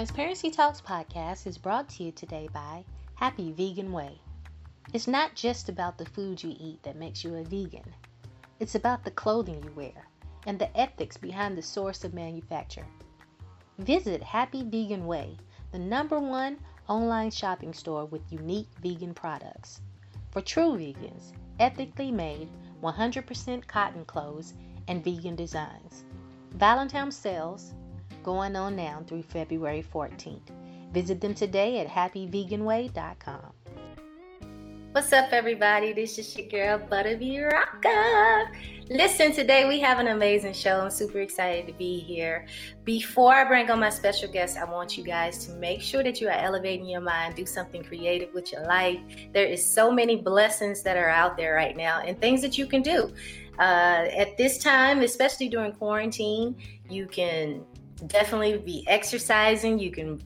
Transparency 0.00 0.50
Talks 0.50 0.80
podcast 0.80 1.46
is 1.46 1.58
brought 1.58 1.86
to 1.90 2.04
you 2.04 2.10
today 2.12 2.48
by 2.54 2.82
Happy 3.16 3.52
Vegan 3.52 3.92
Way. 3.92 4.18
It's 4.94 5.06
not 5.06 5.34
just 5.34 5.68
about 5.68 5.98
the 5.98 6.06
food 6.06 6.42
you 6.42 6.56
eat 6.58 6.82
that 6.84 6.96
makes 6.96 7.22
you 7.22 7.34
a 7.34 7.44
vegan, 7.44 7.84
it's 8.60 8.76
about 8.76 9.04
the 9.04 9.10
clothing 9.10 9.62
you 9.62 9.70
wear 9.72 10.08
and 10.46 10.58
the 10.58 10.74
ethics 10.74 11.18
behind 11.18 11.54
the 11.54 11.60
source 11.60 12.02
of 12.02 12.14
manufacture. 12.14 12.86
Visit 13.76 14.22
Happy 14.22 14.62
Vegan 14.62 15.06
Way, 15.06 15.36
the 15.70 15.78
number 15.78 16.18
one 16.18 16.56
online 16.88 17.30
shopping 17.30 17.74
store 17.74 18.06
with 18.06 18.32
unique 18.32 18.68
vegan 18.80 19.12
products. 19.12 19.82
For 20.30 20.40
true 20.40 20.78
vegans, 20.78 21.34
ethically 21.58 22.10
made, 22.10 22.48
100% 22.82 23.66
cotton 23.66 24.06
clothes, 24.06 24.54
and 24.88 25.04
vegan 25.04 25.36
designs. 25.36 26.04
Valentine's 26.52 27.16
sales 27.16 27.74
going 28.22 28.56
on 28.56 28.76
now 28.76 29.02
through 29.06 29.22
February 29.22 29.84
14th. 29.94 30.50
Visit 30.92 31.20
them 31.20 31.34
today 31.34 31.80
at 31.80 31.88
happyveganway.com. 31.88 33.52
What's 34.92 35.12
up, 35.12 35.32
everybody? 35.32 35.92
This 35.92 36.18
is 36.18 36.36
your 36.36 36.48
girl, 36.48 36.88
Butterbee 36.88 37.48
Rocka. 37.48 38.48
Listen, 38.88 39.30
today 39.30 39.68
we 39.68 39.78
have 39.78 40.00
an 40.00 40.08
amazing 40.08 40.52
show. 40.52 40.80
I'm 40.80 40.90
super 40.90 41.20
excited 41.20 41.68
to 41.68 41.72
be 41.74 42.00
here. 42.00 42.48
Before 42.82 43.32
I 43.32 43.44
bring 43.44 43.70
on 43.70 43.78
my 43.78 43.88
special 43.88 44.28
guest, 44.32 44.58
I 44.58 44.64
want 44.64 44.98
you 44.98 45.04
guys 45.04 45.46
to 45.46 45.52
make 45.52 45.80
sure 45.80 46.02
that 46.02 46.20
you 46.20 46.26
are 46.26 46.32
elevating 46.32 46.88
your 46.88 47.00
mind, 47.00 47.36
do 47.36 47.46
something 47.46 47.84
creative 47.84 48.34
with 48.34 48.50
your 48.50 48.64
life. 48.64 48.98
There 49.32 49.46
is 49.46 49.64
so 49.64 49.92
many 49.92 50.16
blessings 50.16 50.82
that 50.82 50.96
are 50.96 51.08
out 51.08 51.36
there 51.36 51.54
right 51.54 51.76
now 51.76 52.00
and 52.00 52.20
things 52.20 52.42
that 52.42 52.58
you 52.58 52.66
can 52.66 52.82
do. 52.82 53.12
Uh, 53.60 54.08
at 54.16 54.36
this 54.36 54.58
time, 54.58 55.02
especially 55.02 55.48
during 55.48 55.70
quarantine, 55.70 56.56
you 56.88 57.06
can 57.06 57.64
definitely 58.06 58.58
be 58.58 58.84
exercising. 58.88 59.78
You 59.78 59.90
can 59.90 60.22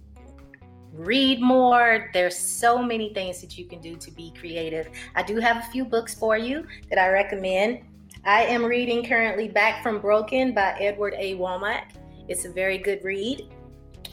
read 0.93 1.41
more. 1.41 2.11
There's 2.12 2.37
so 2.37 2.83
many 2.83 3.12
things 3.12 3.41
that 3.41 3.59
you 3.59 3.67
can 3.67 3.81
do 3.81 3.97
to 3.97 4.11
be 4.11 4.33
creative. 4.39 4.89
I 5.15 5.23
do 5.23 5.37
have 5.37 5.57
a 5.57 5.71
few 5.71 5.85
books 5.85 6.15
for 6.15 6.37
you 6.37 6.67
that 6.89 6.99
I 6.99 7.09
recommend. 7.11 7.81
I 8.25 8.45
am 8.45 8.65
reading 8.65 9.05
currently 9.05 9.49
Back 9.49 9.83
from 9.83 10.01
Broken 10.01 10.55
by 10.55 10.77
Edward 10.81 11.15
A. 11.19 11.35
Womack. 11.35 11.91
It's 12.29 12.45
a 12.45 12.51
very 12.51 12.79
good 12.79 13.05
read. 13.05 13.49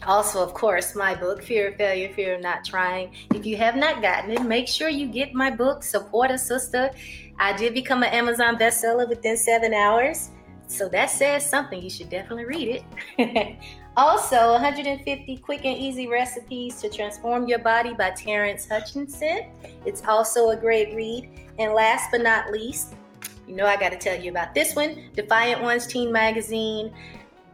Also, 0.08 0.44
of 0.44 0.54
course, 0.56 0.96
my 0.96 1.14
book, 1.14 1.44
Fear 1.44 1.70
of 1.70 1.76
Failure, 1.76 2.12
Fear 2.14 2.36
of 2.36 2.42
Not 2.42 2.66
Trying. 2.66 3.14
If 3.36 3.46
you 3.46 3.56
have 3.58 3.76
not 3.76 4.02
gotten 4.02 4.32
it, 4.32 4.42
make 4.42 4.68
sure 4.68 4.90
you 4.90 5.08
get 5.08 5.34
my 5.34 5.52
book, 5.52 5.84
Support 5.84 6.32
a 6.32 6.38
Sister. 6.38 6.90
I 7.38 7.56
did 7.56 7.74
become 7.76 8.02
an 8.02 8.10
Amazon 8.10 8.58
bestseller 8.58 9.08
within 9.08 9.38
seven 9.38 9.74
hours. 9.74 10.32
So 10.72 10.88
that 10.90 11.10
says 11.10 11.48
something. 11.48 11.82
You 11.82 11.90
should 11.90 12.10
definitely 12.10 12.46
read 12.46 12.82
it. 13.18 13.58
also, 13.98 14.54
150 14.54 15.38
quick 15.38 15.66
and 15.66 15.78
easy 15.78 16.08
recipes 16.08 16.80
to 16.80 16.90
transform 16.90 17.46
your 17.46 17.60
body 17.60 17.94
by 17.94 18.12
Terrence 18.12 18.70
Hutchinson. 18.70 19.52
It's 19.86 20.02
also 20.06 20.52
a 20.52 20.56
great 20.56 20.96
read. 20.96 21.30
And 21.60 21.74
last 21.74 22.10
but 22.10 22.22
not 22.22 22.52
least, 22.52 22.94
you 23.50 23.54
know 23.54 23.66
I 23.66 23.76
got 23.76 23.92
to 23.92 23.98
tell 23.98 24.18
you 24.18 24.32
about 24.32 24.56
this 24.56 24.74
one, 24.74 25.10
Defiant 25.14 25.62
Ones 25.62 25.86
Teen 25.86 26.10
Magazine. 26.10 26.94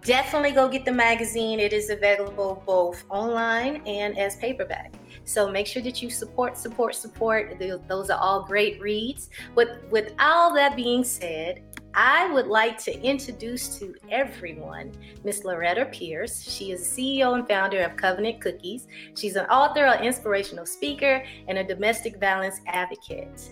Definitely 0.03 0.51
go 0.51 0.69
get 0.69 0.85
the 0.85 0.91
magazine. 0.91 1.59
It 1.59 1.73
is 1.73 1.89
available 1.89 2.61
both 2.67 3.03
online 3.09 3.81
and 3.88 4.16
as 4.16 4.35
paperback. 4.35 4.94
So 5.25 5.50
make 5.50 5.66
sure 5.66 5.81
that 5.81 6.03
you 6.03 6.11
support, 6.11 6.56
support, 6.56 6.94
support. 6.95 7.59
Those 7.88 8.11
are 8.11 8.19
all 8.19 8.44
great 8.44 8.79
reads. 8.79 9.31
With 9.56 9.69
with 9.89 10.13
all 10.19 10.53
that 10.53 10.75
being 10.75 11.03
said, 11.03 11.63
I 11.99 12.31
would 12.31 12.45
like 12.45 12.77
to 12.83 13.01
introduce 13.01 13.79
to 13.79 13.95
everyone 14.11 14.91
Miss 15.23 15.43
Loretta 15.43 15.85
Pierce. 15.85 16.43
She 16.43 16.71
is 16.71 16.87
CEO 16.87 17.33
and 17.33 17.47
founder 17.47 17.81
of 17.81 17.97
Covenant 17.97 18.39
Cookies. 18.39 18.87
She's 19.15 19.35
an 19.35 19.47
author, 19.47 19.85
an 19.85 20.03
inspirational 20.03 20.67
speaker, 20.67 21.25
and 21.47 21.57
a 21.57 21.63
domestic 21.63 22.19
violence 22.19 22.61
advocate. 22.67 23.49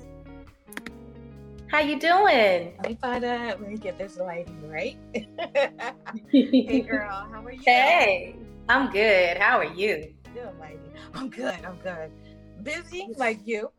How 1.72 1.80
you 1.80 2.00
doing? 2.00 2.76
Let 2.78 2.88
me 2.88 2.98
find 3.02 3.26
out. 3.26 3.62
Let 3.62 3.68
me 3.68 3.78
get 3.78 3.98
this 3.98 4.18
lighting 4.18 4.70
right. 4.70 5.00
hey, 6.32 6.82
girl, 6.82 7.28
how 7.32 7.44
are 7.44 7.52
you? 7.52 7.64
Hey, 7.66 8.36
I'm 8.70 8.92
good. 8.92 9.38
How 9.38 9.58
are 9.58 9.74
you? 9.74 10.14
Good, 10.36 10.54
lady. 10.62 10.78
I'm 11.16 11.32
good. 11.32 11.66
I'm 11.66 11.78
good. 11.78 12.12
Busy 12.62 13.08
like 13.18 13.40
you. 13.44 13.72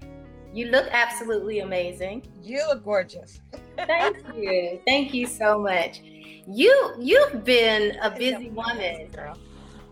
You 0.56 0.68
look 0.68 0.88
absolutely 0.90 1.58
amazing. 1.58 2.26
You 2.42 2.66
look 2.68 2.82
gorgeous. 2.82 3.42
Thank 3.76 4.16
you. 4.34 4.80
Thank 4.86 5.12
you 5.12 5.26
so 5.26 5.58
much. 5.58 6.00
You 6.48 6.94
you've 6.98 7.44
been 7.44 7.98
a 8.00 8.10
busy 8.10 8.48
woman. 8.48 9.08
Girl. 9.08 9.36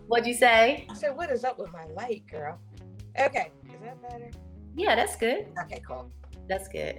What'd 0.07 0.25
you 0.25 0.33
say? 0.33 0.87
I 0.89 0.93
said, 0.95 1.15
what 1.15 1.29
is 1.29 1.43
up 1.43 1.59
with 1.59 1.71
my 1.71 1.85
light, 1.93 2.23
girl? 2.31 2.59
Okay. 3.19 3.51
Is 3.65 3.79
that 3.83 4.01
better? 4.09 4.31
Yeah, 4.75 4.95
that's 4.95 5.15
good. 5.15 5.45
Okay, 5.65 5.83
cool. 5.87 6.11
That's 6.47 6.67
good. 6.67 6.97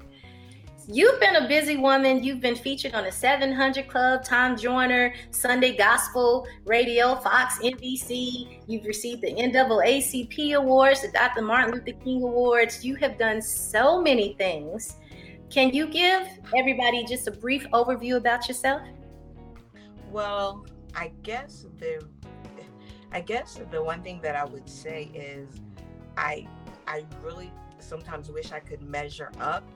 You've 0.89 1.19
been 1.19 1.35
a 1.35 1.49
busy 1.49 1.77
woman. 1.77 2.23
You've 2.23 2.41
been 2.41 2.55
featured 2.55 2.95
on 2.95 3.03
the 3.03 3.11
700 3.11 3.89
Club, 3.89 4.23
Tom 4.23 4.57
Joyner, 4.57 5.13
Sunday 5.33 5.77
Gospel 5.77 6.47
Radio, 6.65 7.17
Fox, 7.17 7.59
NBC. 7.59 8.61
You've 8.69 8.85
received 8.85 9.23
the 9.23 9.35
NAACP 9.35 10.55
Awards, 10.55 11.03
the 11.03 11.09
Dr. 11.09 11.43
Martin 11.43 11.75
Luther 11.75 11.99
King 12.05 12.23
Awards. 12.23 12.85
You 12.85 12.95
have 12.97 13.19
done 13.19 13.43
so 13.43 14.01
many 14.01 14.35
things. 14.35 14.95
Can 15.51 15.71
you 15.71 15.89
give 15.89 16.29
everybody 16.57 17.05
just 17.05 17.27
a 17.27 17.33
brief 17.33 17.67
overview 17.73 18.15
about 18.17 18.47
yourself? 18.47 18.83
Well, 20.13 20.67
I 20.95 21.11
guess 21.25 21.67
the 21.79 22.07
I 23.11 23.23
guess 23.23 23.59
the 23.73 23.83
one 23.83 24.03
thing 24.03 24.21
that 24.23 24.37
I 24.37 24.45
would 24.45 24.69
say 24.69 25.11
is 25.13 25.49
I 26.17 26.47
I 26.87 27.05
really 27.25 27.53
sometimes 27.81 28.31
wish 28.31 28.53
I 28.53 28.61
could 28.61 28.83
measure 28.83 29.33
up 29.41 29.69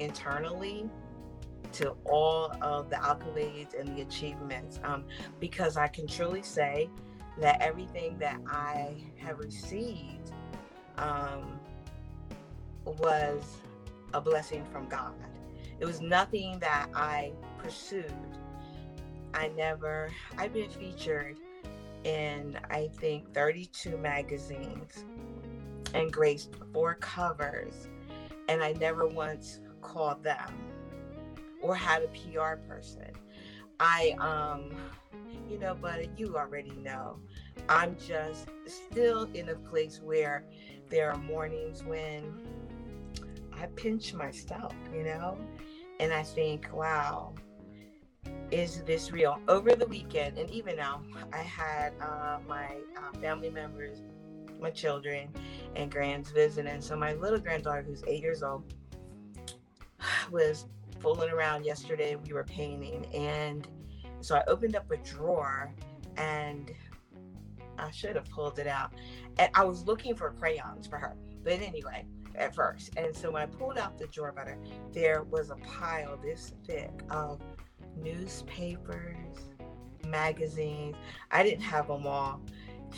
internally 0.00 0.88
to 1.72 1.94
all 2.04 2.52
of 2.60 2.90
the 2.90 2.96
accolades 2.96 3.78
and 3.78 3.96
the 3.96 4.02
achievements 4.02 4.80
um, 4.82 5.04
because 5.38 5.76
I 5.76 5.86
can 5.88 6.06
truly 6.06 6.42
say 6.42 6.90
that 7.38 7.60
everything 7.60 8.18
that 8.18 8.40
I 8.48 8.96
have 9.18 9.38
received 9.38 10.32
um, 10.98 11.60
was 12.84 13.42
a 14.12 14.20
blessing 14.20 14.64
from 14.72 14.88
God. 14.88 15.14
It 15.78 15.84
was 15.84 16.00
nothing 16.00 16.58
that 16.58 16.88
I 16.94 17.32
pursued. 17.58 18.12
I 19.32 19.48
never, 19.48 20.10
I've 20.36 20.52
been 20.52 20.68
featured 20.68 21.38
in, 22.04 22.58
I 22.70 22.88
think, 22.98 23.32
32 23.32 23.96
magazines 23.96 25.04
and 25.94 26.12
graced 26.12 26.50
four 26.72 26.94
covers, 26.96 27.88
and 28.48 28.62
I 28.62 28.72
never 28.72 29.06
once 29.06 29.60
called 29.80 30.22
them 30.22 30.58
or 31.60 31.74
had 31.74 32.02
a 32.02 32.08
PR 32.08 32.56
person. 32.68 33.10
I, 33.78 34.14
um, 34.18 34.76
you 35.48 35.58
know, 35.58 35.76
but 35.80 36.18
you 36.18 36.36
already 36.36 36.72
know. 36.72 37.18
I'm 37.68 37.96
just 37.96 38.48
still 38.66 39.28
in 39.34 39.48
a 39.48 39.54
place 39.54 40.00
where 40.02 40.44
there 40.88 41.10
are 41.10 41.18
mornings 41.18 41.84
when 41.84 42.32
I 43.52 43.66
pinch 43.66 44.14
myself, 44.14 44.74
you 44.94 45.04
know, 45.04 45.38
and 45.98 46.12
I 46.12 46.22
think, 46.22 46.68
wow, 46.72 47.34
is 48.50 48.82
this 48.82 49.12
real? 49.12 49.38
Over 49.48 49.74
the 49.74 49.86
weekend, 49.86 50.38
and 50.38 50.50
even 50.50 50.76
now, 50.76 51.02
I 51.32 51.38
had 51.38 51.92
uh, 52.00 52.38
my 52.48 52.66
uh, 52.96 53.18
family 53.20 53.50
members, 53.50 54.02
my 54.60 54.70
children, 54.70 55.28
and 55.76 55.90
grands 55.90 56.30
visiting. 56.30 56.80
So 56.80 56.96
my 56.96 57.14
little 57.14 57.38
granddaughter, 57.38 57.82
who's 57.82 58.02
eight 58.06 58.22
years 58.22 58.42
old, 58.42 58.74
was 60.30 60.66
fooling 61.00 61.30
around 61.30 61.64
yesterday. 61.64 62.16
We 62.16 62.32
were 62.32 62.44
painting, 62.44 63.06
and 63.14 63.66
so 64.20 64.36
I 64.36 64.42
opened 64.46 64.76
up 64.76 64.90
a 64.90 64.96
drawer, 64.98 65.72
and 66.16 66.72
I 67.78 67.90
should 67.90 68.16
have 68.16 68.28
pulled 68.30 68.58
it 68.58 68.66
out. 68.66 68.92
And 69.38 69.50
I 69.54 69.64
was 69.64 69.84
looking 69.84 70.14
for 70.14 70.30
crayons 70.30 70.86
for 70.86 70.98
her, 70.98 71.16
but 71.42 71.54
anyway, 71.54 72.06
at 72.34 72.54
first. 72.54 72.90
And 72.96 73.14
so 73.14 73.30
when 73.30 73.42
I 73.42 73.46
pulled 73.46 73.78
out 73.78 73.98
the 73.98 74.06
drawer 74.06 74.32
butter, 74.32 74.58
there 74.92 75.22
was 75.24 75.50
a 75.50 75.56
pile 75.56 76.16
this 76.16 76.52
thick 76.66 76.90
of 77.10 77.40
newspapers, 77.96 79.50
magazines. 80.06 80.96
I 81.30 81.42
didn't 81.42 81.62
have 81.62 81.88
them 81.88 82.06
all, 82.06 82.40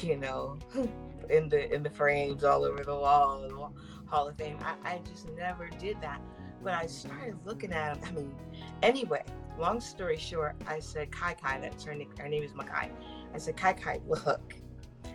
you 0.00 0.16
know, 0.16 0.58
in 1.31 1.48
the 1.48 1.72
in 1.72 1.82
the 1.82 1.90
frames 1.90 2.44
all 2.44 2.64
over 2.64 2.82
the 2.84 2.94
wall, 2.94 3.72
Hall 4.06 4.28
of 4.28 4.37
Fame. 4.37 4.58
I, 4.62 4.94
I 4.94 5.00
just 5.10 5.28
never 5.31 5.69
did 5.78 6.00
that. 6.00 6.20
But 6.62 6.74
I 6.74 6.86
started 6.86 7.36
looking 7.44 7.72
at 7.72 8.00
them. 8.00 8.08
I 8.08 8.12
mean, 8.12 8.34
anyway, 8.82 9.24
long 9.58 9.80
story 9.80 10.16
short, 10.16 10.54
I 10.66 10.78
said, 10.78 11.10
Kai 11.10 11.34
Kai, 11.34 11.60
that's 11.60 11.84
her 11.84 11.94
name, 11.94 12.10
her 12.18 12.28
name 12.28 12.42
is 12.42 12.52
Makai. 12.52 12.90
I 13.34 13.38
said, 13.38 13.56
Kai 13.56 13.72
Kai, 13.72 14.00
look. 14.06 14.54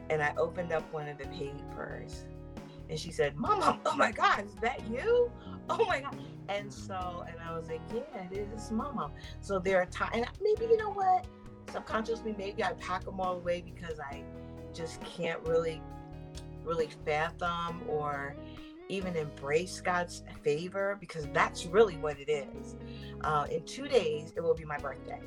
And 0.10 0.22
I 0.22 0.34
opened 0.38 0.72
up 0.72 0.92
one 0.94 1.08
of 1.08 1.18
the 1.18 1.28
papers 1.28 2.26
and 2.90 3.00
she 3.00 3.12
said, 3.12 3.36
Mama, 3.36 3.80
oh 3.86 3.96
my 3.96 4.12
God, 4.12 4.46
is 4.46 4.56
that 4.62 4.82
you? 4.90 5.32
Oh 5.70 5.86
my 5.86 6.02
God. 6.02 6.16
And 6.50 6.72
so, 6.72 7.26
and 7.28 7.38
I 7.42 7.58
was 7.58 7.68
like, 7.68 7.82
yeah, 7.94 8.24
it 8.32 8.48
is 8.56 8.72
Mama. 8.72 9.12
So 9.42 9.60
there 9.60 9.82
are 9.82 9.86
times, 9.88 10.12
and 10.14 10.26
maybe, 10.42 10.66
you 10.72 10.78
know 10.78 10.92
what? 10.92 11.26
Subconsciously, 11.72 12.36
maybe 12.38 12.64
I 12.64 12.72
pack 12.74 13.04
them 13.04 13.20
all 13.20 13.36
away 13.36 13.62
because 13.62 14.00
I 14.00 14.24
just 14.74 15.04
can't 15.04 15.42
really, 15.42 15.82
really 16.64 16.90
fathom 17.06 17.82
or 17.90 18.36
even 18.90 19.16
embrace 19.16 19.82
God's 19.82 20.24
favor 20.44 20.98
because 21.00 21.28
that's 21.34 21.66
really 21.66 21.98
what 21.98 22.18
it 22.20 22.30
is. 22.30 22.76
Uh, 23.22 23.48
in 23.50 23.64
two 23.64 23.88
days, 23.88 24.34
it 24.36 24.42
will 24.42 24.56
be 24.56 24.66
my 24.66 24.78
birthday. 24.78 25.22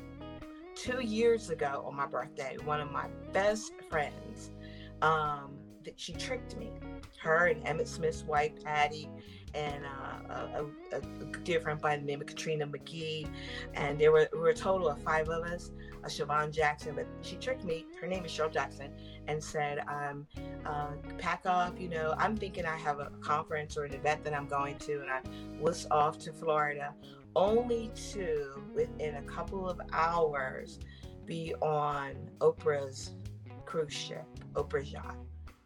Two 0.75 1.01
years 1.01 1.49
ago 1.49 1.83
on 1.85 1.95
my 1.95 2.07
birthday, 2.07 2.57
one 2.63 2.79
of 2.79 2.91
my 2.91 3.07
best 3.33 3.73
friends, 3.89 4.51
um, 5.01 5.57
that 5.83 5.99
she 5.99 6.13
tricked 6.13 6.57
me. 6.57 6.71
Her 7.19 7.47
and 7.47 7.63
Emmitt 7.65 7.87
Smith's 7.87 8.23
wife, 8.23 8.51
Patty, 8.63 9.09
and 9.53 9.83
uh, 9.85 10.33
a, 10.33 10.65
a, 10.93 10.97
a, 10.97 11.37
dear 11.43 11.59
friend 11.59 11.79
by 11.79 11.95
the 11.97 12.03
name 12.03 12.21
of 12.21 12.27
Katrina 12.27 12.65
McGee. 12.65 13.27
And 13.73 13.99
there 13.99 14.11
were, 14.11 14.29
were 14.33 14.49
a 14.49 14.53
total 14.53 14.89
of 14.89 15.01
five 15.01 15.29
of 15.29 15.43
us, 15.43 15.71
a 16.03 16.07
Siobhan 16.07 16.51
Jackson, 16.51 16.95
but 16.95 17.07
she 17.21 17.35
tricked 17.35 17.63
me. 17.63 17.85
Her 17.99 18.07
name 18.07 18.25
is 18.25 18.31
Cheryl 18.31 18.51
Jackson, 18.51 18.91
and 19.27 19.43
said, 19.43 19.79
um, 19.87 20.27
uh, 20.65 20.91
pack 21.17 21.45
off. 21.45 21.79
You 21.79 21.89
know, 21.89 22.13
I'm 22.17 22.35
thinking 22.35 22.65
I 22.65 22.77
have 22.77 22.99
a 22.99 23.11
conference 23.21 23.77
or 23.77 23.85
an 23.85 23.93
event 23.93 24.23
that 24.23 24.33
I'm 24.33 24.47
going 24.47 24.77
to, 24.79 25.01
and 25.01 25.09
I 25.09 25.21
was 25.59 25.87
off 25.91 26.17
to 26.19 26.33
Florida, 26.33 26.93
only 27.35 27.91
to, 28.11 28.61
within 28.73 29.15
a 29.15 29.23
couple 29.23 29.69
of 29.69 29.81
hours, 29.93 30.79
be 31.25 31.53
on 31.61 32.15
Oprah's 32.39 33.11
cruise 33.65 33.93
ship, 33.93 34.25
Oprah's 34.55 34.91
yacht 34.91 35.17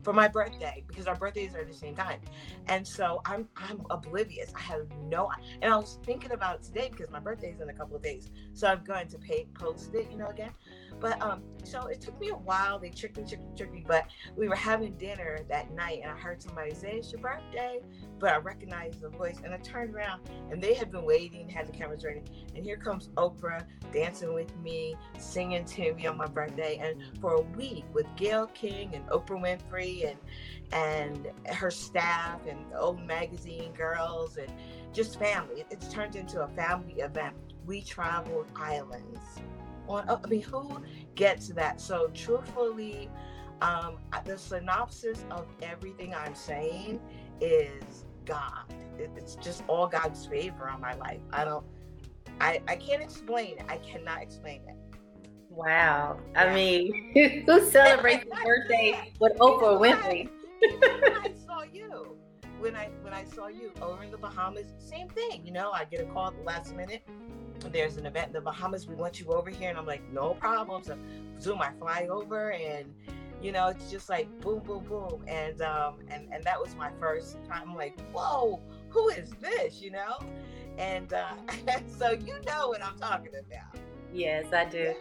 for 0.06 0.14
my 0.14 0.28
birthday 0.28 0.84
because 0.88 1.08
our 1.08 1.16
birthdays 1.16 1.56
are 1.56 1.66
the 1.66 1.74
same 1.74 1.96
time. 1.96 2.20
And 2.68 2.88
so 2.88 3.22
I'm 3.26 3.50
I'm 3.58 3.82
oblivious. 3.90 4.54
I 4.56 4.62
have 4.62 4.88
no 5.10 5.32
and 5.62 5.74
I 5.74 5.78
was 5.78 5.98
thinking 6.06 6.32
about 6.32 6.58
it 6.58 6.64
today 6.64 6.90
because 6.92 7.10
my 7.10 7.20
birthday 7.20 7.50
is 7.50 7.60
in 7.60 7.70
a 7.70 7.74
couple 7.74 7.96
of 7.98 8.04
days. 8.04 8.30
So 8.54 8.68
I'm 8.68 8.84
going 8.84 9.08
to 9.08 9.18
pay 9.18 9.48
post 9.56 9.94
it, 9.96 10.08
you 10.12 10.18
know, 10.18 10.28
again. 10.28 10.52
But 11.00 11.22
um, 11.22 11.44
so 11.64 11.88
it 11.88 12.02
took 12.02 12.20
me 12.20 12.30
a 12.30 12.36
while. 12.36 12.80
They 12.80 12.90
tricked 12.90 13.18
me, 13.18 13.26
tricked 13.28 13.44
me, 13.44 13.50
tricked 13.56 13.74
me. 13.74 13.84
But 13.86 14.08
we 14.36 14.48
were 14.48 14.56
having 14.56 14.94
dinner 14.94 15.40
that 15.50 15.72
night, 15.72 16.00
and 16.04 16.12
I 16.12 16.16
heard 16.16 16.42
somebody 16.42 16.74
say, 16.74 16.94
"It's 16.94 17.12
your 17.12 17.22
birthday," 17.22 17.80
but 18.20 18.34
I 18.34 18.38
recognized 18.38 19.02
the 19.02 19.10
voice, 19.10 19.38
and 19.44 19.54
I 19.54 19.58
turned 19.58 19.94
around, 19.94 20.22
and 20.52 20.62
they 20.62 20.74
had 20.74 20.92
been 20.92 21.06
waiting, 21.06 21.50
had 21.50 21.68
the 21.68 21.74
cameras 21.74 22.04
ready, 22.04 22.22
and 22.56 22.66
here 22.66 22.78
comes 22.78 23.10
Oprah 23.18 23.66
dancing 23.92 24.34
with 24.34 24.56
me, 24.58 24.96
singing 25.18 25.66
to 25.66 25.94
me 25.94 26.08
on 26.08 26.18
my 26.18 26.28
birthday, 26.28 26.78
and 26.78 27.20
for 27.20 27.34
a 27.34 27.42
week 27.42 27.86
with 27.94 28.06
Gayle 28.16 28.48
King 28.48 28.96
and 28.96 29.06
Oprah 29.08 29.42
Winfrey 29.42 30.10
and 30.10 30.20
and 30.72 31.32
her 31.48 31.70
staff 31.70 32.46
and 32.48 32.60
old 32.76 33.00
magazine 33.06 33.72
girls 33.74 34.38
and 34.38 34.52
just 34.94 35.20
family. 35.20 35.64
It's 35.70 35.88
turned 35.90 36.16
into 36.16 36.42
a 36.42 36.48
family 36.50 37.02
event. 37.02 37.36
We 37.66 37.82
traveled 37.82 38.48
islands 38.56 39.20
on 39.88 40.10
I 40.10 40.28
mean 40.28 40.42
who 40.42 40.82
gets 41.16 41.50
that 41.50 41.80
so 41.80 42.10
truthfully 42.14 43.10
um 43.62 43.98
the 44.26 44.38
synopsis 44.38 45.26
of 45.32 45.46
everything 45.62 46.14
I'm 46.14 46.36
saying 46.36 47.00
is 47.42 48.06
God 48.26 48.74
it's 48.98 49.36
just 49.36 49.64
all 49.68 49.88
God's 49.88 50.26
favor 50.26 50.70
on 50.70 50.82
my 50.82 50.94
life 50.96 51.22
I 51.32 51.46
don't 51.46 51.66
I 52.42 52.62
I 52.68 52.76
can't 52.76 53.02
explain 53.02 53.60
it 53.60 53.66
I 53.70 53.78
cannot 53.78 54.22
explain 54.22 54.62
it 54.68 54.76
Wow. 55.56 56.20
I 56.36 56.54
mean, 56.54 57.44
who 57.46 57.70
celebrates 57.70 58.26
the 58.30 58.36
birthday 58.44 59.14
with 59.20 59.34
Oprah 59.38 59.80
Winfrey? 59.80 60.30
I 61.24 61.32
saw 61.46 61.64
you. 61.64 62.18
When 62.60 62.76
I 62.76 62.90
when 63.02 63.14
I 63.14 63.24
saw 63.24 63.48
you 63.48 63.72
over 63.82 64.04
in 64.04 64.12
the 64.12 64.18
Bahamas, 64.18 64.74
same 64.80 65.08
thing. 65.10 65.46
You 65.46 65.54
know, 65.54 65.72
I 65.72 65.86
get 65.86 66.02
a 66.02 66.06
call 66.06 66.28
at 66.28 66.38
the 66.38 66.44
last 66.44 66.76
minute 66.76 67.04
there's 67.70 67.98
an 67.98 68.06
event 68.06 68.28
in 68.28 68.34
the 68.34 68.42
Bahamas. 68.42 68.88
We 68.88 68.96
want 68.96 69.20
you 69.20 69.28
over 69.28 69.50
here. 69.50 69.70
And 69.70 69.78
I'm 69.78 69.86
like, 69.86 70.02
no 70.12 70.34
problem. 70.34 70.84
So 70.84 70.98
Zoom, 71.40 71.62
I 71.62 71.72
fly 71.80 72.08
over 72.10 72.52
and 72.52 72.94
you 73.42 73.52
know, 73.52 73.68
it's 73.68 73.92
just 73.92 74.10
like 74.10 74.28
boom, 74.42 74.60
boom, 74.60 74.84
boom. 74.86 75.24
And 75.28 75.62
um 75.62 75.96
and, 76.10 76.28
and 76.32 76.44
that 76.44 76.60
was 76.60 76.76
my 76.76 76.92
first 77.00 77.38
time. 77.48 77.70
I'm 77.70 77.76
like, 77.76 78.00
whoa, 78.12 78.62
who 78.90 79.10
is 79.10 79.32
this? 79.42 79.82
You 79.82 79.92
know? 79.92 80.20
And 80.78 81.14
uh 81.14 81.34
so 81.98 82.12
you 82.12 82.36
know 82.46 82.70
what 82.70 82.84
I'm 82.84 82.98
talking 82.98 83.32
about. 83.34 83.82
Yes, 84.14 84.46
I 84.54 84.66
do. 84.66 84.96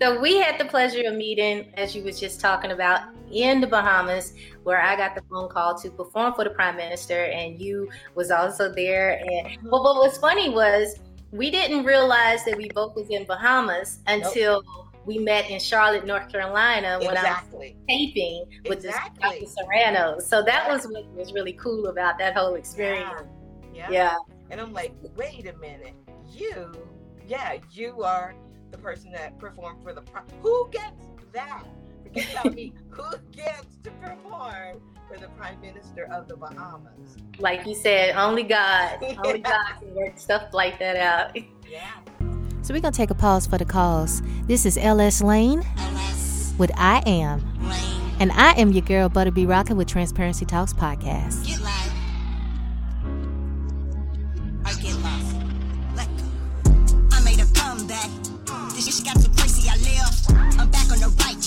So 0.00 0.20
we 0.20 0.36
had 0.36 0.60
the 0.60 0.64
pleasure 0.64 1.02
of 1.08 1.14
meeting, 1.16 1.72
as 1.74 1.96
you 1.96 2.04
was 2.04 2.20
just 2.20 2.38
talking 2.38 2.70
about, 2.70 3.00
in 3.32 3.60
the 3.60 3.66
Bahamas, 3.66 4.32
where 4.62 4.80
I 4.80 4.94
got 4.94 5.16
the 5.16 5.22
phone 5.28 5.48
call 5.48 5.76
to 5.80 5.90
perform 5.90 6.34
for 6.34 6.44
the 6.44 6.50
Prime 6.50 6.76
Minister, 6.76 7.24
and 7.24 7.60
you 7.60 7.90
was 8.14 8.30
also 8.30 8.72
there. 8.72 9.20
And 9.28 9.58
well, 9.64 9.82
what 9.82 9.96
was 9.96 10.16
funny 10.18 10.50
was 10.50 11.00
we 11.30 11.50
didn't 11.50 11.84
realize 11.84 12.44
that 12.44 12.56
we 12.56 12.68
both 12.68 12.94
was 12.94 13.08
in 13.10 13.24
Bahamas 13.24 14.00
until 14.06 14.62
nope. 14.62 14.86
we 15.04 15.18
met 15.18 15.50
in 15.50 15.60
Charlotte, 15.60 16.06
North 16.06 16.30
Carolina 16.30 16.98
when 17.00 17.10
exactly. 17.10 17.58
I 17.58 17.74
was 17.74 17.86
taping 17.88 18.44
with 18.68 18.84
exactly. 18.84 19.40
this 19.40 19.54
Serrano. 19.54 20.18
So 20.20 20.42
that 20.42 20.68
was 20.68 20.86
what 20.86 21.06
was 21.08 21.32
really 21.32 21.52
cool 21.54 21.88
about 21.88 22.18
that 22.18 22.36
whole 22.36 22.54
experience. 22.54 23.22
Yeah. 23.74 23.90
yeah. 23.90 23.90
yeah. 23.90 24.16
And 24.50 24.60
I'm 24.60 24.72
like, 24.72 24.94
wait 25.16 25.46
a 25.46 25.56
minute, 25.58 25.94
you, 26.32 26.72
yeah, 27.26 27.58
you 27.70 28.02
are 28.02 28.34
the 28.70 28.78
person 28.78 29.12
that 29.12 29.38
performed 29.38 29.82
for 29.82 29.92
the 29.92 30.02
who 30.42 30.68
gets 30.70 31.04
that? 31.32 31.64
Forget 32.20 32.40
about 32.40 32.54
me. 32.54 32.72
Who 32.90 33.04
gets 33.32 33.76
to 33.84 33.90
perform 33.90 34.80
for 35.08 35.18
the 35.18 35.28
Prime 35.28 35.60
Minister 35.60 36.04
of 36.12 36.28
the 36.28 36.36
Bahamas. 36.36 37.16
Like 37.38 37.66
you 37.66 37.74
said, 37.74 38.14
only 38.16 38.42
God, 38.42 38.98
only 39.24 39.40
God 39.40 39.74
can 39.78 39.94
work 39.94 40.18
stuff 40.18 40.52
like 40.52 40.78
that 40.78 40.96
out. 40.96 41.36
Yeah. 41.68 41.90
So 42.62 42.74
we're 42.74 42.80
gonna 42.80 42.92
take 42.92 43.10
a 43.10 43.14
pause 43.14 43.46
for 43.46 43.56
the 43.56 43.64
cause. 43.64 44.22
This 44.44 44.66
is 44.66 44.76
LS 44.76 45.22
Lane 45.22 45.64
LS. 45.78 46.54
with 46.58 46.70
I 46.76 47.02
Am. 47.06 47.40
Lane. 47.66 48.12
And 48.20 48.32
I 48.32 48.52
am 48.52 48.72
your 48.72 48.82
girl 48.82 49.08
Butterby 49.08 49.48
Rocket 49.48 49.76
with 49.76 49.88
Transparency 49.88 50.44
Talks 50.44 50.72
Podcast. 50.74 51.46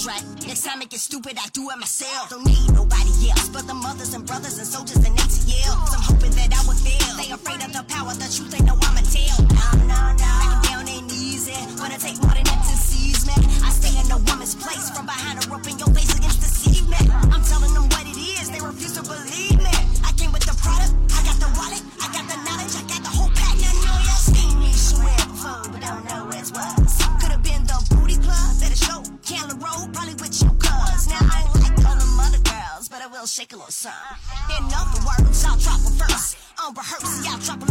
Back 0.05 0.17
track. 0.17 0.47
Next 0.47 0.63
time 0.63 0.81
it 0.81 0.89
gets 0.89 1.03
stupid, 1.03 1.37
I 1.37 1.47
do 1.53 1.69
it 1.69 1.77
myself. 1.77 2.29
Don't 2.29 2.45
need 2.45 2.73
nobody 2.73 3.29
else 3.29 3.49
but 3.49 3.67
the 3.67 3.73
mothers 3.73 4.13
and 4.13 4.25
brothers 4.25 4.57
and 4.57 4.67
soldiers 4.67 4.97
and 4.97 5.17
ATL. 5.17 5.75
I'm 5.93 6.01
hoping 6.01 6.31
that 6.31 6.53
I 6.53 6.61
would 6.67 6.77
fail. 6.77 7.17
They 7.17 7.31
afraid 7.31 7.61
of 7.63 7.73
the 7.73 7.83
power, 7.87 8.13
the 8.13 8.29
truth, 8.29 8.51
they 8.51 8.63
know 8.63 8.77
I'ma 8.81 9.01
tell. 9.01 9.37
No, 9.51 9.85
no, 9.85 10.01
no. 10.17 10.31
Backing 10.41 10.61
down 10.69 10.87
ain't 10.87 11.11
easy. 11.11 11.55
Wanna 11.77 11.97
take 11.97 12.17
more 12.21 12.33
than 12.33 12.45
that 12.45 12.61
to 12.65 12.75
seize 12.75 13.25
me. 13.25 13.33
I 13.63 13.69
stay 13.69 13.93
in 13.99 14.09
a 14.11 14.17
woman's 14.29 14.55
place 14.55 14.89
from 14.89 15.05
behind 15.05 15.43
a 15.43 15.50
In 33.71 34.65
other 34.75 34.99
words, 35.05 35.45
I'll 35.45 35.55
drop 35.55 35.79
a 35.79 35.91
verse. 35.91 36.35
On 36.61 36.73
rehearse, 36.73 37.25
y'all 37.25 37.39
drop 37.39 37.69
a 37.69 37.70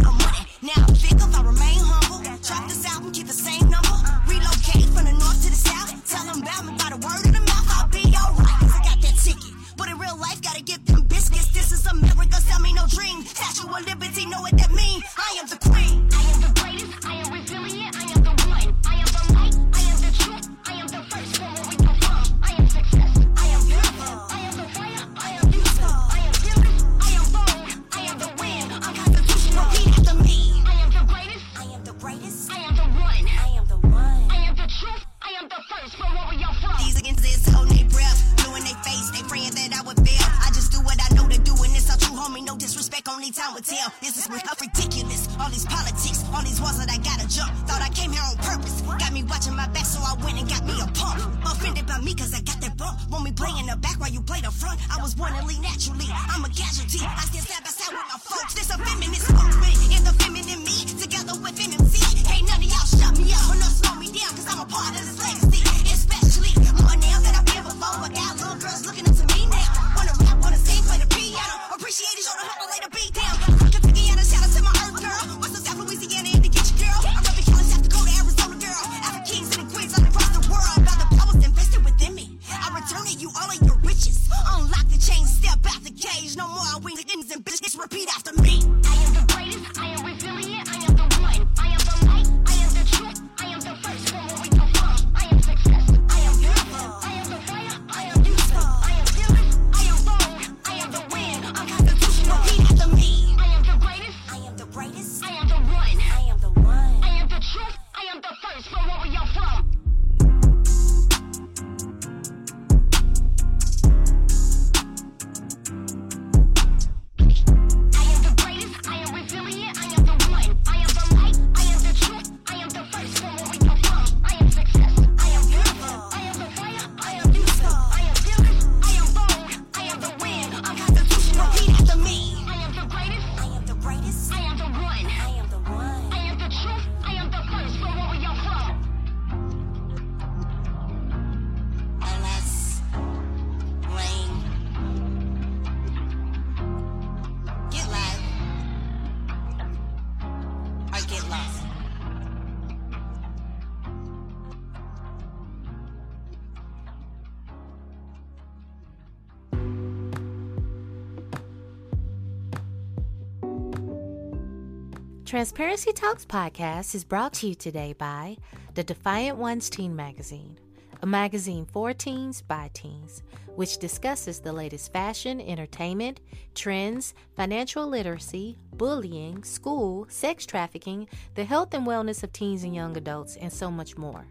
Transparency 165.40 165.94
Talks 165.94 166.26
podcast 166.26 166.94
is 166.94 167.02
brought 167.02 167.32
to 167.32 167.48
you 167.48 167.54
today 167.54 167.94
by 167.94 168.36
the 168.74 168.84
Defiant 168.84 169.38
Ones 169.38 169.70
Teen 169.70 169.96
Magazine, 169.96 170.58
a 171.00 171.06
magazine 171.06 171.64
for 171.64 171.94
teens 171.94 172.42
by 172.42 172.68
teens, 172.74 173.22
which 173.56 173.78
discusses 173.78 174.40
the 174.40 174.52
latest 174.52 174.92
fashion, 174.92 175.40
entertainment, 175.40 176.20
trends, 176.54 177.14
financial 177.36 177.86
literacy, 177.86 178.58
bullying, 178.74 179.42
school, 179.42 180.04
sex 180.10 180.44
trafficking, 180.44 181.08
the 181.36 181.44
health 181.44 181.72
and 181.72 181.86
wellness 181.86 182.22
of 182.22 182.34
teens 182.34 182.62
and 182.62 182.74
young 182.74 182.94
adults, 182.98 183.36
and 183.36 183.50
so 183.50 183.70
much 183.70 183.96
more. 183.96 184.26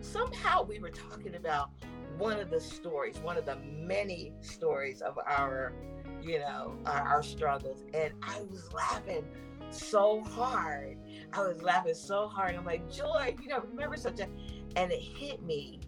somehow 0.00 0.62
we 0.64 0.78
were 0.78 0.90
talking 0.90 1.34
about 1.34 1.70
one 2.18 2.38
of 2.38 2.50
the 2.50 2.60
stories, 2.60 3.18
one 3.18 3.36
of 3.36 3.46
the 3.46 3.56
many 3.56 4.32
stories 4.40 5.00
of 5.00 5.18
our, 5.26 5.72
you 6.22 6.38
know, 6.38 6.76
our, 6.86 7.02
our 7.02 7.22
struggles, 7.22 7.84
and 7.94 8.12
I 8.22 8.40
was 8.50 8.72
laughing 8.72 9.24
so 9.70 10.20
hard. 10.22 10.98
I 11.32 11.40
was 11.40 11.62
laughing 11.62 11.94
so 11.94 12.28
hard. 12.28 12.54
I'm 12.54 12.64
like, 12.64 12.90
Joy, 12.92 13.34
you 13.40 13.48
know, 13.48 13.60
remember 13.60 13.96
such 13.96 14.20
a, 14.20 14.28
and 14.76 14.92
it 14.92 15.00
hit 15.00 15.42
me. 15.42 15.80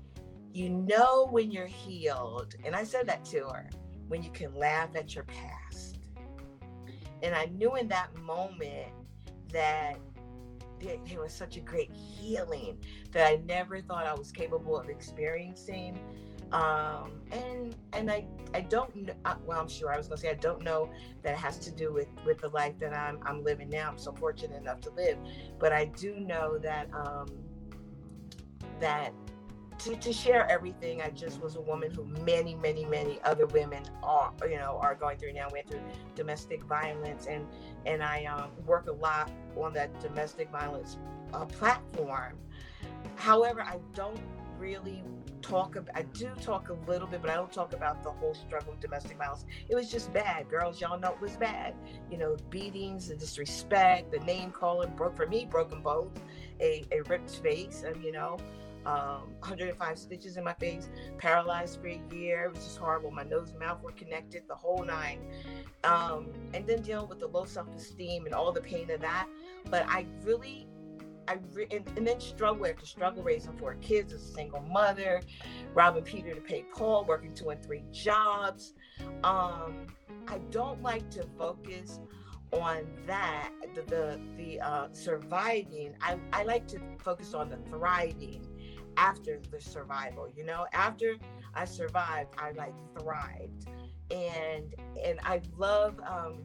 You 0.55 0.71
know 0.71 1.27
when 1.33 1.51
you're 1.51 1.67
healed, 1.67 2.55
and 2.65 2.77
I 2.77 2.85
said 2.85 3.09
that 3.09 3.25
to 3.27 3.41
her, 3.49 3.69
when 4.07 4.23
you 4.23 4.31
can 4.31 4.55
laugh 4.55 4.91
at 4.95 5.13
your 5.13 5.25
past. 5.25 5.99
And 7.25 7.35
I 7.35 7.47
knew 7.47 7.75
in 7.75 7.89
that 7.89 8.15
moment 8.17 8.93
that 9.51 9.99
there, 10.81 11.21
was 11.21 11.33
such 11.33 11.57
a 11.57 11.61
great 11.61 11.91
healing 11.93 12.79
that 13.11 13.27
I 13.27 13.43
never 13.47 13.81
thought 13.81 14.07
I 14.07 14.15
was 14.15 14.31
capable 14.31 14.79
of 14.79 14.89
experiencing. 14.89 15.99
Um, 16.53 17.23
and 17.33 17.75
and 17.93 18.09
I 18.09 18.25
I 18.53 18.61
don't 18.61 18.95
know. 18.95 19.15
Well, 19.45 19.59
I'm 19.59 19.69
sure 19.69 19.93
I 19.93 19.97
was 19.97 20.07
gonna 20.07 20.21
say 20.21 20.31
I 20.31 20.35
don't 20.35 20.63
know 20.63 20.89
that 21.23 21.33
it 21.33 21.39
has 21.39 21.59
to 21.61 21.73
do 21.73 21.93
with 21.93 22.09
with 22.25 22.39
the 22.43 22.51
life 22.51 22.79
that 22.79 22.95
I'm 22.95 23.19
I'm 23.23 23.43
living 23.43 23.71
now. 23.71 23.89
I'm 23.89 23.99
so 23.99 24.13
fortunate 24.13 24.61
enough 24.61 24.81
to 24.83 24.91
live, 24.91 25.19
but 25.59 25.73
I 25.73 25.87
do 25.87 26.21
know 26.21 26.59
that 26.59 26.89
um, 26.95 27.27
that 28.79 29.13
to, 29.79 29.97
to 29.97 30.13
share 30.13 30.49
everything, 30.51 31.03
I 31.03 31.11
just 31.11 31.41
was 31.41 31.57
a 31.57 31.61
woman 31.61 31.91
who 31.91 32.05
many, 32.25 32.55
many, 32.55 32.85
many 32.85 33.19
other 33.25 33.47
women 33.47 33.83
are, 34.03 34.33
you 34.49 34.57
know, 34.57 34.79
are 34.81 34.95
going 34.95 35.19
through 35.19 35.33
now. 35.33 35.49
Went 35.53 35.69
through 35.69 35.83
domestic 36.15 36.65
violence, 36.65 37.27
and 37.27 37.47
and 37.87 38.03
I 38.03 38.25
um, 38.25 38.51
work 38.67 38.87
a 38.89 38.93
lot 38.93 39.31
on 39.57 39.73
that 39.75 40.01
domestic 40.01 40.51
violence 40.51 40.99
uh, 41.33 41.45
platform. 41.47 42.39
However, 43.17 43.63
I 43.63 43.79
don't 43.95 44.21
really 44.59 45.03
talk 45.43 45.77
about. 45.77 45.95
I 45.97 46.03
do 46.03 46.31
talk 46.41 46.69
a 46.69 46.91
little 46.91 47.07
bit, 47.07 47.21
but 47.21 47.31
I 47.31 47.35
don't 47.35 47.53
talk 47.53 47.73
about 47.73 48.03
the 48.03 48.11
whole 48.11 48.35
struggle 48.35 48.73
of 48.73 48.81
domestic 48.81 49.19
violence. 49.19 49.45
It 49.69 49.75
was 49.75 49.91
just 49.91 50.13
bad, 50.13 50.49
girls. 50.49 50.81
Y'all 50.81 50.99
know 50.99 51.13
it 51.13 51.21
was 51.21 51.37
bad. 51.37 51.75
You 52.11 52.19
know, 52.19 52.37
beatings, 52.49 53.09
the 53.09 53.17
disrespect, 53.17 54.13
the 54.13 54.21
name 54.21 54.51
calling, 54.51 54.91
broke 54.97 55.17
for 55.17 55.27
me, 55.27 55.47
broken 55.51 55.83
bones, 55.83 56.19
a, 56.61 56.85
a 56.93 57.03
ripped 57.03 57.31
face, 57.31 57.85
and 57.87 58.03
you 58.03 58.13
know 58.13 58.39
um, 58.87 59.33
105 59.41 59.99
stitches 59.99 60.37
in 60.37 60.45
my 60.45 60.55
face, 60.55 60.89
paralyzed 61.19 61.81
for 61.81 61.89
a 61.89 62.01
year. 62.13 62.47
It 62.47 62.55
was 62.55 62.65
just 62.65 62.79
horrible. 62.79 63.11
My 63.11 63.25
nose 63.25 63.51
and 63.51 63.59
mouth 63.59 63.83
were 63.83 63.93
connected, 63.93 64.43
the 64.49 64.55
whole 64.55 64.85
nine. 64.85 65.21
Um, 65.85 66.29
and 66.55 66.67
then 66.67 66.83
dealing 66.83 67.09
with 67.09 67.21
the 67.21 67.29
low 67.29 67.45
self 67.45 67.69
esteem 67.75 68.27
and 68.27 68.35
all 68.35 68.53
the 68.53 68.61
pain 68.61 68.91
of 68.91 69.01
that. 69.01 69.29
But 69.71 69.87
I 69.89 70.07
really 70.23 70.67
I 71.29 71.39
re- 71.53 71.67
and, 71.71 71.87
and 71.97 72.07
then 72.07 72.21
struggle 72.21 72.67
after 72.67 72.87
struggle 72.87 73.23
raising 73.23 73.57
four 73.57 73.75
kids 73.77 74.13
as 74.13 74.23
a 74.23 74.33
single 74.33 74.61
mother, 74.61 75.23
robbing 75.75 76.05
Peter 76.05 76.35
to 76.35 76.41
pay 76.41 76.65
Paul, 76.75 77.05
working 77.05 77.35
two 77.35 77.51
and 77.51 77.63
three 77.63 77.83
jobs. 77.93 78.75
Um, 79.23 79.87
I 80.29 80.39
don't 80.51 80.83
like 80.83 81.11
to 81.11 81.27
focus 81.39 82.01
on 82.53 82.87
that, 83.07 83.51
the 83.75 83.83
the, 83.83 84.21
the 84.37 84.61
uh, 84.61 84.89
surviving. 84.93 85.95
I, 86.01 86.19
I 86.33 86.45
like 86.45 86.67
to 86.69 86.81
focus 86.99 87.35
on 87.35 87.49
the 87.49 87.57
thriving 87.69 88.47
after 88.97 89.41
the 89.51 89.61
survival. 89.61 90.29
You 90.37 90.45
know, 90.45 90.67
after 90.73 91.17
I 91.55 91.65
survived, 91.65 92.35
I 92.39 92.53
like 92.53 92.75
thrived, 92.99 93.69
and 94.11 94.75
and 95.03 95.19
I 95.23 95.41
love. 95.57 96.01
Um, 96.07 96.45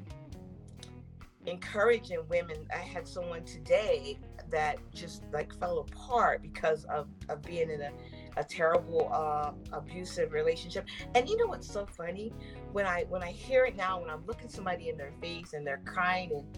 encouraging 1.46 2.20
women 2.28 2.58
i 2.76 2.80
had 2.80 3.08
someone 3.08 3.44
today 3.46 4.20
that 4.50 4.78
just 4.94 5.24
like 5.32 5.54
fell 5.58 5.80
apart 5.80 6.42
because 6.42 6.84
of, 6.86 7.08
of 7.30 7.42
being 7.42 7.70
in 7.70 7.82
a, 7.82 7.92
a 8.38 8.44
terrible 8.44 9.10
uh, 9.12 9.52
abusive 9.72 10.34
relationship 10.34 10.86
and 11.16 11.30
you 11.30 11.38
know 11.38 11.48
what's 11.48 11.72
so 11.72 11.86
funny 11.86 12.34
when 12.72 12.86
i 12.86 13.06
when 13.10 13.24
i 13.24 13.32
hear 13.32 13.66
it 13.66 13.76
now 13.76 14.00
when 14.00 14.10
i'm 14.10 14.26
looking 14.26 14.50
somebody 14.50 14.90
in 14.90 14.98
their 14.98 15.14
face 15.22 15.54
and 15.54 15.66
they're 15.66 15.82
crying 15.86 16.32
and 16.34 16.58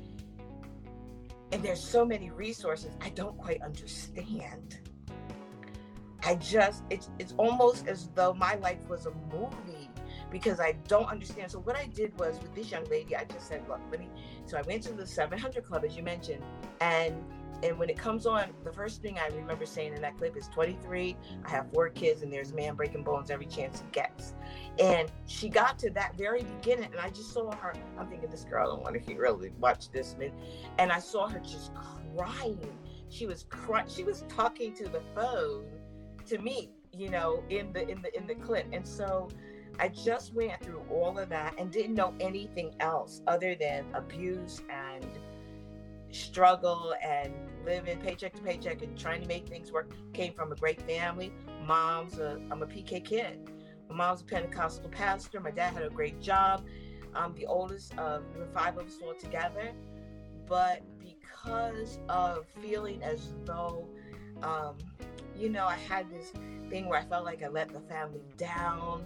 and 1.51 1.62
there's 1.62 1.83
so 1.83 2.05
many 2.05 2.31
resources 2.31 2.95
i 3.01 3.10
don't 3.10 3.38
quite 3.38 3.62
understand 3.62 4.79
i 6.23 6.35
just 6.35 6.83
it's 6.89 7.09
it's 7.19 7.33
almost 7.37 7.87
as 7.87 8.09
though 8.15 8.33
my 8.33 8.55
life 8.55 8.79
was 8.89 9.05
a 9.05 9.11
movie 9.33 9.89
because 10.31 10.59
I 10.59 10.73
don't 10.87 11.07
understand. 11.07 11.51
So 11.51 11.59
what 11.59 11.75
I 11.75 11.85
did 11.85 12.17
was 12.17 12.39
with 12.41 12.55
this 12.55 12.71
young 12.71 12.85
lady, 12.85 13.15
I 13.15 13.25
just 13.25 13.47
said, 13.47 13.63
look, 13.67 13.81
let 13.91 13.99
me. 13.99 14.09
So 14.45 14.57
I 14.57 14.61
went 14.61 14.81
to 14.83 14.93
the 14.93 15.05
700 15.05 15.63
Club, 15.63 15.83
as 15.85 15.95
you 15.95 16.03
mentioned, 16.03 16.41
and 16.79 17.23
and 17.63 17.77
when 17.77 17.91
it 17.91 17.97
comes 17.97 18.25
on, 18.25 18.49
the 18.63 18.71
first 18.71 19.03
thing 19.03 19.19
I 19.19 19.27
remember 19.35 19.67
saying 19.67 19.93
in 19.93 20.01
that 20.01 20.17
clip 20.17 20.35
is 20.35 20.47
23. 20.47 21.15
I 21.45 21.49
have 21.49 21.71
four 21.71 21.89
kids, 21.89 22.23
and 22.23 22.33
there's 22.33 22.51
a 22.51 22.55
man 22.55 22.73
breaking 22.73 23.03
bones 23.03 23.29
every 23.29 23.45
chance 23.45 23.81
he 23.81 23.85
gets. 23.91 24.33
And 24.79 25.11
she 25.27 25.47
got 25.47 25.77
to 25.79 25.91
that 25.91 26.17
very 26.17 26.41
beginning, 26.41 26.89
and 26.91 26.99
I 26.99 27.09
just 27.09 27.31
saw 27.31 27.51
her. 27.51 27.73
I'm 27.99 28.07
thinking, 28.07 28.31
this 28.31 28.45
girl, 28.45 28.63
I 28.63 28.65
don't 28.65 28.81
want 28.81 29.05
to 29.05 29.15
really 29.15 29.51
watch 29.59 29.91
this, 29.91 30.15
man. 30.17 30.31
And 30.79 30.91
I 30.91 30.97
saw 30.97 31.27
her 31.27 31.37
just 31.39 31.71
crying. 32.15 32.57
She 33.09 33.27
was 33.27 33.45
crying. 33.49 33.87
She 33.87 34.03
was 34.03 34.23
talking 34.27 34.73
to 34.75 34.85
the 34.85 35.01
phone 35.13 35.63
to 36.27 36.37
me, 36.39 36.71
you 36.93 37.09
know, 37.09 37.43
in 37.49 37.71
the 37.73 37.87
in 37.87 38.01
the 38.01 38.15
in 38.17 38.27
the 38.27 38.35
clip. 38.35 38.67
And 38.71 38.87
so 38.87 39.29
I 39.79 39.88
just 39.88 40.34
went 40.34 40.63
through 40.63 40.84
all 40.89 41.17
of 41.17 41.29
that 41.29 41.55
and 41.57 41.71
didn't 41.71 41.95
know 41.95 42.13
anything 42.19 42.73
else 42.79 43.21
other 43.27 43.55
than 43.55 43.86
abuse 43.93 44.62
and 44.69 45.05
struggle 46.12 46.93
and 47.01 47.34
living 47.65 47.97
paycheck 47.99 48.34
to 48.34 48.41
paycheck 48.41 48.81
and 48.81 48.97
trying 48.97 49.21
to 49.21 49.27
make 49.27 49.47
things 49.47 49.71
work. 49.71 49.91
Came 50.13 50.34
from 50.34 50.51
a 50.51 50.55
great 50.55 50.81
family. 50.81 51.31
Mom's 51.65 52.19
a, 52.19 52.41
I'm 52.51 52.62
a 52.62 52.67
PK 52.67 53.03
kid. 53.03 53.49
My 53.89 53.95
mom's 53.95 54.21
a 54.21 54.25
Pentecostal 54.25 54.89
pastor. 54.89 55.39
My 55.39 55.51
dad 55.51 55.73
had 55.73 55.84
a 55.84 55.89
great 55.89 56.21
job. 56.21 56.65
I'm 57.13 57.34
the 57.34 57.45
oldest 57.45 57.97
of 57.97 58.23
the 58.38 58.45
five 58.47 58.77
of 58.77 58.88
us 58.88 58.97
all 59.03 59.13
together. 59.13 59.71
But 60.47 60.81
because 60.99 61.99
of 62.10 62.45
feeling 62.62 63.01
as 63.03 63.34
though, 63.45 63.88
um, 64.43 64.77
you 65.41 65.49
know, 65.49 65.65
I 65.65 65.75
had 65.75 66.10
this 66.12 66.32
thing 66.69 66.88
where 66.88 66.99
I 66.99 67.06
felt 67.06 67.25
like 67.25 67.41
I 67.41 67.47
let 67.47 67.73
the 67.73 67.82
family 67.82 68.21
down 68.38 69.04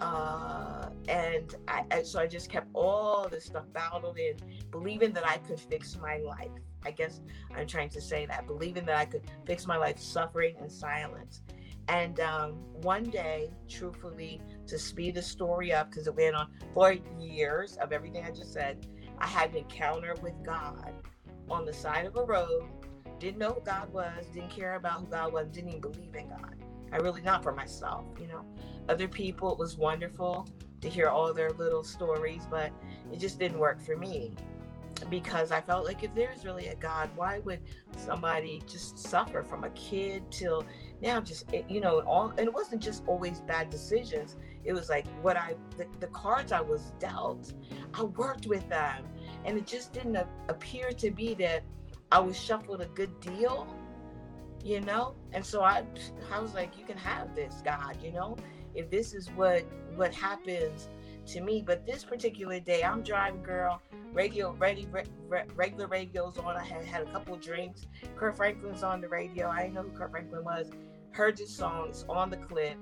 uh, 0.00 0.90
and 1.08 1.54
I, 1.68 2.02
so 2.02 2.20
I 2.20 2.26
just 2.26 2.50
kept 2.50 2.68
all 2.74 3.28
this 3.28 3.46
stuff 3.46 3.64
bottled 3.72 4.18
in, 4.18 4.36
believing 4.70 5.12
that 5.14 5.26
I 5.26 5.38
could 5.38 5.58
fix 5.58 5.98
my 6.00 6.18
life. 6.18 6.50
I 6.84 6.90
guess 6.90 7.20
I'm 7.56 7.66
trying 7.66 7.88
to 7.90 8.00
say 8.00 8.26
that, 8.26 8.46
believing 8.46 8.84
that 8.86 8.96
I 8.96 9.06
could 9.06 9.22
fix 9.44 9.66
my 9.66 9.76
life, 9.76 9.98
suffering 9.98 10.54
in 10.62 10.70
silence. 10.70 11.42
And 11.88 12.20
um, 12.20 12.52
one 12.82 13.04
day, 13.04 13.50
truthfully, 13.68 14.40
to 14.66 14.78
speed 14.78 15.14
the 15.14 15.22
story 15.22 15.72
up, 15.72 15.90
because 15.90 16.06
it 16.06 16.14
went 16.14 16.34
on 16.34 16.48
for 16.74 16.96
years 17.18 17.76
of 17.76 17.92
everything 17.92 18.24
I 18.24 18.30
just 18.30 18.52
said, 18.52 18.86
I 19.18 19.26
had 19.26 19.50
an 19.50 19.56
encounter 19.58 20.14
with 20.22 20.34
God 20.44 20.92
on 21.48 21.64
the 21.64 21.72
side 21.72 22.06
of 22.06 22.16
a 22.16 22.22
road. 22.22 22.68
Didn't 23.18 23.38
know 23.38 23.52
who 23.52 23.60
God 23.60 23.92
was, 23.92 24.26
didn't 24.32 24.50
care 24.50 24.74
about 24.74 25.00
who 25.00 25.06
God 25.06 25.32
was, 25.32 25.48
didn't 25.48 25.70
even 25.70 25.80
believe 25.80 26.14
in 26.14 26.28
God. 26.28 26.54
I 26.92 26.96
really 26.96 27.22
not 27.22 27.42
for 27.42 27.52
myself, 27.52 28.04
you 28.20 28.28
know. 28.28 28.44
Other 28.88 29.08
people 29.08 29.52
it 29.52 29.58
was 29.58 29.76
wonderful 29.76 30.46
to 30.80 30.88
hear 30.88 31.08
all 31.08 31.32
their 31.32 31.50
little 31.50 31.82
stories 31.82 32.46
but 32.50 32.70
it 33.12 33.18
just 33.18 33.38
didn't 33.38 33.58
work 33.58 33.80
for 33.80 33.96
me 33.96 34.34
because 35.10 35.50
i 35.52 35.60
felt 35.60 35.84
like 35.84 36.02
if 36.02 36.14
there's 36.14 36.44
really 36.44 36.68
a 36.68 36.74
god 36.76 37.10
why 37.16 37.38
would 37.40 37.60
somebody 37.96 38.62
just 38.66 38.98
suffer 38.98 39.42
from 39.42 39.64
a 39.64 39.70
kid 39.70 40.22
till 40.30 40.64
now? 41.02 41.20
Just 41.20 41.52
you 41.68 41.80
know 41.80 42.00
all 42.00 42.30
and 42.38 42.46
it 42.46 42.52
wasn't 42.54 42.82
just 42.82 43.02
always 43.06 43.40
bad 43.40 43.70
decisions. 43.70 44.36
It 44.64 44.72
was 44.72 44.88
like 44.88 45.06
what 45.22 45.36
i 45.36 45.54
the, 45.76 45.86
the 46.00 46.08
cards 46.08 46.50
i 46.50 46.60
was 46.60 46.92
dealt 46.98 47.52
i 47.94 48.02
worked 48.02 48.46
with 48.46 48.68
them 48.68 49.04
and 49.44 49.56
it 49.56 49.66
just 49.66 49.92
didn't 49.92 50.18
appear 50.48 50.90
to 50.90 51.10
be 51.10 51.34
that 51.34 51.62
i 52.12 52.18
was 52.18 52.38
shuffled 52.38 52.80
a 52.80 52.86
good 52.86 53.18
deal 53.20 53.66
you 54.64 54.80
know 54.80 55.14
and 55.32 55.44
so 55.44 55.62
i 55.62 55.84
i 56.32 56.40
was 56.40 56.54
like 56.54 56.78
you 56.78 56.84
can 56.84 56.96
have 56.96 57.34
this 57.34 57.62
god 57.64 57.96
you 58.02 58.12
know 58.12 58.36
if 58.74 58.90
this 58.90 59.14
is 59.14 59.28
what 59.30 59.64
what 59.96 60.14
happens 60.14 60.88
to 61.26 61.40
me. 61.40 61.62
But 61.64 61.86
this 61.86 62.04
particular 62.04 62.60
day, 62.60 62.82
I'm 62.82 63.02
driving, 63.02 63.42
girl. 63.42 63.80
Radio, 64.12 64.52
ready, 64.58 64.86
re, 64.90 65.02
re, 65.28 65.42
regular 65.54 65.86
radio's 65.88 66.38
on. 66.38 66.56
I 66.56 66.64
had 66.64 66.84
had 66.84 67.02
a 67.02 67.12
couple 67.12 67.36
drinks. 67.36 67.86
Kirk 68.16 68.36
Franklin's 68.36 68.82
on 68.82 69.00
the 69.00 69.08
radio. 69.08 69.48
I 69.48 69.62
didn't 69.62 69.74
know 69.74 69.82
who 69.82 69.90
Kirk 69.90 70.12
Franklin 70.12 70.44
was. 70.44 70.70
Heard 71.10 71.38
his 71.38 71.54
song. 71.54 71.88
It's 71.88 72.04
on 72.08 72.30
the 72.30 72.36
clip. 72.36 72.78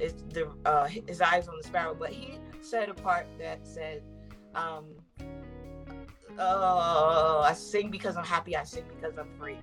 It's 0.00 0.22
the 0.30 0.50
uh, 0.64 0.86
his 0.86 1.20
eyes 1.20 1.48
on 1.48 1.56
the 1.56 1.64
sparrow. 1.64 1.94
But 1.98 2.10
he 2.10 2.38
said 2.60 2.88
a 2.88 2.94
part 2.94 3.26
that 3.38 3.66
said, 3.66 4.02
um, 4.54 4.86
"Oh, 6.38 7.42
I 7.44 7.52
sing 7.54 7.90
because 7.90 8.16
I'm 8.16 8.24
happy. 8.24 8.56
I 8.56 8.64
sing 8.64 8.84
because 8.88 9.18
I'm 9.18 9.28
free." 9.38 9.58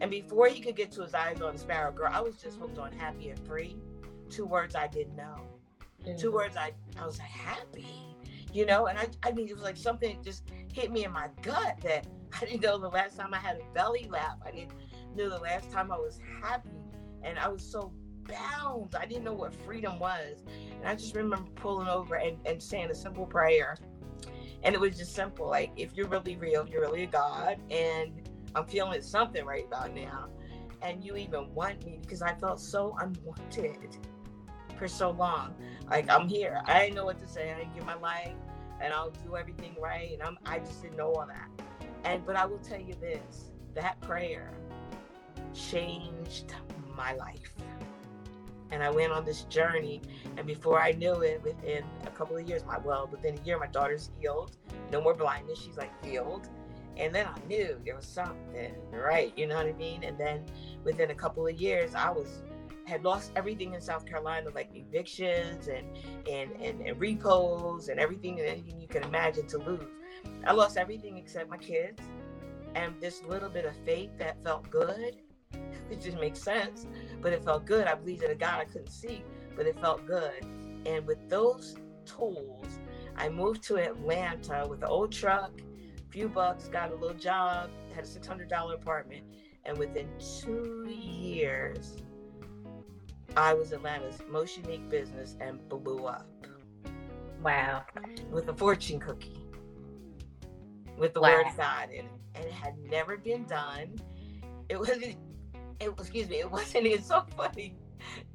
And 0.00 0.10
before 0.10 0.48
he 0.48 0.60
could 0.60 0.76
get 0.76 0.90
to 0.92 1.02
his 1.02 1.14
eyes 1.14 1.40
on 1.42 1.58
sparrow, 1.58 1.92
girl, 1.92 2.10
I 2.10 2.20
was 2.20 2.36
just 2.36 2.58
hooked 2.58 2.78
on 2.78 2.92
happy 2.92 3.28
and 3.28 3.38
free 3.46 3.76
two 4.30 4.46
words 4.46 4.74
I 4.74 4.86
didn't 4.86 5.16
know. 5.16 5.42
Two 6.18 6.30
mm. 6.30 6.34
words 6.34 6.56
I, 6.56 6.72
I 6.98 7.04
was 7.04 7.18
like, 7.18 7.28
happy, 7.28 7.86
you 8.52 8.64
know? 8.64 8.86
And 8.86 8.98
I, 8.98 9.08
I 9.22 9.32
mean, 9.32 9.48
it 9.48 9.54
was 9.54 9.62
like 9.62 9.76
something 9.76 10.18
just 10.24 10.44
hit 10.72 10.90
me 10.90 11.04
in 11.04 11.12
my 11.12 11.28
gut 11.42 11.78
that 11.82 12.06
I 12.40 12.44
didn't 12.44 12.62
know 12.62 12.78
the 12.78 12.88
last 12.88 13.18
time 13.18 13.34
I 13.34 13.38
had 13.38 13.56
a 13.56 13.74
belly 13.74 14.08
laugh. 14.10 14.36
I 14.46 14.50
didn't 14.50 14.72
know 15.14 15.28
the 15.28 15.38
last 15.38 15.70
time 15.70 15.92
I 15.92 15.96
was 15.96 16.18
happy. 16.42 16.70
And 17.22 17.38
I 17.38 17.48
was 17.48 17.62
so 17.62 17.92
bound. 18.26 18.94
I 18.98 19.04
didn't 19.04 19.24
know 19.24 19.34
what 19.34 19.54
freedom 19.54 19.98
was. 19.98 20.44
And 20.78 20.88
I 20.88 20.94
just 20.94 21.14
remember 21.14 21.50
pulling 21.56 21.88
over 21.88 22.14
and, 22.14 22.38
and 22.46 22.62
saying 22.62 22.90
a 22.90 22.94
simple 22.94 23.26
prayer. 23.26 23.76
And 24.62 24.74
it 24.74 24.80
was 24.80 24.96
just 24.96 25.14
simple 25.14 25.48
like, 25.48 25.70
if 25.76 25.94
you're 25.94 26.08
really 26.08 26.36
real, 26.36 26.66
you're 26.68 26.82
really 26.82 27.04
a 27.04 27.06
God, 27.06 27.58
and 27.70 28.28
I'm 28.54 28.66
feeling 28.66 29.00
something 29.00 29.44
right 29.44 29.64
about 29.66 29.94
now, 29.94 30.28
and 30.82 31.04
you 31.04 31.16
even 31.16 31.52
want 31.54 31.84
me 31.84 31.98
because 32.00 32.22
I 32.22 32.34
felt 32.34 32.60
so 32.60 32.96
unwanted 33.00 33.96
for 34.78 34.88
so 34.88 35.10
long. 35.10 35.54
Like 35.88 36.10
I'm 36.10 36.26
here. 36.26 36.62
I 36.66 36.80
didn't 36.80 36.96
know 36.96 37.04
what 37.04 37.20
to 37.20 37.28
say. 37.28 37.52
I 37.52 37.58
didn't 37.58 37.74
give 37.74 37.84
my 37.84 37.94
life 37.94 38.32
and 38.80 38.92
I'll 38.92 39.10
do 39.10 39.36
everything 39.36 39.76
right. 39.80 40.12
And 40.12 40.22
I'm 40.22 40.38
I 40.46 40.58
just 40.58 40.82
didn't 40.82 40.96
know 40.96 41.12
all 41.12 41.26
that. 41.26 41.48
And 42.04 42.24
but 42.24 42.34
I 42.34 42.46
will 42.46 42.58
tell 42.58 42.80
you 42.80 42.94
this, 42.94 43.50
that 43.74 44.00
prayer 44.00 44.50
changed 45.54 46.54
my 46.96 47.12
life. 47.12 47.54
And 48.72 48.82
I 48.82 48.90
went 48.90 49.12
on 49.12 49.24
this 49.24 49.42
journey. 49.44 50.00
And 50.36 50.46
before 50.46 50.80
I 50.80 50.92
knew 50.92 51.20
it, 51.22 51.42
within 51.42 51.84
a 52.06 52.10
couple 52.10 52.36
of 52.36 52.48
years, 52.48 52.64
my 52.64 52.78
well, 52.78 53.08
within 53.10 53.38
a 53.38 53.42
year, 53.42 53.58
my 53.58 53.66
daughter's 53.66 54.10
healed. 54.20 54.56
No 54.92 55.00
more 55.00 55.14
blindness. 55.14 55.60
She's 55.60 55.76
like 55.76 55.92
healed. 56.04 56.48
And 56.96 57.14
then 57.14 57.26
I 57.26 57.38
knew 57.48 57.80
there 57.84 57.96
was 57.96 58.06
something, 58.06 58.74
right? 58.92 59.32
You 59.36 59.46
know 59.46 59.56
what 59.56 59.66
I 59.66 59.72
mean? 59.72 60.04
And 60.04 60.18
then 60.18 60.44
within 60.84 61.10
a 61.10 61.14
couple 61.14 61.46
of 61.46 61.60
years, 61.60 61.94
I 61.94 62.10
was 62.10 62.42
had 62.86 63.04
lost 63.04 63.30
everything 63.36 63.74
in 63.74 63.80
South 63.80 64.04
Carolina, 64.04 64.50
like 64.54 64.70
evictions 64.74 65.68
and 65.68 65.86
and 66.28 66.50
and, 66.60 66.80
and 66.80 67.00
repos 67.00 67.88
and 67.88 68.00
everything 68.00 68.40
and 68.40 68.48
anything 68.48 68.80
you 68.80 68.88
can 68.88 69.04
imagine 69.04 69.46
to 69.46 69.58
lose. 69.58 69.84
I 70.46 70.52
lost 70.52 70.76
everything 70.76 71.16
except 71.16 71.48
my 71.48 71.56
kids 71.56 72.02
and 72.74 72.94
this 73.00 73.22
little 73.24 73.48
bit 73.48 73.64
of 73.64 73.74
faith 73.84 74.10
that 74.18 74.42
felt 74.44 74.68
good. 74.70 75.16
It 75.90 76.00
didn't 76.00 76.20
make 76.20 76.36
sense, 76.36 76.86
but 77.20 77.32
it 77.32 77.44
felt 77.44 77.66
good. 77.66 77.86
I 77.86 77.94
believed 77.94 78.22
in 78.24 78.30
a 78.32 78.36
God 78.36 78.60
I 78.60 78.64
couldn't 78.66 78.90
see, 78.90 79.24
but 79.56 79.66
it 79.66 79.80
felt 79.80 80.06
good. 80.06 80.46
And 80.86 81.06
with 81.06 81.28
those 81.28 81.76
tools, 82.06 82.80
I 83.16 83.28
moved 83.30 83.62
to 83.64 83.76
Atlanta 83.78 84.66
with 84.68 84.82
an 84.82 84.88
old 84.88 85.12
truck, 85.12 85.52
few 86.10 86.28
bucks, 86.28 86.68
got 86.68 86.92
a 86.92 86.96
little 86.96 87.16
job, 87.18 87.70
had 87.94 88.04
a 88.04 88.08
$600 88.08 88.74
apartment, 88.74 89.24
and 89.64 89.78
within 89.78 90.08
two 90.18 90.86
years, 90.88 91.98
I 93.36 93.54
was 93.54 93.72
Atlanta's 93.72 94.20
most 94.28 94.58
unique 94.58 94.88
business 94.90 95.36
and 95.40 95.68
blew 95.68 96.06
up. 96.06 96.28
Wow. 97.42 97.84
With 98.30 98.48
a 98.48 98.54
fortune 98.54 99.00
cookie. 99.00 99.36
with 100.98 101.14
the 101.14 101.20
Wow. 101.20 101.30
word 101.38 101.48
of 101.48 101.56
God 101.56 101.90
in 101.90 102.06
it, 102.06 102.12
and 102.34 102.44
it 102.44 102.52
had 102.52 102.78
never 102.78 103.16
been 103.16 103.44
done. 103.46 103.96
It 104.68 104.78
wasn't. 104.78 105.16
It. 105.80 105.90
Excuse 105.98 106.28
me. 106.28 106.40
It 106.40 106.50
wasn't. 106.50 106.86
It's 106.86 107.06
so 107.06 107.24
funny 107.36 107.74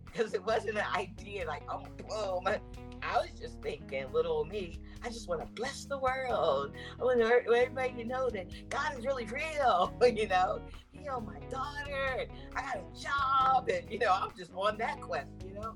because 0.06 0.34
it 0.34 0.46
wasn't 0.46 0.78
an 0.78 0.86
idea 0.96 1.46
like 1.46 1.64
oh 1.70 1.84
boom. 2.08 2.48
I 3.04 3.18
was 3.18 3.30
just 3.40 3.62
thinking, 3.62 4.06
little 4.12 4.46
me. 4.46 4.80
I 5.04 5.10
just 5.10 5.28
want 5.28 5.42
to 5.42 5.48
bless 5.54 5.86
the 5.86 5.98
world. 5.98 6.72
I 7.00 7.04
want 7.04 7.22
everybody 7.22 7.94
to 7.94 8.06
know 8.06 8.30
that 8.32 8.70
God 8.70 8.98
is 8.98 9.06
really 9.06 9.26
real. 9.26 9.94
You 10.16 10.28
know, 10.28 10.62
He 10.92 11.00
healed 11.00 11.26
my 11.26 11.40
daughter. 11.50 12.26
I 12.56 12.62
got 12.62 12.78
a 12.78 13.00
job, 13.00 13.70
and 13.70 13.90
you 13.92 14.00
know, 14.00 14.12
I'm 14.12 14.32
just 14.38 14.52
on 14.56 14.78
that 14.78 15.02
quest. 15.02 15.28
You 15.46 15.54
know, 15.56 15.76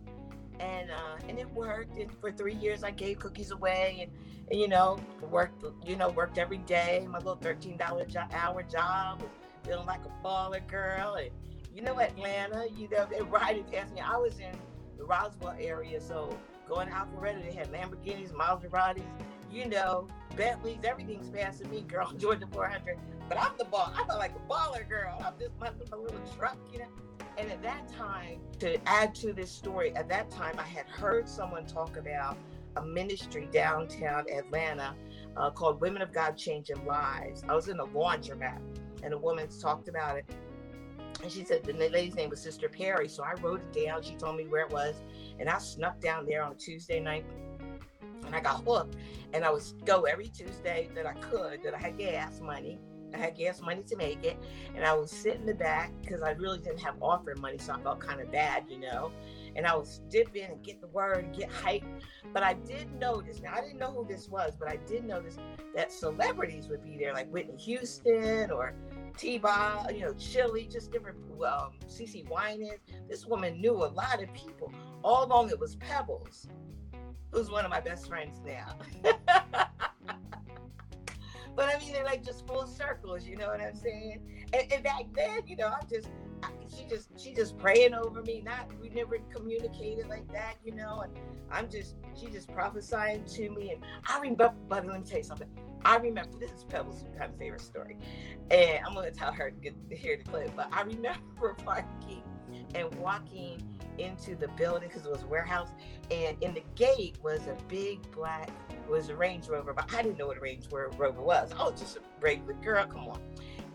and 0.60 0.89
uh, 0.89 1.17
and 1.27 1.38
it 1.38 1.49
worked. 1.51 1.99
And 1.99 2.12
for 2.19 2.32
three 2.32 2.55
years, 2.55 2.84
I 2.84 2.91
gave 2.91 3.19
cookies 3.19 3.51
away, 3.51 4.08
and, 4.08 4.12
and 4.49 4.60
you 4.60 4.67
know, 4.67 4.99
worked. 5.29 5.63
You 5.86 5.97
know, 5.97 6.10
worked 6.10 6.38
every 6.38 6.60
day. 6.60 7.05
My 7.10 7.17
little 7.17 7.36
thirteen 7.36 7.77
dollar 7.77 8.08
hour 8.32 8.63
job, 8.63 9.21
feeling 9.65 9.86
like 9.86 10.01
a 10.05 10.25
baller 10.25 10.65
girl. 10.67 11.15
And 11.15 11.29
you 11.80 11.86
know, 11.86 11.98
Atlanta, 11.98 12.65
you 12.76 12.89
know, 12.89 13.08
they 13.10 13.22
riding 13.22 13.63
past 13.63 13.94
me. 13.94 14.02
I 14.02 14.18
was 14.18 14.38
in 14.38 14.52
the 14.98 15.06
Roswell 15.06 15.56
area, 15.58 16.02
so 16.02 16.38
going 16.68 16.89
to 16.89 16.94
Alpharetta, 16.94 17.42
they 17.42 17.56
had 17.56 17.72
Lamborghinis, 17.72 18.34
Maseratis, 18.34 19.02
you 19.50 19.65
know, 19.65 20.06
Bentleys, 20.36 20.80
everything's 20.84 21.30
passing 21.30 21.70
me, 21.70 21.82
girl, 21.84 22.12
Georgia 22.18 22.48
400. 22.52 23.00
But 23.30 23.39
I'm 23.39 23.54
the 23.58 23.63
ball. 23.63 23.94
I 23.96 24.06
feel 24.06 24.18
like 24.18 24.34
a 24.36 24.52
baller 24.52 24.88
girl. 24.89 25.24
I'm 25.26 25.34
just 25.39 25.58
my, 25.58 25.70
my 25.89 25.98
little 25.98 26.20
truck, 26.36 26.58
you 26.74 26.80
know. 26.80 26.88
And 27.38 27.50
at 27.50 27.63
that 27.63 27.88
time, 27.88 28.42
to 28.60 28.78
add 28.86 29.15
to 29.15 29.32
this 29.32 29.50
story, 29.50 29.96
at 29.96 30.10
that 30.10 30.30
time, 30.30 30.56
I 30.60 30.63
had 30.63 30.86
heard 30.88 31.30
someone 31.30 31.65
talk 31.65 31.96
about 31.96 32.36
a 32.76 32.82
ministry 32.82 33.48
downtown 33.54 34.26
Atlanta 34.30 34.96
uh, 35.38 35.50
called 35.50 35.80
Women 35.80 36.02
of 36.02 36.12
God 36.12 36.36
Changing 36.36 36.86
Lives. 36.86 37.42
I 37.48 37.56
was 37.56 37.70
in 37.70 37.80
a 37.80 37.86
laundromat, 37.86 38.60
and 39.02 39.13
a 39.13 39.18
woman 39.18 39.48
talked 39.62 39.88
about 39.88 40.18
it. 40.18 40.26
And 41.21 41.32
she 41.32 41.43
said 41.43 41.63
the 41.63 41.73
lady's 41.73 42.15
name 42.15 42.29
was 42.29 42.41
Sister 42.41 42.69
Perry. 42.69 43.10
So 43.10 43.23
I 43.23 43.34
wrote 43.41 43.62
it 43.62 43.86
down. 43.86 44.01
She 44.01 44.15
told 44.15 44.38
me 44.38 44.47
where 44.47 44.65
it 44.65 44.71
was. 44.71 44.95
And 45.39 45.49
I 45.49 45.58
snuck 45.58 45.99
down 45.99 46.25
there 46.25 46.43
on 46.43 46.51
a 46.53 46.55
Tuesday 46.55 46.99
night 46.99 47.25
and 48.25 48.36
I 48.36 48.39
got 48.39 48.63
hooked. 48.63 48.95
And 49.34 49.43
I 49.43 49.51
would 49.51 49.63
go 49.86 50.03
every 50.03 50.29
Tuesday 50.29 50.89
that 50.95 51.05
I 51.05 51.13
could, 51.13 51.63
that 51.63 51.73
I 51.73 51.77
had 51.77 51.97
gas 51.97 52.39
money. 52.41 52.79
I 53.13 53.17
had 53.17 53.36
gas 53.36 53.60
money 53.60 53.84
to 53.88 53.95
make 53.95 54.23
it. 54.23 54.38
And 54.75 54.86
I 54.86 54.93
would 54.93 55.10
sit 55.10 55.36
in 55.36 55.45
the 55.45 55.53
back 55.53 55.91
because 56.01 56.21
I 56.21 56.32
really 56.32 56.60
didn't 56.60 56.79
have 56.79 56.95
offering 57.01 57.41
money. 57.41 57.58
So 57.58 57.73
I 57.73 57.82
felt 57.82 57.99
kind 57.99 58.21
of 58.21 58.32
bad, 58.32 58.65
you 58.69 58.79
know. 58.79 59.12
And 59.55 59.65
I 59.65 59.75
would 59.75 59.88
dip 60.10 60.36
in 60.36 60.51
and 60.51 60.63
get 60.63 60.79
the 60.79 60.88
word 60.88 61.25
and 61.25 61.36
get 61.36 61.49
hyped. 61.49 61.86
But 62.34 62.43
I 62.43 62.53
did 62.53 62.93
notice, 62.99 63.41
now 63.41 63.53
I 63.55 63.62
didn't 63.62 63.79
know 63.79 63.91
who 63.91 64.08
this 64.08 64.29
was, 64.29 64.55
but 64.58 64.69
I 64.69 64.77
did 64.88 65.05
notice 65.05 65.38
that 65.75 65.91
celebrities 65.91 66.67
would 66.69 66.84
be 66.84 66.97
there, 66.97 67.13
like 67.13 67.32
Whitney 67.32 67.58
Houston 67.58 68.51
or 68.51 68.75
T-Boz, 69.19 69.91
you 69.93 69.99
know, 69.99 70.13
Chili, 70.13 70.65
just 70.71 70.93
different, 70.93 71.17
um, 71.45 71.73
CeCe 71.88 72.25
Winans. 72.29 72.79
This 73.10 73.25
woman 73.25 73.60
knew 73.60 73.73
a 73.73 73.91
lot 73.91 74.23
of 74.23 74.34
people. 74.34 74.71
All 75.03 75.25
along 75.25 75.49
it 75.49 75.60
was 75.60 75.75
Pebbles, 75.75 76.47
who's 77.34 77.51
one 77.51 77.65
of 77.65 77.69
my 77.69 77.82
best 77.82 78.08
friends 78.08 78.39
now. 78.45 78.77
but 79.03 79.19
I 81.58 81.77
mean, 81.79 81.91
they're 81.91 82.05
like 82.05 82.23
just 82.23 82.47
full 82.47 82.65
circles, 82.65 83.25
you 83.25 83.36
know 83.36 83.47
what 83.47 83.60
I'm 83.60 83.75
saying? 83.75 84.21
And, 84.53 84.71
and 84.71 84.84
back 84.86 85.03
then, 85.13 85.41
you 85.45 85.58
know, 85.58 85.67
I'm 85.67 85.86
just, 85.89 86.08
she 86.75 86.86
just, 86.86 87.10
she 87.17 87.34
just 87.34 87.58
praying 87.58 87.93
over 87.93 88.21
me. 88.21 88.41
Not, 88.41 88.69
we 88.82 88.89
never 88.89 89.17
communicated 89.34 90.08
like 90.08 90.32
that, 90.32 90.56
you 90.63 90.73
know. 90.73 91.02
And 91.02 91.13
I'm 91.52 91.69
just, 91.69 91.95
she 92.19 92.28
just 92.28 92.52
prophesying 92.52 93.25
to 93.25 93.49
me. 93.49 93.71
And 93.71 93.84
I 94.08 94.19
remember, 94.19 94.54
but 94.67 94.86
let 94.86 94.99
me 94.99 95.06
tell 95.06 95.19
you 95.19 95.23
something. 95.23 95.49
I 95.86 95.97
remember 95.97 96.38
this 96.39 96.52
is 96.52 96.63
Pebbles' 96.65 97.06
kind 97.17 97.32
of 97.32 97.39
favorite 97.39 97.62
story, 97.62 97.97
and 98.52 98.86
I'm 98.86 98.93
gonna 98.93 99.12
tell 99.12 99.32
her 99.32 99.49
to 99.49 99.56
get 99.56 99.89
to 99.89 99.95
hear 99.95 100.17
the 100.17 100.23
clip. 100.23 100.56
But 100.56 100.67
I 100.73 100.82
remember 100.82 101.54
parking 101.65 102.23
and 102.76 102.94
walking 102.96 103.64
into 103.98 104.36
the 104.36 104.48
building 104.50 104.88
because 104.88 105.06
it 105.06 105.12
was 105.12 105.24
a 105.24 105.28
warehouse, 105.28 105.70
and 106.12 106.42
in 106.42 106.54
the 106.54 106.64
gate 106.76 107.18
was 107.24 107.48
a 107.48 107.58
big 107.68 108.00
black 108.12 108.50
was 108.90 109.10
a 109.10 109.16
Range 109.16 109.48
Rover, 109.48 109.74
but 109.74 109.94
I 109.94 110.02
didn't 110.02 110.18
know 110.18 110.28
what 110.28 110.38
a 110.38 110.42
Range 110.42 110.66
Rover 110.72 111.22
was. 111.22 111.52
I 111.58 111.64
was 111.64 111.80
just 111.80 111.98
a 111.98 112.02
regular 112.20 112.54
girl. 112.54 112.86
Come 112.88 113.08
on, 113.08 113.22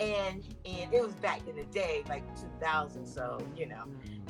and 0.01 0.45
and 0.65 0.93
it 0.93 1.03
was 1.03 1.15
back 1.15 1.47
in 1.49 1.57
the 1.57 1.65
day, 1.65 2.03
like 2.09 2.25
2000. 2.61 3.07
So 3.07 3.41
you 3.57 3.67
know, 3.67 3.85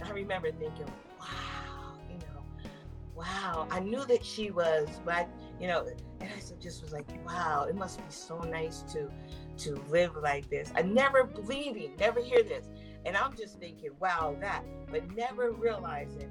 I 0.05 0.11
remember 0.11 0.53
thinking, 0.53 0.87
wow, 1.19 1.95
you 2.09 2.19
know, 2.19 2.71
wow. 3.17 3.67
I 3.71 3.81
knew 3.81 4.05
that 4.05 4.25
she 4.25 4.51
was, 4.51 4.89
but 5.05 5.29
you 5.61 5.69
know, 5.69 5.87
and 6.21 6.31
I 6.31 6.63
just 6.63 6.83
was 6.83 6.93
like, 6.93 7.07
wow, 7.25 7.67
it 7.69 7.75
must 7.75 7.99
be 7.99 8.05
so 8.09 8.39
nice 8.41 8.83
to 8.93 9.11
to 9.57 9.75
live 9.89 10.17
like 10.17 10.49
this. 10.51 10.71
I 10.75 10.83
never 10.83 11.25
believing, 11.25 11.97
never 11.99 12.21
hear 12.21 12.43
this. 12.43 12.67
And 13.07 13.17
I'm 13.17 13.37
just 13.37 13.59
thinking, 13.59 13.91
wow, 14.01 14.37
that, 14.41 14.65
but 14.91 15.15
never 15.15 15.53
realizing 15.53 16.31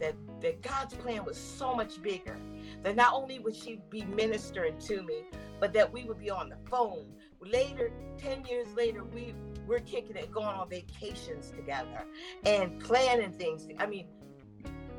that 0.00 0.14
that 0.40 0.62
God's 0.62 0.94
plan 0.94 1.24
was 1.24 1.36
so 1.38 1.74
much 1.74 2.02
bigger. 2.02 2.36
That 2.82 2.96
not 2.96 3.14
only 3.14 3.38
would 3.38 3.54
she 3.54 3.80
be 3.90 4.04
ministering 4.04 4.78
to 4.80 5.02
me, 5.02 5.22
but 5.60 5.72
that 5.74 5.92
we 5.92 6.04
would 6.04 6.18
be 6.18 6.30
on 6.30 6.48
the 6.48 6.56
phone. 6.68 7.06
Later, 7.40 7.90
10 8.18 8.44
years 8.44 8.66
later, 8.76 9.04
we 9.04 9.34
we're 9.66 9.80
kicking 9.80 10.16
it, 10.16 10.30
going 10.32 10.46
on 10.46 10.68
vacations 10.68 11.50
together 11.50 12.04
and 12.44 12.80
planning 12.80 13.32
things. 13.32 13.68
I 13.78 13.86
mean, 13.86 14.06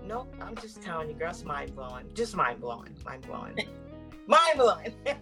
no, 0.06 0.28
I'm 0.42 0.56
just 0.56 0.82
telling 0.82 1.10
you, 1.10 1.16
girl, 1.16 1.30
it's 1.30 1.44
mind 1.44 1.76
blowing. 1.76 2.08
Just 2.14 2.36
mind 2.36 2.62
blowing. 2.62 2.96
Mind 3.06 3.28
blowing. 3.28 3.56
mind 4.28 4.58
blowing. 4.58 4.94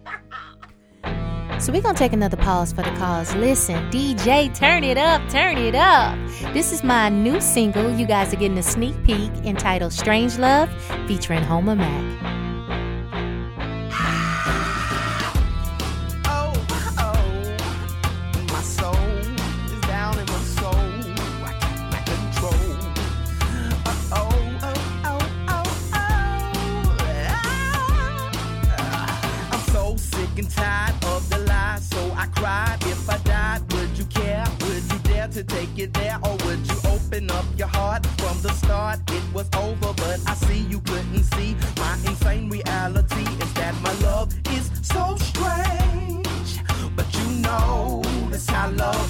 So 1.62 1.72
we're 1.72 1.80
gonna 1.80 1.96
take 1.96 2.12
another 2.12 2.36
pause 2.36 2.72
for 2.72 2.82
the 2.82 2.90
cause. 2.96 3.32
Listen, 3.36 3.88
DJ, 3.92 4.52
turn 4.52 4.82
it 4.82 4.98
up, 4.98 5.22
turn 5.30 5.56
it 5.58 5.76
up. 5.76 6.18
This 6.52 6.72
is 6.72 6.82
my 6.82 7.08
new 7.08 7.40
single. 7.40 7.88
You 7.88 8.04
guys 8.04 8.32
are 8.32 8.36
getting 8.36 8.58
a 8.58 8.64
sneak 8.64 9.00
peek 9.04 9.30
entitled 9.44 9.92
Strange 9.92 10.38
Love 10.38 10.68
featuring 11.06 11.44
Homer 11.44 11.76
Mack. 11.76 12.41
Take 35.52 35.78
it 35.78 35.92
there, 35.92 36.18
or 36.24 36.34
would 36.44 36.62
you 36.70 36.78
open 36.94 37.30
up 37.30 37.44
your 37.56 37.68
heart 37.68 38.04
from 38.20 38.40
the 38.42 38.52
start? 38.52 38.98
It 39.08 39.24
was 39.34 39.48
over, 39.56 39.92
but 40.02 40.18
I 40.26 40.34
see 40.34 40.60
you 40.72 40.80
couldn't 40.80 41.24
see 41.34 41.56
my 41.76 41.94
insane 42.06 42.48
reality 42.48 43.26
is 43.44 43.52
that 43.54 43.74
my 43.82 43.94
love 44.08 44.28
is 44.56 44.70
so 44.82 45.16
strange. 45.30 46.48
But 46.96 47.08
you 47.18 47.26
know 47.46 48.02
that's 48.30 48.48
how 48.48 48.70
love 48.70 49.01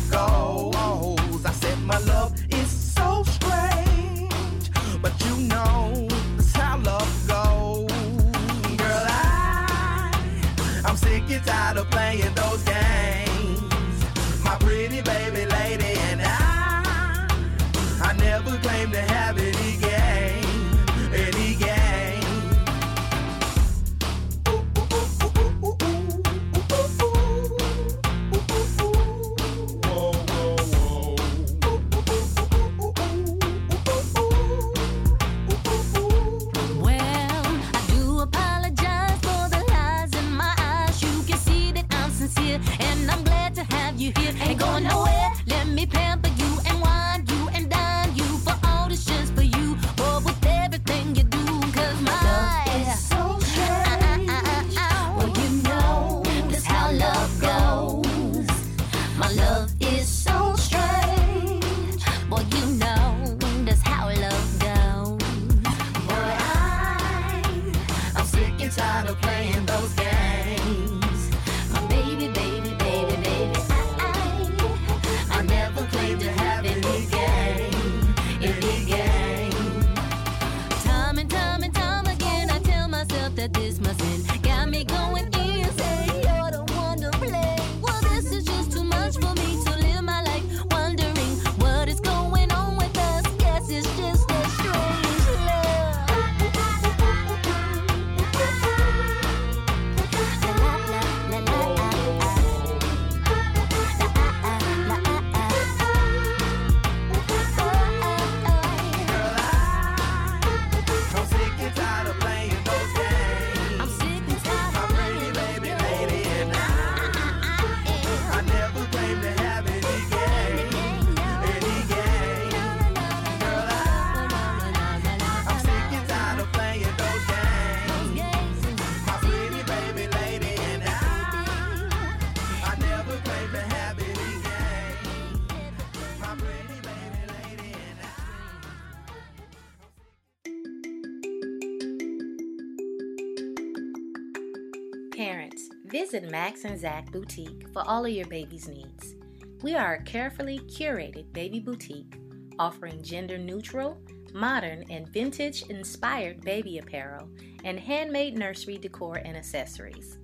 visit 146.12 146.30
Max 146.30 146.66
and 146.66 146.78
Zach 146.78 147.10
Boutique 147.10 147.66
for 147.72 147.88
all 147.88 148.04
of 148.04 148.12
your 148.12 148.26
baby's 148.26 148.68
needs. 148.68 149.14
We 149.62 149.74
are 149.74 149.94
a 149.94 150.02
carefully 150.02 150.58
curated 150.58 151.32
baby 151.32 151.58
boutique 151.58 152.18
offering 152.58 153.02
gender 153.02 153.38
neutral, 153.38 153.98
modern, 154.34 154.84
and 154.90 155.08
vintage 155.08 155.62
inspired 155.70 156.42
baby 156.42 156.76
apparel 156.76 157.30
and 157.64 157.80
handmade 157.80 158.36
nursery 158.36 158.76
decor 158.76 159.22
and 159.24 159.38
accessories. 159.38 160.18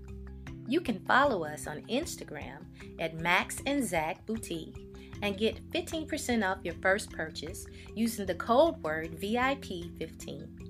You 0.67 0.83
can 0.83 1.01
follow 1.07 1.43
us 1.47 1.67
on 1.67 1.81
Instagram 1.89 2.67
at 3.01 3.19
Max 3.19 3.63
and 3.65 3.83
Zach 3.83 4.27
Boutique 4.27 4.77
and 5.23 5.39
get 5.39 5.71
15% 5.71 6.47
off 6.47 6.59
your 6.65 6.75
first 6.83 7.11
purchase 7.11 7.65
using 7.95 8.27
the 8.27 8.35
code 8.35 8.77
word 8.83 9.19
VIP15. 9.19 10.69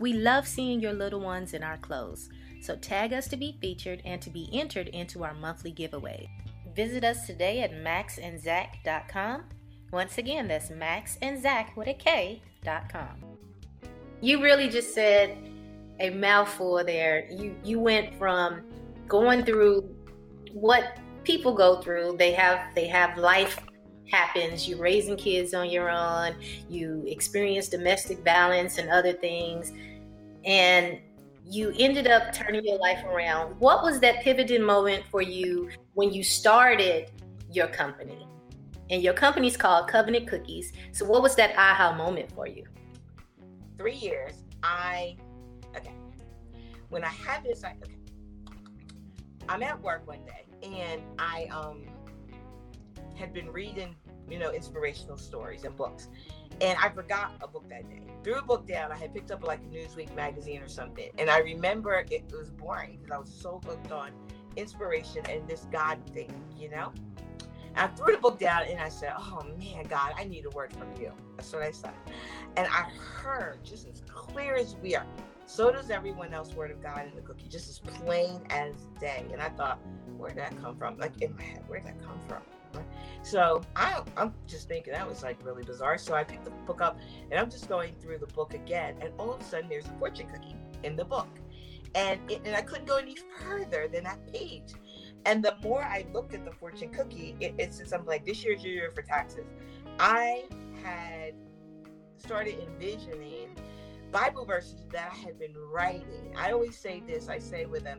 We 0.00 0.12
love 0.12 0.48
seeing 0.48 0.80
your 0.80 0.92
little 0.92 1.20
ones 1.20 1.54
in 1.54 1.62
our 1.62 1.78
clothes, 1.78 2.28
so 2.66 2.74
tag 2.76 3.12
us 3.12 3.28
to 3.28 3.36
be 3.36 3.56
featured 3.60 4.02
and 4.04 4.20
to 4.20 4.28
be 4.28 4.50
entered 4.52 4.88
into 4.88 5.22
our 5.22 5.34
monthly 5.34 5.70
giveaway. 5.70 6.28
Visit 6.74 7.04
us 7.04 7.24
today 7.26 7.60
at 7.60 7.70
maxandzach.com. 7.72 9.44
Once 9.92 10.18
again, 10.18 10.48
that's 10.48 10.70
maxandzach 10.70 11.76
with 11.76 11.86
a 11.86 11.94
K.com. 11.94 13.24
You 14.20 14.42
really 14.42 14.68
just 14.68 14.92
said 14.92 15.38
a 16.00 16.10
mouthful 16.10 16.82
there. 16.84 17.28
You 17.30 17.54
you 17.62 17.78
went 17.78 18.14
from 18.18 18.62
going 19.06 19.44
through 19.44 19.88
what 20.52 20.98
people 21.22 21.54
go 21.54 21.80
through. 21.80 22.16
They 22.18 22.32
have 22.32 22.74
they 22.74 22.88
have 22.88 23.16
life 23.16 23.60
happens. 24.10 24.68
You're 24.68 24.78
raising 24.78 25.16
kids 25.16 25.54
on 25.54 25.70
your 25.70 25.88
own. 25.88 26.34
You 26.68 27.04
experience 27.06 27.68
domestic 27.68 28.24
violence 28.24 28.78
and 28.78 28.90
other 28.90 29.12
things, 29.12 29.72
and 30.44 30.98
you 31.48 31.72
ended 31.78 32.08
up 32.08 32.32
turning 32.32 32.64
your 32.64 32.78
life 32.78 33.04
around. 33.04 33.58
What 33.60 33.82
was 33.82 34.00
that 34.00 34.22
pivoting 34.22 34.62
moment 34.62 35.04
for 35.10 35.22
you 35.22 35.70
when 35.94 36.12
you 36.12 36.24
started 36.24 37.10
your 37.52 37.68
company? 37.68 38.26
And 38.90 39.02
your 39.02 39.14
company's 39.14 39.56
called 39.56 39.88
Covenant 39.88 40.28
Cookies. 40.28 40.72
So, 40.92 41.04
what 41.04 41.22
was 41.22 41.34
that 41.36 41.56
aha 41.56 41.94
moment 41.96 42.30
for 42.32 42.46
you? 42.46 42.64
Three 43.78 43.94
years. 43.94 44.32
I 44.62 45.16
okay. 45.76 45.94
When 46.88 47.04
I 47.04 47.08
had 47.08 47.42
this, 47.44 47.64
I, 47.64 47.74
okay. 47.82 47.96
I'm 49.48 49.62
at 49.62 49.80
work 49.82 50.06
one 50.06 50.20
day 50.24 50.46
and 50.62 51.02
I 51.18 51.46
um 51.46 51.84
had 53.16 53.32
been 53.32 53.50
reading, 53.50 53.94
you 54.28 54.38
know, 54.38 54.50
inspirational 54.52 55.16
stories 55.16 55.64
and 55.64 55.76
books. 55.76 56.08
And 56.60 56.78
I 56.82 56.88
forgot 56.88 57.32
a 57.42 57.48
book 57.48 57.68
that 57.68 57.88
day. 57.88 58.02
Threw 58.24 58.36
a 58.36 58.42
book 58.42 58.66
down. 58.66 58.90
I 58.90 58.96
had 58.96 59.12
picked 59.12 59.30
up 59.30 59.46
like 59.46 59.60
a 59.60 59.74
Newsweek 59.74 60.14
magazine 60.14 60.62
or 60.62 60.68
something. 60.68 61.10
And 61.18 61.30
I 61.30 61.38
remember 61.38 62.04
it 62.10 62.24
was 62.32 62.50
boring 62.50 62.98
because 63.00 63.14
I 63.14 63.18
was 63.18 63.30
so 63.30 63.60
hooked 63.64 63.92
on 63.92 64.10
inspiration 64.56 65.22
and 65.28 65.46
this 65.46 65.66
God 65.70 65.98
thing, 66.12 66.32
you 66.58 66.70
know? 66.70 66.92
I 67.76 67.88
threw 67.88 68.14
the 68.14 68.18
book 68.18 68.38
down 68.38 68.62
and 68.64 68.80
I 68.80 68.88
said, 68.88 69.12
Oh 69.18 69.44
man, 69.58 69.84
God, 69.84 70.14
I 70.16 70.24
need 70.24 70.46
a 70.46 70.50
word 70.50 70.72
from 70.72 70.88
you. 70.98 71.12
That's 71.36 71.52
what 71.52 71.62
I 71.62 71.70
said. 71.70 71.92
And 72.56 72.66
I 72.68 72.88
heard 73.12 73.62
just 73.62 73.86
as 73.86 74.02
clear 74.08 74.54
as 74.54 74.76
we 74.76 74.96
are. 74.96 75.06
So 75.44 75.70
does 75.70 75.90
everyone 75.90 76.32
else, 76.32 76.54
word 76.54 76.70
of 76.70 76.82
God 76.82 77.06
in 77.06 77.14
the 77.14 77.20
cookie, 77.20 77.48
just 77.48 77.68
as 77.68 77.78
plain 77.78 78.40
as 78.50 78.74
day. 78.98 79.26
And 79.30 79.42
I 79.42 79.50
thought, 79.50 79.78
where'd 80.16 80.36
that 80.36 80.60
come 80.60 80.76
from? 80.76 80.98
Like 80.98 81.20
in 81.20 81.36
my 81.36 81.42
head, 81.42 81.64
where'd 81.68 81.84
that 81.84 82.02
come 82.02 82.18
from? 82.26 82.42
So 83.22 83.62
I, 83.74 84.02
I'm 84.16 84.34
just 84.46 84.68
thinking 84.68 84.92
that 84.92 85.08
was 85.08 85.22
like 85.22 85.44
really 85.44 85.64
bizarre. 85.64 85.98
So 85.98 86.14
I 86.14 86.24
picked 86.24 86.44
the 86.44 86.50
book 86.50 86.80
up 86.80 86.98
and 87.30 87.38
I'm 87.38 87.50
just 87.50 87.68
going 87.68 87.94
through 88.00 88.18
the 88.18 88.26
book 88.28 88.54
again. 88.54 88.96
And 89.00 89.12
all 89.18 89.32
of 89.32 89.40
a 89.40 89.44
sudden, 89.44 89.68
there's 89.68 89.86
a 89.86 89.98
fortune 89.98 90.28
cookie 90.28 90.56
in 90.82 90.96
the 90.96 91.04
book. 91.04 91.28
And, 91.94 92.20
it, 92.30 92.42
and 92.44 92.54
I 92.54 92.62
couldn't 92.62 92.86
go 92.86 92.96
any 92.96 93.16
further 93.40 93.88
than 93.88 94.04
that 94.04 94.32
page. 94.32 94.74
And 95.24 95.42
the 95.42 95.56
more 95.62 95.82
I 95.82 96.06
looked 96.12 96.34
at 96.34 96.44
the 96.44 96.52
fortune 96.52 96.90
cookie, 96.90 97.36
it, 97.40 97.54
it's 97.58 97.78
just, 97.78 97.92
I'm 97.92 98.04
like, 98.06 98.24
this 98.24 98.44
year's 98.44 98.62
your 98.62 98.72
year 98.72 98.92
for 98.94 99.02
taxes. 99.02 99.46
I 99.98 100.44
had 100.82 101.34
started 102.18 102.58
envisioning 102.60 103.48
Bible 104.12 104.44
verses 104.44 104.86
that 104.92 105.12
I 105.12 105.16
had 105.16 105.38
been 105.38 105.54
writing. 105.72 106.34
I 106.36 106.52
always 106.52 106.76
say 106.78 107.02
this 107.06 107.28
I 107.28 107.38
say 107.38 107.66
with 107.66 107.86
a, 107.86 107.98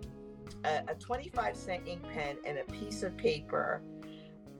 a 0.87 0.95
25 0.95 1.55
cent 1.55 1.87
ink 1.87 2.01
pen 2.13 2.37
and 2.45 2.57
a 2.59 2.63
piece 2.71 3.03
of 3.03 3.17
paper. 3.17 3.81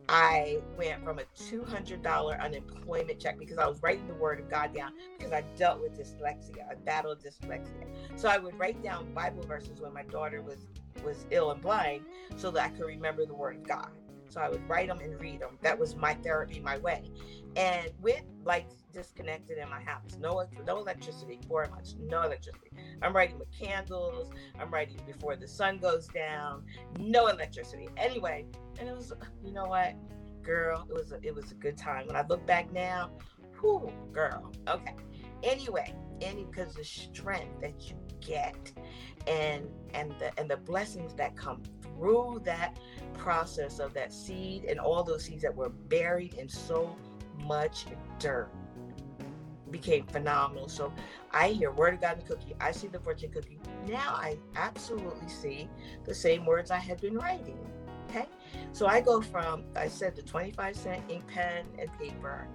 I 0.10 0.60
went 0.78 1.04
from 1.04 1.20
a 1.20 1.24
$200 1.38 2.42
unemployment 2.42 3.20
check 3.20 3.38
because 3.38 3.58
I 3.58 3.68
was 3.68 3.82
writing 3.84 4.08
the 4.08 4.14
word 4.14 4.40
of 4.40 4.50
God 4.50 4.74
down 4.74 4.94
because 5.18 5.34
I 5.34 5.44
dealt 5.58 5.82
with 5.82 6.00
dyslexia. 6.00 6.70
I 6.70 6.76
battled 6.76 7.20
dyslexia. 7.22 7.88
So 8.16 8.30
I 8.30 8.38
would 8.38 8.58
write 8.58 8.82
down 8.82 9.14
Bible 9.14 9.44
verses 9.44 9.82
when 9.82 9.94
my 9.94 10.04
daughter 10.04 10.42
was 10.42 10.68
was 11.04 11.26
ill 11.30 11.52
and 11.52 11.62
blind 11.62 12.06
so 12.38 12.50
that 12.52 12.64
I 12.64 12.70
could 12.70 12.86
remember 12.86 13.26
the 13.26 13.34
word 13.34 13.58
of 13.58 13.68
God. 13.68 13.90
So 14.30 14.42
I 14.42 14.50
would 14.50 14.68
write 14.68 14.88
them 14.88 15.00
and 15.00 15.20
read 15.20 15.42
them. 15.42 15.58
That 15.62 15.78
was 15.78 15.96
my 15.96 16.14
therapy, 16.16 16.60
my 16.60 16.78
way. 16.78 17.04
And 17.56 17.92
with 18.02 18.22
lights 18.44 18.84
disconnected 18.94 19.58
in 19.58 19.70
my 19.70 19.82
house, 19.82 20.18
no 20.20 20.44
no 20.66 20.78
electricity 20.78 21.40
for 21.48 21.68
months, 21.70 21.96
no 22.00 22.24
electricity. 22.24 22.72
I'm 23.02 23.16
writing 23.16 23.40
with 23.40 23.52
candles. 23.52 24.30
I'm 24.60 24.72
writing 24.72 25.00
before 25.06 25.36
the 25.36 25.48
sun 25.48 25.78
goes 25.78 26.08
down. 26.08 26.64
No 27.00 27.28
electricity. 27.28 27.90
Anyway, 27.98 28.46
and 28.80 28.88
it 28.90 28.96
was, 28.96 29.14
you 29.44 29.54
know 29.54 29.66
what, 29.66 29.96
girl, 30.44 30.88
it 30.90 30.94
was 30.94 31.12
a, 31.12 31.20
it 31.22 31.36
was 31.36 31.52
a 31.52 31.56
good 31.56 31.78
time. 31.78 32.08
When 32.08 32.16
I 32.16 32.26
look 32.28 32.46
back 32.46 32.72
now, 32.72 33.12
whoo, 33.62 33.92
girl. 34.12 34.52
Okay. 34.68 34.94
Anyway, 35.44 35.94
any 36.22 36.46
because 36.46 36.74
the 36.74 36.84
strength 36.84 37.62
that 37.62 37.90
you 37.90 37.96
get 38.22 38.72
and 39.28 39.68
and 39.94 40.12
the 40.20 40.38
and 40.40 40.50
the 40.50 40.58
blessings 40.58 41.14
that 41.16 41.36
come 41.36 41.62
through 41.98 42.42
that 42.46 42.78
process 43.14 43.80
of 43.80 43.94
that 43.94 44.14
seed 44.14 44.66
and 44.66 44.80
all 44.80 45.04
those 45.04 45.26
seeds 45.26 45.42
that 45.42 45.56
were 45.56 45.70
buried 45.70 46.36
in 46.36 46.48
so 46.48 46.96
much 47.46 47.86
dirt 48.20 48.50
became 49.72 50.06
phenomenal. 50.06 50.70
So 50.70 50.94
I 51.32 51.50
hear 51.50 51.72
word 51.72 51.96
of 51.96 52.02
God 52.02 52.14
in 52.14 52.20
the 52.20 52.26
cookie. 52.26 52.56
I 52.60 52.72
see 52.72 52.88
the 52.88 53.00
fortune 53.00 53.32
cookie. 53.32 53.60
Now 53.88 54.14
I 54.14 54.38
absolutely 54.56 55.28
see 55.28 55.70
the 56.06 56.14
same 56.14 56.46
words 56.46 56.72
I 56.72 56.78
had 56.78 57.02
been 57.02 57.18
writing. 57.18 57.58
Okay. 58.10 58.28
So 58.72 58.88
I 58.88 59.02
go 59.02 59.22
from, 59.22 59.64
I 59.76 59.88
said 59.88 60.16
the 60.16 60.22
25 60.22 60.76
cent 60.76 61.04
ink 61.10 61.28
pen 61.28 61.66
and 61.78 61.90
paper. 62.00 62.48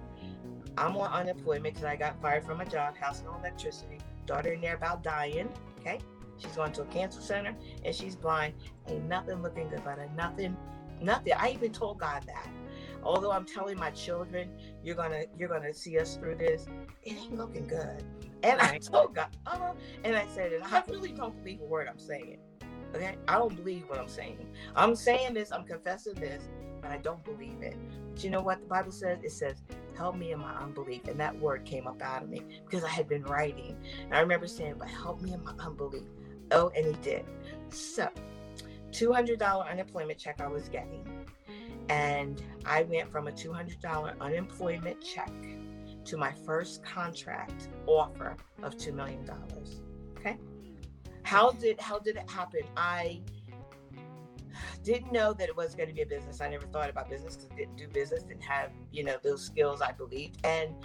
I'm 0.77 0.97
on 0.97 1.11
unemployment 1.11 1.75
because 1.75 1.83
I 1.83 1.95
got 1.95 2.19
fired 2.19 2.43
from 2.43 2.61
a 2.61 2.65
job, 2.65 2.97
house 2.97 3.21
no 3.23 3.35
electricity, 3.37 3.99
daughter 4.25 4.53
in 4.53 4.61
there 4.61 4.75
about 4.75 5.03
dying. 5.03 5.49
Okay. 5.79 5.99
She's 6.37 6.55
going 6.55 6.71
to 6.73 6.81
a 6.81 6.85
cancer 6.85 7.21
center 7.21 7.55
and 7.83 7.95
she's 7.95 8.15
blind. 8.15 8.55
Ain't 8.87 9.05
nothing 9.05 9.41
looking 9.41 9.69
good, 9.69 9.83
but 9.83 9.97
nothing, 10.15 10.57
nothing. 11.01 11.33
I 11.37 11.51
even 11.51 11.71
told 11.71 11.99
God 11.99 12.23
that. 12.27 12.49
Although 13.03 13.31
I'm 13.31 13.45
telling 13.45 13.77
my 13.77 13.91
children, 13.91 14.49
you're 14.83 14.95
gonna 14.95 15.23
you're 15.37 15.49
gonna 15.49 15.73
see 15.73 15.99
us 15.99 16.15
through 16.15 16.35
this, 16.35 16.67
it 17.03 17.17
ain't 17.17 17.37
looking 17.37 17.67
good. 17.67 18.03
And 18.43 18.59
I 18.61 18.77
told 18.77 19.15
God, 19.15 19.27
uh, 19.45 19.73
and 20.03 20.15
I 20.15 20.25
said, 20.27 20.53
and 20.53 20.63
I 20.63 20.83
really 20.89 21.11
don't 21.11 21.35
believe 21.43 21.61
a 21.61 21.65
word 21.65 21.87
I'm 21.89 21.99
saying. 21.99 22.37
Okay, 22.95 23.15
I 23.27 23.33
don't 23.33 23.55
believe 23.55 23.89
what 23.89 23.99
I'm 23.99 24.07
saying. 24.07 24.45
I'm 24.75 24.95
saying 24.95 25.33
this, 25.33 25.51
I'm 25.51 25.63
confessing 25.63 26.13
this, 26.15 26.43
but 26.81 26.91
I 26.91 26.97
don't 26.97 27.23
believe 27.23 27.61
it. 27.61 27.75
But 28.11 28.23
you 28.23 28.29
know 28.29 28.41
what 28.41 28.59
the 28.61 28.67
Bible 28.67 28.91
says? 28.91 29.17
It 29.23 29.31
says, 29.31 29.63
help 29.97 30.15
me 30.15 30.31
in 30.31 30.39
my 30.39 30.53
unbelief. 30.57 31.07
And 31.07 31.19
that 31.19 31.37
word 31.39 31.65
came 31.65 31.87
up 31.87 32.01
out 32.03 32.21
of 32.21 32.29
me 32.29 32.43
because 32.65 32.83
I 32.83 32.89
had 32.89 33.09
been 33.09 33.23
writing. 33.23 33.75
And 34.03 34.13
I 34.13 34.19
remember 34.19 34.47
saying, 34.47 34.75
but 34.77 34.89
help 34.89 35.21
me 35.21 35.33
in 35.33 35.43
my 35.43 35.53
unbelief. 35.59 36.03
Oh, 36.51 36.71
and 36.75 36.85
he 36.85 36.93
did. 37.01 37.25
So, 37.69 38.09
$200 38.91 39.69
unemployment 39.69 40.19
check 40.19 40.39
I 40.39 40.47
was 40.47 40.69
getting. 40.69 41.05
And 41.89 42.41
I 42.65 42.83
went 42.83 43.11
from 43.11 43.27
a 43.27 43.31
$200 43.31 44.19
unemployment 44.19 45.01
check 45.01 45.31
to 46.05 46.17
my 46.17 46.31
first 46.45 46.83
contract 46.83 47.69
offer 47.87 48.35
of 48.61 48.77
$2 48.77 48.93
million. 48.93 49.29
Okay. 50.17 50.37
How 51.23 51.51
did 51.51 51.79
how 51.79 51.99
did 51.99 52.17
it 52.17 52.29
happen? 52.29 52.61
I 52.75 53.21
didn't 54.83 55.11
know 55.11 55.33
that 55.33 55.47
it 55.47 55.55
was 55.55 55.73
going 55.75 55.89
to 55.89 55.95
be 55.95 56.01
a 56.01 56.05
business. 56.05 56.41
I 56.41 56.49
never 56.49 56.67
thought 56.67 56.89
about 56.89 57.09
business 57.09 57.35
because 57.35 57.49
didn't 57.57 57.77
do 57.77 57.87
business, 57.87 58.23
didn't 58.23 58.43
have, 58.43 58.71
you 58.91 59.03
know, 59.03 59.17
those 59.23 59.45
skills 59.45 59.81
I 59.81 59.93
believed. 59.93 60.37
And 60.43 60.75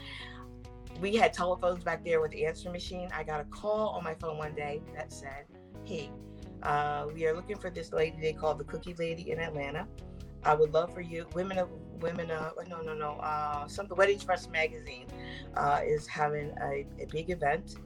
we 1.00 1.14
had 1.14 1.32
telephones 1.32 1.84
back 1.84 2.04
there 2.04 2.20
with 2.20 2.32
the 2.32 2.46
answer 2.46 2.70
machine. 2.70 3.08
I 3.14 3.22
got 3.22 3.40
a 3.40 3.44
call 3.44 3.90
on 3.90 4.04
my 4.04 4.14
phone 4.14 4.38
one 4.38 4.54
day 4.54 4.82
that 4.94 5.12
said, 5.12 5.46
Hey, 5.84 6.10
uh, 6.62 7.06
we 7.14 7.26
are 7.26 7.34
looking 7.34 7.56
for 7.56 7.70
this 7.70 7.92
lady 7.92 8.16
they 8.20 8.32
call 8.32 8.54
the 8.54 8.64
Cookie 8.64 8.94
Lady 8.94 9.30
in 9.30 9.38
Atlanta. 9.38 9.86
I 10.44 10.54
would 10.54 10.72
love 10.72 10.94
for 10.94 11.00
you, 11.00 11.26
women 11.34 11.58
of 11.58 11.68
women, 12.00 12.30
of 12.30 12.52
no, 12.68 12.80
no, 12.80 12.94
no, 12.94 13.12
uh, 13.14 13.66
some 13.66 13.88
the 13.88 13.94
Wedding 13.94 14.14
Express 14.14 14.48
magazine 14.48 15.06
uh, 15.56 15.80
is 15.84 16.06
having 16.06 16.52
a, 16.62 16.86
a 17.00 17.06
big 17.10 17.30
event, 17.30 17.76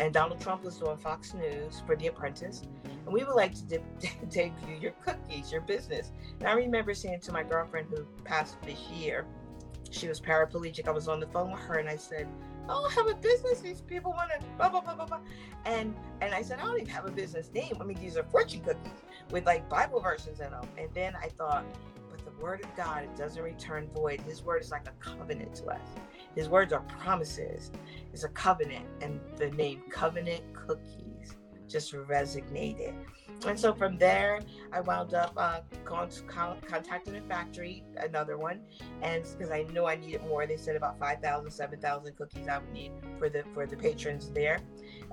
and 0.00 0.12
Donald 0.12 0.40
Trump 0.40 0.64
was 0.64 0.78
doing 0.78 0.96
Fox 0.96 1.34
News 1.34 1.82
for 1.86 1.94
The 1.94 2.06
Apprentice, 2.06 2.62
and 2.84 3.12
we 3.12 3.24
would 3.24 3.34
like 3.34 3.54
to 3.54 3.62
de- 3.64 3.82
debut 4.30 4.76
your 4.80 4.92
cookies, 5.04 5.52
your 5.52 5.60
business. 5.60 6.12
And 6.40 6.48
I 6.48 6.52
remember 6.52 6.94
saying 6.94 7.20
to 7.20 7.32
my 7.32 7.42
girlfriend 7.42 7.88
who 7.90 8.04
passed 8.24 8.60
this 8.62 8.80
year, 8.88 9.26
she 9.90 10.08
was 10.08 10.20
paraplegic. 10.20 10.88
I 10.88 10.90
was 10.90 11.08
on 11.08 11.20
the 11.20 11.26
phone 11.26 11.50
with 11.50 11.60
her, 11.60 11.78
and 11.78 11.88
I 11.88 11.96
said, 11.96 12.28
"Oh, 12.68 12.88
I 12.90 12.92
have 12.94 13.08
a 13.08 13.14
business. 13.14 13.60
These 13.60 13.82
people 13.82 14.12
want 14.12 14.30
to 14.30 14.46
blah 14.56 14.68
blah 14.68 14.80
blah 14.80 14.94
blah 14.94 15.06
blah." 15.06 15.20
And 15.64 15.94
and 16.20 16.34
I 16.34 16.42
said, 16.42 16.58
"I 16.60 16.64
don't 16.64 16.76
even 16.76 16.88
have 16.88 17.06
a 17.06 17.10
business 17.10 17.50
name. 17.52 17.76
I 17.80 17.84
mean, 17.84 17.98
these 17.98 18.16
are 18.16 18.24
fortune 18.24 18.60
cookies." 18.60 19.02
with 19.32 19.46
like 19.46 19.68
Bible 19.68 20.00
verses 20.00 20.40
in 20.40 20.50
them. 20.50 20.64
And 20.78 20.88
then 20.94 21.16
I 21.16 21.28
thought, 21.28 21.64
but 22.10 22.24
the 22.24 22.42
word 22.42 22.62
of 22.62 22.76
God, 22.76 23.04
it 23.04 23.16
doesn't 23.16 23.42
return 23.42 23.88
void. 23.94 24.20
His 24.20 24.42
word 24.42 24.62
is 24.62 24.70
like 24.70 24.86
a 24.86 24.92
covenant 25.04 25.54
to 25.56 25.66
us. 25.66 25.88
His 26.36 26.48
words 26.48 26.72
are 26.72 26.80
promises. 26.80 27.70
It's 28.12 28.24
a 28.24 28.28
covenant. 28.28 28.86
And 29.00 29.20
the 29.36 29.50
name 29.50 29.82
covenant 29.90 30.42
cookies 30.54 31.36
just 31.72 31.92
resonated. 31.92 32.94
And 33.46 33.58
so 33.58 33.74
from 33.74 33.98
there, 33.98 34.40
I 34.72 34.80
wound 34.80 35.14
up 35.14 35.32
uh, 35.36 35.60
con- 35.84 36.10
con- 36.28 36.58
contacting 36.64 37.16
a 37.16 37.22
factory, 37.22 37.82
another 37.96 38.38
one, 38.38 38.60
and 39.02 39.24
because 39.36 39.50
I 39.50 39.62
knew 39.64 39.84
I 39.86 39.96
needed 39.96 40.22
more, 40.22 40.46
they 40.46 40.56
said 40.56 40.76
about 40.76 40.98
5,000, 41.00 41.50
7,000 41.50 42.16
cookies 42.16 42.46
I 42.46 42.58
would 42.58 42.72
need 42.72 42.92
for 43.18 43.28
the 43.28 43.42
for 43.52 43.66
the 43.66 43.76
patrons 43.76 44.30
there. 44.30 44.60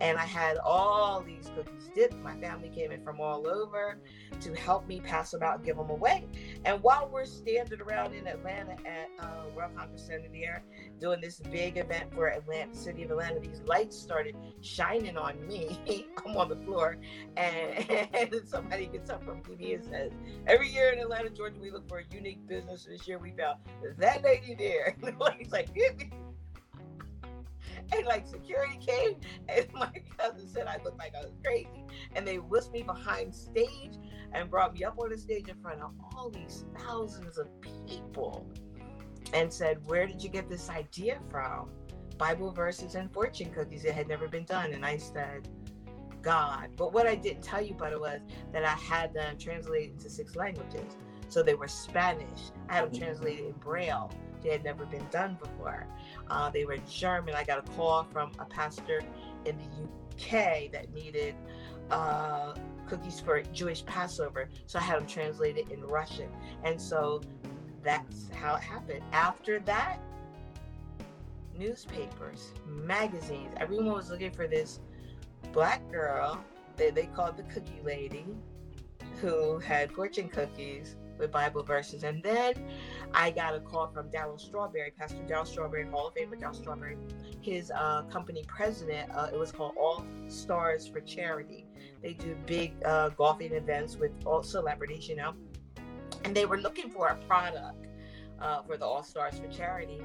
And 0.01 0.17
I 0.17 0.25
had 0.25 0.57
all 0.57 1.21
these 1.21 1.51
cookies 1.55 1.89
dipped. 1.93 2.15
My 2.23 2.35
family 2.37 2.69
came 2.69 2.91
in 2.91 3.03
from 3.03 3.19
all 3.19 3.47
over 3.47 3.99
to 4.41 4.53
help 4.53 4.87
me 4.87 4.99
pass 5.01 5.31
them 5.31 5.43
out 5.43 5.57
and 5.57 5.65
give 5.65 5.77
them 5.77 5.89
away. 5.89 6.25
And 6.65 6.81
while 6.81 7.09
we're 7.11 7.25
standing 7.25 7.81
around 7.81 8.13
in 8.13 8.27
Atlanta 8.27 8.75
at 8.85 9.09
uh, 9.19 9.45
World 9.55 9.71
Congress 9.75 10.05
Center 10.05 10.27
there, 10.31 10.63
doing 10.99 11.21
this 11.21 11.39
big 11.39 11.77
event 11.77 12.13
for 12.13 12.27
Atlanta, 12.27 12.75
City 12.75 13.03
of 13.03 13.11
Atlanta, 13.11 13.39
these 13.39 13.61
lights 13.65 13.97
started 13.97 14.35
shining 14.61 15.17
on 15.17 15.45
me. 15.47 15.79
I'm 16.25 16.37
on 16.37 16.49
the 16.49 16.55
floor, 16.57 16.97
and, 17.37 17.89
and 18.13 18.41
somebody 18.45 18.87
gets 18.87 19.09
up 19.09 19.23
from 19.23 19.41
TV 19.41 19.75
and 19.75 19.83
says, 19.83 20.11
"Every 20.47 20.69
year 20.69 20.91
in 20.91 20.99
Atlanta, 20.99 21.29
Georgia, 21.29 21.59
we 21.59 21.71
look 21.71 21.87
for 21.87 21.99
a 21.99 22.03
unique 22.13 22.45
business. 22.47 22.85
This 22.89 23.07
year, 23.07 23.17
we 23.17 23.31
found 23.31 23.59
that 23.97 24.23
lady 24.23 24.55
there." 24.55 24.95
He's 25.37 25.51
like, 25.51 25.73
"Hit 25.75 25.97
me." 25.97 26.11
And 27.95 28.05
like 28.05 28.27
security 28.27 28.77
came, 28.77 29.15
and 29.47 29.67
my 29.73 29.91
cousin 30.17 30.47
said 30.47 30.67
I 30.67 30.77
looked 30.83 30.99
like 30.99 31.13
I 31.15 31.21
was 31.21 31.33
crazy. 31.43 31.85
And 32.15 32.27
they 32.27 32.37
whisked 32.37 32.71
me 32.71 32.83
behind 32.83 33.33
stage 33.33 33.97
and 34.33 34.49
brought 34.49 34.73
me 34.73 34.83
up 34.83 34.99
on 34.99 35.09
the 35.09 35.17
stage 35.17 35.47
in 35.47 35.55
front 35.61 35.81
of 35.81 35.91
all 36.15 36.29
these 36.29 36.65
thousands 36.77 37.37
of 37.37 37.47
people 37.61 38.45
and 39.33 39.51
said, 39.51 39.79
Where 39.87 40.05
did 40.07 40.23
you 40.23 40.29
get 40.29 40.49
this 40.49 40.69
idea 40.69 41.19
from? 41.29 41.69
Bible 42.17 42.51
verses 42.51 42.95
and 42.95 43.11
fortune 43.11 43.51
cookies. 43.51 43.85
It 43.85 43.93
had 43.93 44.07
never 44.07 44.27
been 44.27 44.43
done. 44.43 44.73
And 44.73 44.85
I 44.85 44.97
said, 44.97 45.47
God. 46.21 46.69
But 46.75 46.93
what 46.93 47.07
I 47.07 47.15
didn't 47.15 47.43
tell 47.43 47.61
you 47.61 47.73
about 47.73 47.93
it 47.93 47.99
was 47.99 48.19
that 48.51 48.65
I 48.65 48.75
had 48.75 49.13
them 49.13 49.37
translated 49.37 49.93
into 49.93 50.09
six 50.09 50.35
languages. 50.35 50.97
So 51.29 51.43
they 51.43 51.53
were 51.53 51.67
Spanish. 51.67 52.51
I 52.67 52.75
had 52.75 52.85
them 52.85 52.91
mm-hmm. 52.91 53.03
translated 53.03 53.45
in 53.45 53.51
Braille. 53.53 54.11
They 54.41 54.49
had 54.49 54.63
never 54.63 54.85
been 54.85 55.05
done 55.11 55.37
before. 55.41 55.87
Uh, 56.29 56.49
they 56.49 56.65
were 56.65 56.77
German. 56.89 57.35
I 57.35 57.43
got 57.43 57.59
a 57.59 57.71
call 57.71 58.03
from 58.03 58.31
a 58.39 58.45
pastor 58.45 59.01
in 59.45 59.57
the 59.57 60.25
UK 60.25 60.71
that 60.71 60.93
needed 60.93 61.35
uh, 61.91 62.53
cookies 62.87 63.19
for 63.19 63.41
Jewish 63.41 63.85
Passover. 63.85 64.49
So 64.65 64.79
I 64.79 64.83
had 64.83 64.99
them 64.99 65.07
translated 65.07 65.71
in 65.71 65.81
Russian. 65.81 66.29
And 66.63 66.79
so 66.79 67.21
that's 67.83 68.29
how 68.33 68.55
it 68.55 68.61
happened. 68.61 69.03
After 69.11 69.59
that, 69.61 69.99
newspapers, 71.57 72.53
magazines, 72.65 73.53
everyone 73.57 73.91
was 73.91 74.09
looking 74.09 74.31
for 74.31 74.47
this 74.47 74.79
black 75.51 75.89
girl 75.91 76.43
that 76.77 76.95
they 76.95 77.05
called 77.07 77.37
the 77.37 77.43
cookie 77.43 77.81
lady 77.83 78.25
who 79.21 79.59
had 79.59 79.91
fortune 79.91 80.29
cookies 80.29 80.95
with 81.19 81.31
Bible 81.31 81.63
verses. 81.63 82.03
And 82.03 82.23
then 82.23 82.53
I 83.13 83.31
got 83.31 83.55
a 83.55 83.59
call 83.59 83.87
from 83.87 84.09
Darryl 84.09 84.39
Strawberry, 84.39 84.91
Pastor 84.97 85.21
Darryl 85.27 85.45
Strawberry, 85.45 85.85
Hall 85.87 86.07
of 86.07 86.15
Famer 86.15 86.39
Darryl 86.39 86.55
Strawberry, 86.55 86.97
his 87.41 87.71
uh, 87.75 88.03
company 88.03 88.43
president. 88.47 89.11
Uh, 89.11 89.29
it 89.31 89.37
was 89.37 89.51
called 89.51 89.73
All 89.77 90.05
Stars 90.27 90.87
for 90.87 91.01
Charity. 91.01 91.65
They 92.01 92.13
do 92.13 92.35
big 92.45 92.73
uh, 92.85 93.09
golfing 93.09 93.53
events 93.53 93.97
with 93.97 94.11
all 94.25 94.43
celebrities, 94.43 95.07
you 95.07 95.15
know. 95.15 95.33
And 96.23 96.35
they 96.35 96.45
were 96.45 96.57
looking 96.57 96.89
for 96.89 97.07
a 97.07 97.15
product 97.27 97.87
uh, 98.41 98.61
for 98.63 98.77
the 98.77 98.85
All 98.85 99.03
Stars 99.03 99.39
for 99.39 99.47
Charity. 99.47 100.01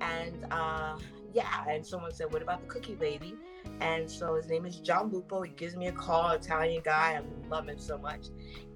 And 0.00 0.46
uh, 0.50 0.98
yeah, 1.32 1.64
and 1.68 1.84
someone 1.84 2.12
said, 2.12 2.32
What 2.32 2.42
about 2.42 2.60
the 2.60 2.66
cookie 2.66 2.96
lady? 3.00 3.34
And 3.80 4.10
so 4.10 4.34
his 4.36 4.48
name 4.48 4.66
is 4.66 4.78
John 4.78 5.10
Lupo. 5.10 5.42
He 5.42 5.50
gives 5.52 5.76
me 5.76 5.88
a 5.88 5.92
call, 5.92 6.30
Italian 6.30 6.82
guy. 6.84 7.20
I 7.20 7.48
love 7.48 7.68
him 7.68 7.78
so 7.78 7.98
much. 7.98 8.26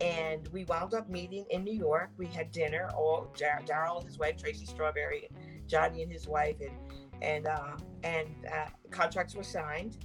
And 0.01 0.47
we 0.49 0.65
wound 0.65 0.95
up 0.95 1.09
meeting 1.09 1.45
in 1.51 1.65
New 1.65 1.75
York. 1.75 2.11
We 2.17 2.27
had 2.27 2.51
dinner. 2.51 2.91
All 2.97 3.33
Dar- 3.37 3.63
Darryl, 3.65 4.05
his 4.05 4.19
wife 4.19 4.37
Tracy 4.37 4.67
Strawberry, 4.67 5.29
Johnny 5.67 6.03
and 6.03 6.13
his 6.13 6.27
wife, 6.27 6.57
and 6.61 6.77
and 7.23 7.47
uh, 7.47 7.77
and 8.05 8.29
uh, 8.53 8.67
contracts 8.91 9.35
were 9.35 9.43
signed, 9.43 9.99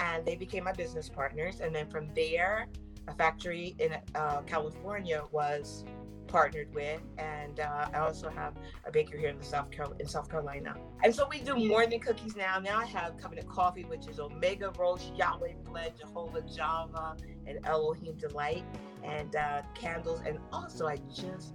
and 0.00 0.24
they 0.24 0.36
became 0.36 0.64
my 0.64 0.72
business 0.72 1.08
partners. 1.08 1.60
And 1.60 1.74
then 1.74 1.88
from 1.90 2.08
there, 2.14 2.66
a 3.06 3.14
factory 3.14 3.74
in 3.78 3.96
uh, 4.14 4.42
California 4.42 5.22
was 5.32 5.84
partnered 6.28 6.72
with, 6.74 7.00
and 7.18 7.60
uh, 7.60 7.88
I 7.92 7.98
also 7.98 8.28
have 8.28 8.54
a 8.84 8.92
bakery 8.92 9.20
here 9.20 9.30
in 9.30 9.42
South 9.42 9.70
Carol- 9.70 9.96
in 9.98 10.06
South 10.06 10.30
Carolina. 10.30 10.76
And 11.02 11.14
so 11.14 11.26
we 11.28 11.40
do 11.40 11.56
more 11.56 11.86
than 11.86 12.00
cookies 12.00 12.36
now. 12.36 12.58
Now 12.58 12.78
I 12.78 12.86
have 12.86 13.16
Covenant 13.16 13.48
Coffee, 13.48 13.84
which 13.84 14.06
is 14.06 14.20
Omega 14.20 14.72
Roast, 14.78 15.12
Yahweh 15.16 15.54
Blend, 15.64 15.94
Jehovah 15.98 16.42
Java, 16.42 17.16
and 17.46 17.58
Elohim 17.64 18.16
Delight, 18.16 18.64
and 19.02 19.34
uh, 19.34 19.62
candles. 19.74 20.20
And 20.24 20.38
also 20.52 20.86
I 20.86 20.98
just 21.12 21.54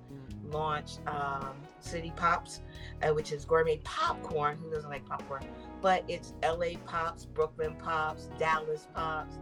launched 0.51 0.99
um, 1.07 1.53
City 1.79 2.11
Pops, 2.15 2.61
uh, 3.01 3.13
which 3.13 3.31
is 3.31 3.45
gourmet 3.45 3.77
popcorn. 3.83 4.57
Who 4.57 4.71
doesn't 4.71 4.89
like 4.89 5.05
popcorn? 5.05 5.43
But 5.81 6.03
it's 6.07 6.33
LA 6.43 6.77
Pops, 6.85 7.25
Brooklyn 7.25 7.75
Pops, 7.75 8.29
Dallas 8.39 8.87
Pops. 8.93 9.37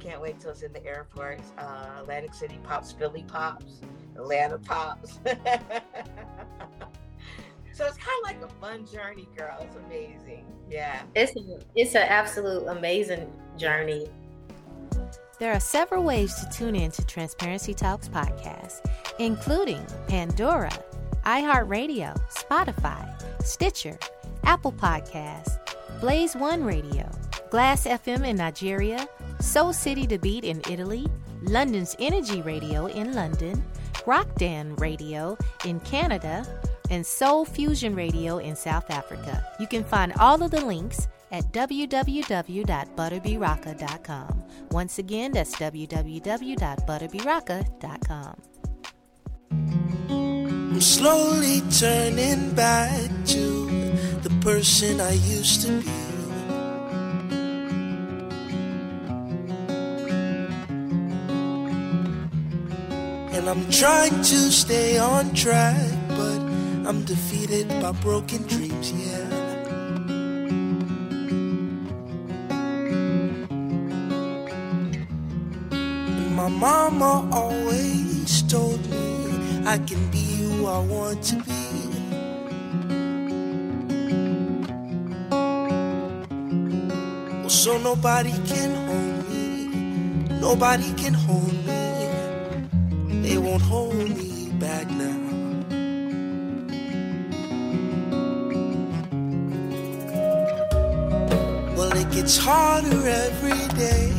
Can't 0.00 0.20
wait 0.20 0.40
till 0.40 0.50
it's 0.50 0.62
in 0.62 0.72
the 0.72 0.84
airports. 0.86 1.52
Uh, 1.58 1.98
Atlantic 2.00 2.34
City 2.34 2.58
Pops, 2.64 2.90
Philly 2.92 3.24
Pops, 3.28 3.80
Atlanta 4.16 4.58
Pops. 4.58 5.12
so 5.24 5.30
it's 7.86 7.98
kind 7.98 8.18
of 8.18 8.24
like 8.24 8.42
a 8.42 8.48
fun 8.60 8.84
journey, 8.86 9.28
girl. 9.36 9.56
It's 9.60 9.76
amazing. 9.76 10.44
Yeah. 10.70 11.02
It's 11.14 11.32
it's 11.76 11.94
an 11.94 12.02
absolute 12.02 12.66
amazing 12.66 13.30
journey. 13.58 14.08
There 15.38 15.52
are 15.52 15.60
several 15.60 16.04
ways 16.04 16.34
to 16.34 16.48
tune 16.50 16.76
in 16.76 16.90
to 16.92 17.04
Transparency 17.06 17.72
Talks 17.72 18.08
podcast, 18.08 18.84
including 19.18 19.82
Pandora, 20.06 20.70
iHeartRadio, 21.24 22.14
Spotify, 22.30 23.42
Stitcher, 23.42 23.98
Apple 24.44 24.72
Podcasts, 24.72 25.58
Blaze 26.00 26.36
One 26.36 26.62
Radio, 26.62 27.10
Glass 27.50 27.86
FM 27.86 28.26
in 28.26 28.36
Nigeria, 28.36 29.08
Soul 29.40 29.72
City 29.72 30.06
to 30.06 30.18
Beat 30.18 30.44
in 30.44 30.60
Italy, 30.70 31.08
London's 31.42 31.96
Energy 31.98 32.42
Radio 32.42 32.86
in 32.86 33.14
London, 33.14 33.64
Rockdan 34.06 34.76
Radio 34.76 35.36
in 35.64 35.80
Canada, 35.80 36.46
and 36.90 37.04
Soul 37.06 37.44
Fusion 37.44 37.94
Radio 37.94 38.38
in 38.38 38.56
South 38.56 38.90
Africa. 38.90 39.44
You 39.58 39.66
can 39.66 39.84
find 39.84 40.12
all 40.18 40.42
of 40.42 40.50
the 40.50 40.64
links 40.64 41.06
at 41.32 41.52
www.butterbyrocka.com. 41.52 44.44
Once 44.70 44.98
again, 44.98 45.32
that's 45.32 45.54
www.butterbyrocka.com. 45.54 48.42
I'm 49.50 50.80
slowly 50.80 51.60
turning 51.78 52.54
back 52.54 53.10
to 53.26 53.66
the 54.22 54.30
person 54.40 55.00
I 55.00 55.12
used 55.12 55.60
to 55.62 55.80
be. 55.80 56.09
I'm 63.50 63.68
trying 63.68 64.14
to 64.14 64.52
stay 64.52 64.96
on 64.96 65.34
track, 65.34 65.74
but 66.10 66.38
I'm 66.86 67.04
defeated 67.04 67.68
by 67.82 67.90
broken 67.90 68.44
dreams, 68.46 68.92
yeah. 68.92 69.26
My 76.36 76.46
mama 76.46 77.28
always 77.32 78.42
told 78.42 78.88
me 78.88 79.66
I 79.66 79.78
can 79.78 80.08
be 80.12 80.26
who 80.44 80.66
I 80.66 80.78
want 80.78 81.20
to 81.24 81.36
be. 81.42 81.66
So 87.48 87.78
nobody 87.78 88.30
can 88.46 88.70
hold 88.86 89.28
me, 89.28 89.66
nobody 90.40 90.92
can 90.94 91.14
hold 91.14 91.52
me. 91.52 91.59
Hold 93.70 93.94
me 93.94 94.50
back 94.58 94.90
now. 94.90 95.20
Well, 101.76 101.96
it 101.96 102.10
gets 102.10 102.36
harder 102.36 103.06
every 103.06 103.62
day. 103.78 104.10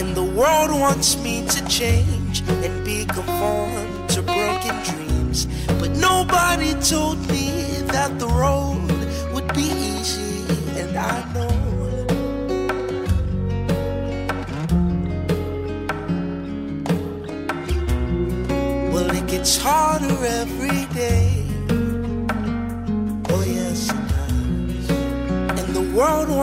And 0.00 0.14
the 0.14 0.24
world 0.34 0.70
wants 0.80 1.22
me 1.22 1.46
to 1.46 1.68
change 1.68 2.42
and 2.48 2.82
be 2.82 3.04
conformed 3.04 4.08
to 4.08 4.22
broken 4.22 4.76
dreams. 4.82 5.46
But 5.78 5.90
nobody 5.90 6.72
told 6.80 7.18
me 7.28 7.82
that 7.92 8.18
the 8.18 8.28
road 8.28 8.77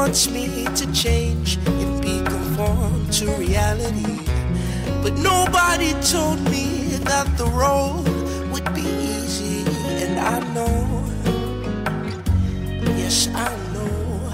wants 0.05 0.29
me 0.29 0.65
to 0.75 0.85
change 0.93 1.57
and 1.65 1.99
be 1.99 2.21
conformed 2.25 3.11
to 3.11 3.25
reality. 3.37 4.19
But 5.01 5.13
nobody 5.13 5.93
told 6.03 6.39
me 6.41 6.99
that 7.09 7.25
the 7.39 7.47
road 7.47 8.05
would 8.51 8.71
be 8.75 8.83
easy. 8.83 9.65
And 10.03 10.19
I 10.19 10.39
know, 10.53 11.09
yes, 12.95 13.29
I 13.33 13.49
know. 13.73 14.29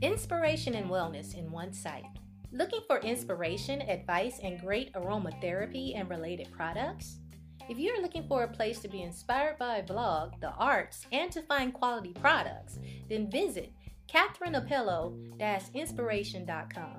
Inspiration 0.00 0.74
and 0.74 0.90
wellness 0.90 1.38
in 1.38 1.52
one 1.52 1.72
site. 1.72 2.06
Looking 2.50 2.80
for 2.88 2.98
inspiration, 2.98 3.82
advice, 3.82 4.40
and 4.42 4.60
great 4.60 4.92
aromatherapy 4.94 5.96
and 5.96 6.10
related 6.10 6.50
products? 6.50 7.21
If 7.68 7.78
you're 7.78 8.02
looking 8.02 8.26
for 8.26 8.44
a 8.44 8.48
place 8.48 8.78
to 8.80 8.88
be 8.88 9.02
inspired 9.02 9.58
by 9.58 9.76
a 9.78 9.82
blog, 9.82 10.40
the 10.40 10.52
arts, 10.52 11.06
and 11.12 11.30
to 11.32 11.42
find 11.42 11.72
quality 11.72 12.12
products, 12.20 12.78
then 13.08 13.30
visit 13.30 13.72
catherineapello-inspiration.com. 14.08 16.96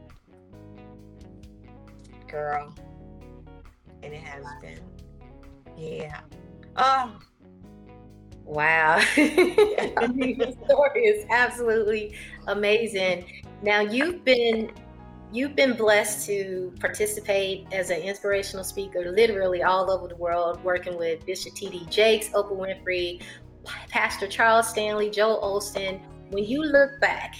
Girl, 2.28 2.74
and 4.04 4.14
it 4.14 4.22
has 4.22 4.46
been, 4.62 4.80
yeah. 5.78 6.22
Oh, 6.76 7.20
Wow. 8.50 9.00
Your 9.16 10.52
story 10.66 11.04
is 11.06 11.26
absolutely 11.30 12.16
amazing. 12.48 13.44
Now 13.62 13.82
you've 13.82 14.26
been 14.26 14.72
you've 15.32 15.56
been 15.56 15.76
blessed 15.76 16.26
to 16.28 16.74
participate 16.80 17.68
as 17.72 17.90
an 17.90 18.00
inspirational 18.02 18.64
speaker 18.64 19.12
literally 19.12 19.64
all 19.64 19.92
over 19.92 20.08
the 20.08 20.16
world, 20.16 20.64
working 20.64 20.98
with 20.98 21.26
Bishop 21.26 21.54
T.D. 21.54 21.86
Jakes, 21.90 22.30
Oprah 22.30 22.58
Winfrey, 22.58 23.22
Pastor 23.90 24.28
Charles 24.28 24.68
Stanley, 24.68 25.10
Joel 25.10 25.40
Osteen. 25.42 26.02
When 26.30 26.44
you 26.44 26.64
look 26.64 27.00
back, 27.00 27.36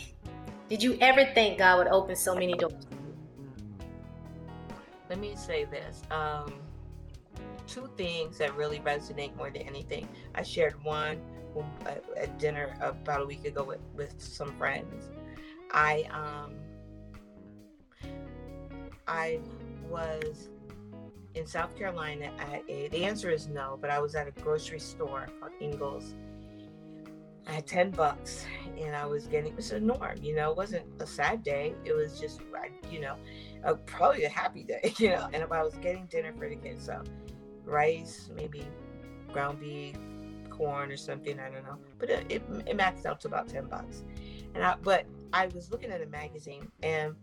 did 0.70 0.84
you 0.84 0.98
ever 1.02 1.26
think 1.34 1.60
God 1.60 1.80
would 1.80 1.88
open 1.88 2.16
so 2.16 2.36
many 2.36 2.54
doors? 2.54 2.86
let 5.10 5.20
me 5.20 5.34
say 5.36 5.66
this. 5.66 6.04
Um, 6.12 6.54
two 7.68 7.90
things 7.98 8.38
that 8.38 8.56
really 8.56 8.80
resonate 8.80 9.36
more 9.36 9.50
than 9.50 9.64
anything. 9.64 10.08
I 10.36 10.44
shared 10.44 10.82
one 10.84 11.20
at, 11.86 12.04
at 12.16 12.40
dinner 12.40 12.76
about 12.80 13.22
a 13.22 13.26
week 13.26 13.46
ago 13.46 13.64
with, 13.64 13.80
with 13.96 14.14
some 14.18 14.56
friends. 14.58 15.10
I 15.72 16.08
um 16.12 16.56
I 19.10 19.40
was 19.90 20.50
in 21.34 21.48
South 21.48 21.76
Carolina 21.76 22.32
at 22.38 22.64
a 22.70 22.90
the 22.90 23.04
answer 23.04 23.32
is 23.32 23.48
no, 23.48 23.78
but 23.82 23.90
I 23.90 24.00
was 24.00 24.14
at 24.14 24.28
a 24.28 24.32
grocery 24.32 24.80
store 24.80 25.28
called 25.40 25.54
Ingles. 25.60 26.14
I 27.48 27.54
had 27.54 27.66
10 27.66 27.92
bucks 27.92 28.46
and 28.78 28.96
I 28.96 29.08
was 29.08 29.26
getting 29.26 29.54
it 29.54 29.56
was 29.56 29.72
a 29.72 29.80
norm, 29.80 30.20
you 30.22 30.36
know, 30.36 30.52
it 30.52 30.58
wasn't 30.58 30.86
a 31.00 31.08
sad 31.08 31.44
day. 31.44 31.74
It 31.84 31.94
was 31.94 32.20
just 32.20 32.42
you 32.92 33.02
know, 33.02 33.16
a, 33.64 33.76
probably 33.76 34.26
a 34.26 34.30
happy 34.30 34.64
day, 34.64 34.94
you 35.00 35.10
know, 35.10 35.28
and 35.34 35.44
I 35.44 35.64
was 35.64 35.74
getting 35.76 36.06
dinner 36.06 36.32
for 36.38 36.48
the 36.48 36.56
kids. 36.56 36.86
So 36.86 37.02
rice, 37.66 38.30
maybe 38.36 38.68
ground 39.34 39.60
beef, 39.60 39.96
corn 40.52 40.92
or 40.92 40.98
something. 40.98 41.40
I 41.40 41.50
don't 41.50 41.64
know, 41.64 41.78
but 41.98 42.12
it, 42.12 42.26
it, 42.30 42.44
it 42.68 42.78
maxed 42.78 43.08
out 43.08 43.20
to 43.22 43.28
about 43.28 43.48
ten 43.48 43.66
bucks. 43.66 44.04
And 44.54 44.64
I, 44.64 44.76
but 44.84 45.06
I 45.34 45.48
was 45.48 45.72
looking 45.72 45.92
at 45.92 46.02
a 46.02 46.08
magazine 46.08 46.72
and 46.84 47.16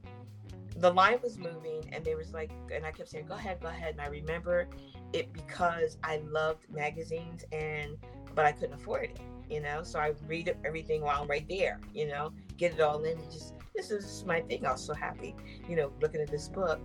the 0.79 0.93
line 0.93 1.19
was 1.23 1.39
moving, 1.39 1.89
and 1.93 2.05
they 2.05 2.15
was 2.15 2.33
like, 2.33 2.51
and 2.73 2.85
I 2.85 2.93
kept 2.93 3.09
saying, 3.09 3.27
"Go 3.27 3.35
ahead, 3.35 3.61
go 3.61 3.69
ahead." 3.69 3.93
And 3.93 4.01
I 4.01 4.09
remember 4.09 4.69
it 5.13 5.33
because 5.33 5.97
I 6.03 6.19
loved 6.19 6.67
magazines, 6.71 7.45
and 7.53 7.97
but 8.35 8.45
I 8.45 8.53
couldn't 8.53 8.75
afford 8.75 9.05
it, 9.05 9.21
you 9.49 9.61
know. 9.61 9.83
So 9.83 9.99
I 9.99 10.13
read 10.27 10.55
everything 10.65 11.01
while 11.01 11.23
I'm 11.23 11.29
right 11.29 11.47
there, 11.49 11.81
you 11.95 12.07
know, 12.07 12.33
get 12.57 12.75
it 12.75 12.81
all 12.81 13.03
in, 13.05 13.19
and 13.19 13.33
just 13.33 13.55
this 13.75 13.91
is 13.91 14.25
my 14.27 14.41
thing. 14.43 14.67
I 14.67 14.73
was 14.73 14.85
so 14.85 14.95
happy, 14.95 15.35
you 15.69 15.77
know, 15.77 15.93
looking 16.01 16.21
at 16.21 16.31
this 16.31 16.49
book. 16.49 16.81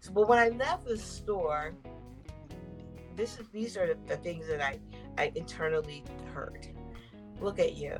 So, 0.00 0.12
but 0.12 0.28
when 0.28 0.38
I 0.38 0.48
left 0.48 0.86
the 0.86 0.96
store, 0.96 1.74
this 3.16 3.38
is 3.38 3.48
these 3.48 3.76
are 3.76 3.94
the 4.06 4.16
things 4.18 4.46
that 4.48 4.62
I 4.62 4.78
I 5.18 5.32
internally 5.34 6.02
heard. 6.32 6.66
Look 7.40 7.58
at 7.58 7.76
you. 7.76 7.96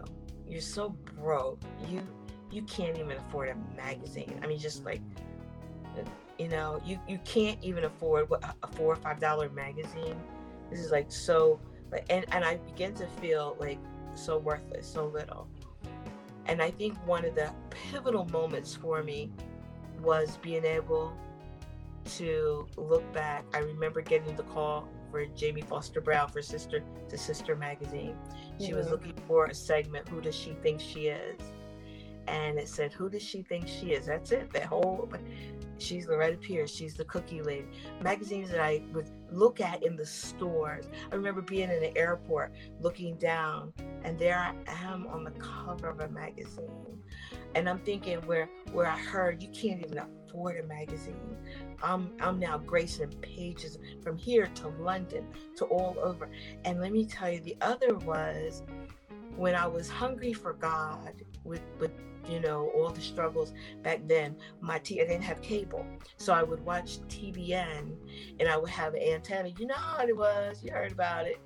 You're 0.46 0.60
so 0.60 0.90
broke. 1.16 1.60
You 1.88 2.06
you 2.50 2.62
can't 2.62 2.98
even 2.98 3.16
afford 3.18 3.48
a 3.48 3.76
magazine. 3.76 4.38
I 4.42 4.46
mean, 4.46 4.58
just 4.58 4.84
like 4.84 5.02
you 6.38 6.48
know, 6.48 6.80
you 6.84 6.98
you 7.08 7.18
can't 7.24 7.58
even 7.62 7.84
afford 7.84 8.28
what 8.28 8.42
a 8.62 8.66
four 8.68 8.92
or 8.92 8.96
five 8.96 9.20
dollar 9.20 9.48
magazine. 9.50 10.16
This 10.70 10.80
is 10.80 10.90
like 10.90 11.10
so, 11.10 11.60
like, 11.92 12.06
and 12.10 12.24
and 12.32 12.44
I 12.44 12.56
begin 12.56 12.94
to 12.94 13.06
feel 13.06 13.56
like 13.60 13.78
so 14.14 14.38
worthless, 14.38 14.86
so 14.86 15.06
little. 15.06 15.48
And 16.46 16.60
I 16.60 16.70
think 16.70 16.96
one 17.06 17.24
of 17.24 17.34
the 17.34 17.50
pivotal 17.70 18.26
moments 18.26 18.74
for 18.74 19.02
me 19.02 19.30
was 20.02 20.36
being 20.42 20.64
able 20.64 21.16
to 22.16 22.66
look 22.76 23.10
back. 23.12 23.44
I 23.54 23.58
remember 23.58 24.02
getting 24.02 24.36
the 24.36 24.42
call 24.42 24.88
for 25.10 25.24
Jamie 25.26 25.62
Foster 25.62 26.00
Brown 26.00 26.28
for 26.28 26.42
Sister 26.42 26.82
to 27.08 27.16
Sister 27.16 27.56
magazine. 27.56 28.16
She 28.60 28.74
was 28.74 28.88
Mhm. 28.88 28.90
looking 28.90 29.14
for 29.26 29.46
a 29.46 29.54
segment, 29.54 30.08
Who 30.08 30.20
Does 30.20 30.34
She 30.34 30.52
Think 30.62 30.80
She 30.80 31.08
Is? 31.08 31.40
And 32.26 32.58
it 32.58 32.68
said, 32.68 32.92
Who 32.92 33.08
does 33.08 33.22
she 33.22 33.42
think 33.42 33.66
she 33.68 33.92
is? 33.92 34.06
That's 34.06 34.32
it. 34.32 34.52
That 34.52 34.64
whole 34.64 35.08
she's 35.78 36.06
Loretta 36.06 36.36
Pierce, 36.36 36.74
she's 36.74 36.94
the 36.94 37.04
cookie 37.04 37.42
lady. 37.42 37.66
Magazines 38.00 38.50
that 38.50 38.60
I 38.60 38.82
would 38.92 39.10
look 39.30 39.60
at 39.60 39.82
in 39.82 39.96
the 39.96 40.06
stores. 40.06 40.86
I 41.10 41.14
remember 41.14 41.40
being 41.40 41.70
in 41.70 41.80
the 41.80 41.96
airport 41.96 42.52
looking 42.80 43.16
down, 43.16 43.72
and 44.02 44.18
there 44.18 44.38
I 44.38 44.54
am 44.84 45.06
on 45.08 45.24
the 45.24 45.32
cover 45.32 45.88
of 45.88 46.00
a 46.00 46.08
magazine. 46.08 46.70
And 47.54 47.68
I'm 47.68 47.78
thinking 47.80 48.18
where 48.26 48.48
where 48.72 48.86
I 48.86 48.98
heard 48.98 49.42
you 49.42 49.48
can't 49.48 49.84
even 49.84 49.98
afford 49.98 50.58
a 50.58 50.66
magazine. 50.66 51.36
I'm 51.82 52.12
I'm 52.20 52.38
now 52.38 52.58
gracing 52.58 53.10
pages 53.20 53.78
from 54.02 54.16
here 54.16 54.46
to 54.46 54.68
London 54.68 55.26
to 55.56 55.64
all 55.66 55.96
over. 56.02 56.28
And 56.64 56.80
let 56.80 56.92
me 56.92 57.04
tell 57.04 57.30
you, 57.30 57.40
the 57.40 57.56
other 57.60 57.96
was 57.96 58.62
when 59.36 59.54
I 59.54 59.66
was 59.66 59.88
hungry 59.88 60.32
for 60.32 60.54
God 60.54 61.22
with 61.44 61.62
with 61.78 61.92
you 62.28 62.40
know 62.40 62.70
all 62.74 62.90
the 62.90 63.00
struggles 63.00 63.52
back 63.82 64.00
then. 64.06 64.36
My 64.60 64.78
t 64.78 65.00
I 65.00 65.04
didn't 65.04 65.22
have 65.22 65.42
cable, 65.42 65.86
so 66.16 66.32
I 66.32 66.42
would 66.42 66.64
watch 66.64 66.98
TBN, 67.08 67.96
and 68.40 68.48
I 68.48 68.56
would 68.56 68.70
have 68.70 68.94
an 68.94 69.02
antenna. 69.02 69.50
You 69.58 69.66
know 69.66 69.74
how 69.74 70.04
it 70.06 70.16
was. 70.16 70.62
You 70.62 70.72
heard 70.72 70.92
about 70.92 71.26
it. 71.26 71.40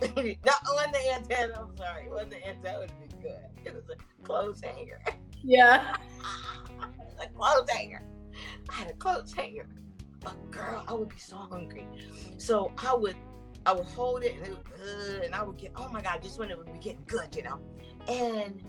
Not 0.44 0.68
on 0.68 0.92
the 0.92 1.14
antenna. 1.14 1.54
I'm 1.58 1.76
sorry. 1.76 2.08
On 2.08 2.28
the 2.28 2.46
antenna 2.46 2.80
would 2.80 2.92
be 3.00 3.16
good. 3.22 3.46
It 3.64 3.74
was 3.74 3.84
a 3.88 4.24
clothes 4.24 4.60
hanger. 4.62 5.00
Yeah. 5.42 5.96
a 7.22 7.28
clothes 7.28 7.70
hanger. 7.70 8.02
I 8.68 8.74
had 8.74 8.88
a 8.88 8.94
clothes 8.94 9.32
hanger. 9.32 9.66
But 10.20 10.50
girl, 10.50 10.84
I 10.86 10.92
would 10.92 11.08
be 11.08 11.18
so 11.18 11.36
hungry. 11.36 11.86
So 12.36 12.72
I 12.78 12.94
would 12.94 13.16
I 13.66 13.72
would 13.72 13.86
hold 13.86 14.22
it 14.22 14.36
and, 14.36 14.46
it 14.46 14.56
would, 14.56 15.24
and 15.24 15.34
I 15.34 15.42
would 15.42 15.58
get, 15.58 15.72
oh 15.76 15.88
my 15.88 16.00
God, 16.00 16.22
just 16.22 16.38
when 16.38 16.50
it 16.50 16.56
would 16.56 16.72
be 16.72 16.78
getting 16.78 17.04
good, 17.06 17.34
you 17.36 17.42
know. 17.42 17.60
And 18.08 18.62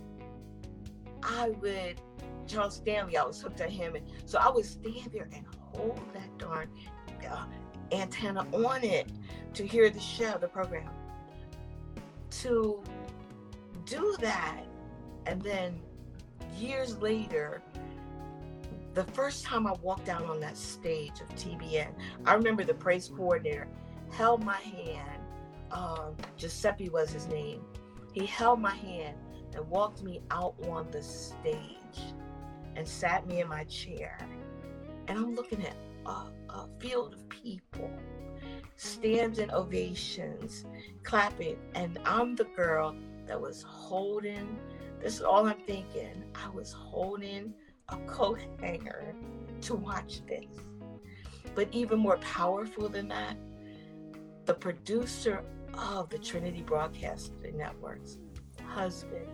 I 1.24 1.50
would 1.62 2.02
Charles 2.48 2.76
Stanley, 2.76 3.18
I 3.18 3.24
was 3.24 3.42
hooked 3.42 3.62
on 3.62 3.70
him. 3.70 3.96
And 3.96 4.06
so 4.26 4.40
I 4.40 4.50
would 4.50 4.66
stand 4.66 5.12
there 5.14 5.30
and 5.34 5.46
hold 5.74 6.00
that 6.14 6.38
darn 6.38 6.70
uh, 7.30 7.46
antenna 7.92 8.48
on 8.54 8.84
it 8.84 9.08
to 9.54 9.66
hear 9.66 9.90
the 9.90 10.00
show, 10.00 10.38
the 10.40 10.48
program. 10.48 10.90
To 12.42 12.84
do 13.86 14.16
that, 14.20 14.64
and 15.26 15.42
then 15.42 15.80
years 16.56 16.98
later, 17.00 17.62
the 18.94 19.04
first 19.06 19.44
time 19.44 19.68
I 19.68 19.74
walked 19.82 20.06
down 20.06 20.26
on 20.26 20.40
that 20.42 20.58
stage 20.58 21.22
of 21.22 21.30
TBN, 21.36 21.90
I 22.26 22.34
remember 22.34 22.64
the 22.64 22.74
praise 22.74 23.08
coordinator 23.08 23.68
held 24.12 24.44
my 24.44 24.58
hand. 24.58 25.22
Um, 25.72 26.16
Giuseppe 26.38 26.90
was 26.90 27.12
his 27.12 27.28
name. 27.28 27.62
He 28.14 28.26
held 28.26 28.60
my 28.60 28.74
hand 28.76 29.18
and 29.54 29.68
walked 29.70 30.04
me 30.04 30.22
out 30.32 30.56
on 30.68 30.90
the 30.92 31.04
stage 31.04 32.14
and 32.76 32.88
sat 32.88 33.28
me 33.28 33.42
in 33.42 33.48
my 33.48 33.64
chair. 33.66 34.18
And 35.08 35.18
I'm 35.18 35.36
looking 35.36 35.66
at 35.66 35.76
a, 36.06 36.30
a 36.50 36.68
field 36.80 37.14
of 37.14 37.30
people, 37.30 37.92
stands 38.76 39.40
and 39.40 39.52
ovations, 39.52 40.66
clapping. 41.04 41.58
And 41.76 42.00
I'm 42.06 42.36
the 42.36 42.46
girl 42.46 42.96
that 43.26 43.40
was 43.40 43.64
holding, 43.64 44.58
this 45.02 45.16
is 45.16 45.22
all 45.22 45.48
I'm 45.48 45.60
thinking. 45.66 46.24
I 46.36 46.50
was 46.50 46.72
holding 46.72 47.54
a 47.90 47.98
coat 48.08 48.40
hanger 48.60 49.14
to 49.62 49.76
watch 49.76 50.22
this. 50.28 50.46
But 51.56 51.68
even 51.72 52.00
more 52.00 52.18
powerful 52.18 52.90
than 52.90 53.08
that, 53.10 53.38
the 54.48 54.54
producer 54.54 55.44
of 55.74 56.10
the 56.10 56.18
Trinity 56.18 56.62
Broadcasting 56.62 57.58
Network's 57.58 58.18
husband 58.64 59.28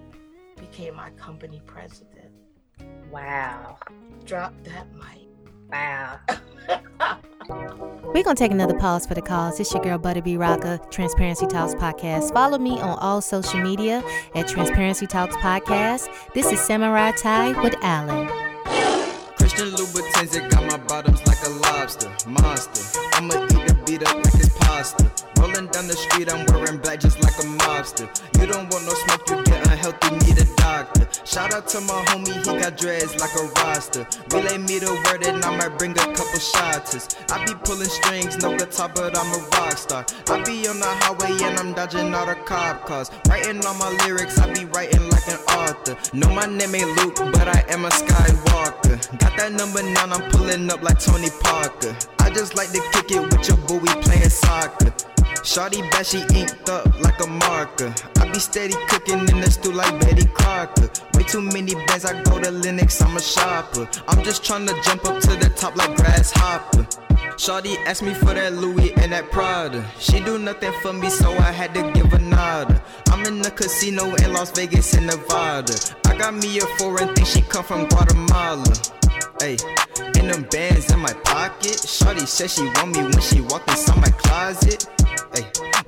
became 0.59 0.95
my 0.95 1.11
company 1.11 1.61
president. 1.67 2.31
Wow. 3.11 3.77
Drop 4.25 4.53
that 4.63 4.87
mic. 4.95 5.27
Wow. 5.71 6.19
We're 8.05 8.23
going 8.23 8.35
to 8.35 8.39
take 8.39 8.51
another 8.51 8.77
pause 8.77 9.05
for 9.05 9.13
the 9.13 9.21
cause. 9.21 9.59
It's 9.59 9.71
your 9.71 9.83
girl, 9.83 9.99
Butterby 9.99 10.37
Rocker, 10.37 10.79
Transparency 10.89 11.45
Talks 11.45 11.75
Podcast. 11.75 12.33
Follow 12.33 12.57
me 12.57 12.79
on 12.79 12.97
all 12.99 13.21
social 13.21 13.59
media 13.59 14.03
at 14.33 14.47
Transparency 14.47 15.05
Talks 15.05 15.35
Podcast. 15.35 16.09
This 16.33 16.51
is 16.51 16.59
Samurai 16.59 17.11
Tie 17.11 17.61
with 17.61 17.75
Alan. 17.81 18.27
Christian 19.37 19.67
Louboutins 19.67 20.31
that 20.31 20.49
got 20.49 20.63
my 20.71 20.77
bottoms 20.87 21.25
like 21.27 21.45
a 21.45 21.49
lobster, 21.49 22.11
monster. 22.27 22.99
I'ma 23.13 23.45
eat 23.45 23.52
mobster. 27.83 28.07
You 28.39 28.47
don't 28.47 28.71
want 28.71 28.85
no 28.85 28.93
smoke, 28.93 29.29
you 29.29 29.43
get 29.43 29.67
unhealthy, 29.67 30.11
need 30.25 30.39
a 30.39 30.45
doctor. 30.55 31.07
Shout 31.25 31.53
out 31.53 31.67
to 31.69 31.81
my 31.81 32.03
homie, 32.07 32.35
he 32.37 32.59
got 32.59 32.77
dreads 32.77 33.19
like 33.19 33.33
a 33.35 33.45
roster. 33.59 34.07
Relay 34.31 34.57
me 34.57 34.79
the 34.79 34.91
word 35.05 35.25
and 35.25 35.43
I 35.43 35.57
might 35.57 35.77
bring 35.77 35.91
a 35.91 36.05
couple 36.15 36.39
shots. 36.39 37.15
I 37.31 37.45
be 37.45 37.53
pulling 37.63 37.89
strings, 37.89 38.37
no 38.37 38.57
guitar, 38.57 38.89
but 38.93 39.17
I'm 39.17 39.27
a 39.33 39.39
rock 39.55 39.77
star. 39.77 40.05
I 40.29 40.43
be 40.43 40.67
on 40.67 40.79
the 40.79 40.87
highway 40.87 41.31
and 41.43 41.59
I'm 41.59 41.73
dodging 41.73 42.13
all 42.13 42.25
the 42.25 42.35
cop 42.35 42.85
cars. 42.85 43.11
Writing 43.27 43.65
all 43.65 43.75
my 43.75 43.89
lyrics, 44.05 44.39
I 44.39 44.51
be 44.53 44.65
writing 44.65 45.09
like 45.09 45.27
an 45.27 45.39
author. 45.59 45.97
Know 46.13 46.29
my 46.29 46.45
name 46.45 46.75
ain't 46.75 46.97
Luke, 46.97 47.15
but 47.15 47.47
I 47.47 47.63
am 47.69 47.85
a 47.85 47.89
Skywalker. 47.89 49.19
Got 49.19 49.37
that 49.37 49.51
number 49.51 49.83
nine, 49.83 50.11
I'm 50.11 50.31
pulling 50.31 50.69
up 50.71 50.81
like 50.81 50.99
Tony 50.99 51.29
Parker. 51.41 51.95
I 52.19 52.29
just 52.29 52.55
like 52.55 52.71
to 52.71 52.81
kick 52.93 53.11
it 53.11 53.21
with 53.21 53.47
your 53.47 53.57
boo, 53.67 53.77
we 53.77 53.89
playing 54.01 54.29
soccer. 54.29 54.93
Shawty 55.43 55.81
bad, 55.91 56.05
she 56.05 56.19
inked 56.33 56.69
up 56.69 56.87
like 57.01 57.19
a 57.19 57.27
marker. 57.27 57.93
I 58.21 58.31
be 58.31 58.39
steady 58.39 58.75
cooking 58.87 59.19
in 59.27 59.41
the 59.41 59.51
stew 59.51 59.73
like 59.73 59.99
Betty 59.99 60.25
Crocker. 60.27 60.89
Way 61.15 61.23
too 61.23 61.41
many 61.41 61.75
bands, 61.85 62.05
I 62.05 62.23
go 62.23 62.39
to 62.39 62.49
Lenox, 62.49 63.01
I'm 63.01 63.17
a 63.17 63.21
shopper. 63.21 63.89
I'm 64.07 64.23
just 64.23 64.45
trying 64.45 64.65
to 64.67 64.81
jump 64.83 65.03
up 65.05 65.19
to 65.19 65.35
the 65.35 65.51
top 65.55 65.75
like 65.75 65.97
grasshopper. 65.97 66.87
Shawty 67.35 67.75
asked 67.85 68.03
me 68.03 68.13
for 68.13 68.33
that 68.33 68.53
Louis 68.53 68.93
and 68.95 69.11
that 69.11 69.31
Prada. 69.31 69.85
She 69.99 70.21
do 70.21 70.39
nothing 70.39 70.71
for 70.81 70.93
me, 70.93 71.09
so 71.09 71.29
I 71.33 71.51
had 71.51 71.73
to 71.73 71.91
give 71.91 72.13
a 72.13 72.19
nada. 72.19 72.81
I'm 73.09 73.25
in 73.25 73.41
the 73.41 73.51
casino 73.51 74.15
in 74.15 74.31
Las 74.31 74.51
Vegas 74.51 74.95
in 74.95 75.07
Nevada. 75.07 75.75
I 76.05 76.15
got 76.15 76.35
me 76.35 76.57
a 76.59 76.65
foreign 76.77 77.13
thing, 77.15 77.25
she 77.25 77.41
come 77.41 77.65
from 77.65 77.89
Guatemala. 77.89 78.73
Hey, 79.41 79.57
and 80.15 80.29
them 80.29 80.43
bands 80.43 80.89
in 80.89 80.99
my 80.99 81.11
pocket. 81.25 81.83
Shawty 81.83 82.25
said 82.25 82.49
she 82.49 82.63
want 82.63 82.95
me 82.95 83.03
when 83.03 83.19
she 83.19 83.41
walk 83.41 83.67
inside 83.67 83.99
my 83.99 84.09
closet. 84.09 84.87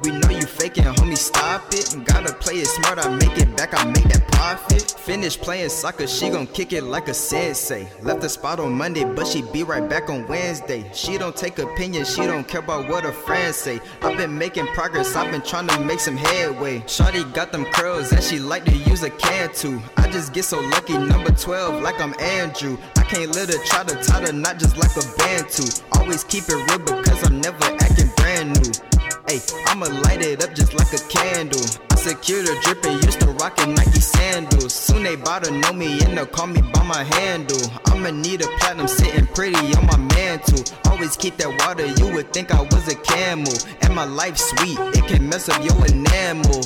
We 0.06 0.12
know 0.12 0.30
you 0.30 0.46
faking, 0.46 0.84
homie, 0.84 1.18
stop 1.18 1.64
it. 1.74 1.96
Gotta 2.06 2.32
play 2.32 2.58
it 2.58 2.68
smart, 2.68 3.04
I 3.04 3.10
make 3.10 3.36
it 3.40 3.58
back, 3.58 3.74
I 3.74 3.86
make 3.86 4.04
that 4.10 4.28
profit. 4.28 4.92
Finish 5.00 5.36
playing 5.36 5.70
soccer, 5.70 6.06
she 6.06 6.30
gon' 6.30 6.46
kick 6.46 6.74
it 6.74 6.84
like 6.84 7.08
a 7.08 7.14
sensei. 7.16 7.88
Left 8.04 8.22
the 8.22 8.30
spot 8.30 8.60
on 8.60 8.74
Monday, 8.74 9.04
but 9.04 9.26
she 9.26 9.42
be 9.42 9.64
right 9.64 9.90
back 9.90 10.12
on 10.12 10.28
Wednesday. 10.28 10.88
She 10.94 11.18
don't 11.18 11.36
take 11.36 11.58
opinions, 11.58 12.14
she 12.14 12.22
don't 12.28 12.48
care 12.48 12.60
about 12.60 12.88
what 12.88 13.04
her 13.04 13.12
friends 13.12 13.56
say. 13.56 13.80
I've 14.04 14.16
been 14.16 14.38
making 14.38 14.68
progress, 14.68 15.16
I've 15.16 15.32
been 15.32 15.42
trying 15.42 15.70
to 15.70 15.80
make 15.80 16.00
some 16.00 16.18
headway. 16.18 16.82
Shawty 16.82 17.34
got 17.34 17.52
them 17.52 17.66
curls 17.66 18.12
and 18.12 18.24
she 18.24 18.38
like 18.38 18.64
to 18.66 18.78
use 18.78 19.02
a 19.02 19.10
can 19.10 19.52
too. 19.56 19.82
I 19.98 20.08
just 20.12 20.34
get 20.34 20.46
so 20.46 20.60
lucky, 20.60 21.00
number 21.00 21.32
12, 21.32 21.82
like 21.82 22.00
I'm 22.00 22.14
Andrew. 22.20 22.78
I 22.96 23.02
can't 23.06 23.34
let 23.34 23.50
her 23.50 23.58
try 23.66 23.84
to 23.84 23.96
tie 24.04 24.24
the 24.24 24.34
knot 24.34 24.60
just 24.60 24.78
like 24.78 24.96
a 24.98 25.18
band 25.18 25.50
too. 25.50 25.66
Always 25.94 26.24
keep 26.24 26.44
it 26.48 26.70
real 26.70 26.78
because 26.78 27.24
I'm 27.26 27.42
never 27.42 27.66
acting 27.80 28.12
brand 28.18 28.62
new. 28.62 28.95
Hey, 29.28 29.42
I'ma 29.66 29.88
light 30.04 30.22
it 30.22 30.44
up 30.44 30.54
just 30.54 30.76
like 30.76 30.94
a 30.94 31.00
candle. 31.08 31.60
I 31.90 31.96
secure 31.96 32.44
the 32.44 32.56
drip 32.62 32.86
and 32.86 33.04
used 33.04 33.20
to 33.22 33.32
rockin' 33.32 33.74
Nike 33.74 34.00
sandals. 34.00 34.72
Soon 34.72 35.02
they 35.02 35.16
bout 35.16 35.46
to 35.46 35.52
know 35.52 35.74
me 35.74 36.00
and 36.04 36.16
they'll 36.16 36.28
call 36.28 36.46
me 36.46 36.62
by 36.62 36.84
my 36.84 37.04
handle. 37.04 37.58
I'ma 37.88 38.12
need 38.12 38.42
a 38.42 38.48
platinum 38.60 38.88
sitting 38.88 39.26
pretty 39.28 39.58
on 39.76 39.88
my 39.88 39.98
mantle. 39.98 40.64
Always 40.92 41.18
keep 41.18 41.38
that 41.38 41.50
water, 41.66 41.88
you 41.88 42.14
would 42.14 42.34
think 42.34 42.54
I 42.54 42.62
was 42.62 42.88
a 42.88 42.96
camel. 42.96 43.54
And 43.82 43.96
my 43.96 44.06
life 44.06 44.38
sweet, 44.38 44.78
it 44.94 45.08
can 45.08 45.28
mess 45.28 45.50
up 45.50 45.64
your 45.66 45.86
enamel. 45.88 46.62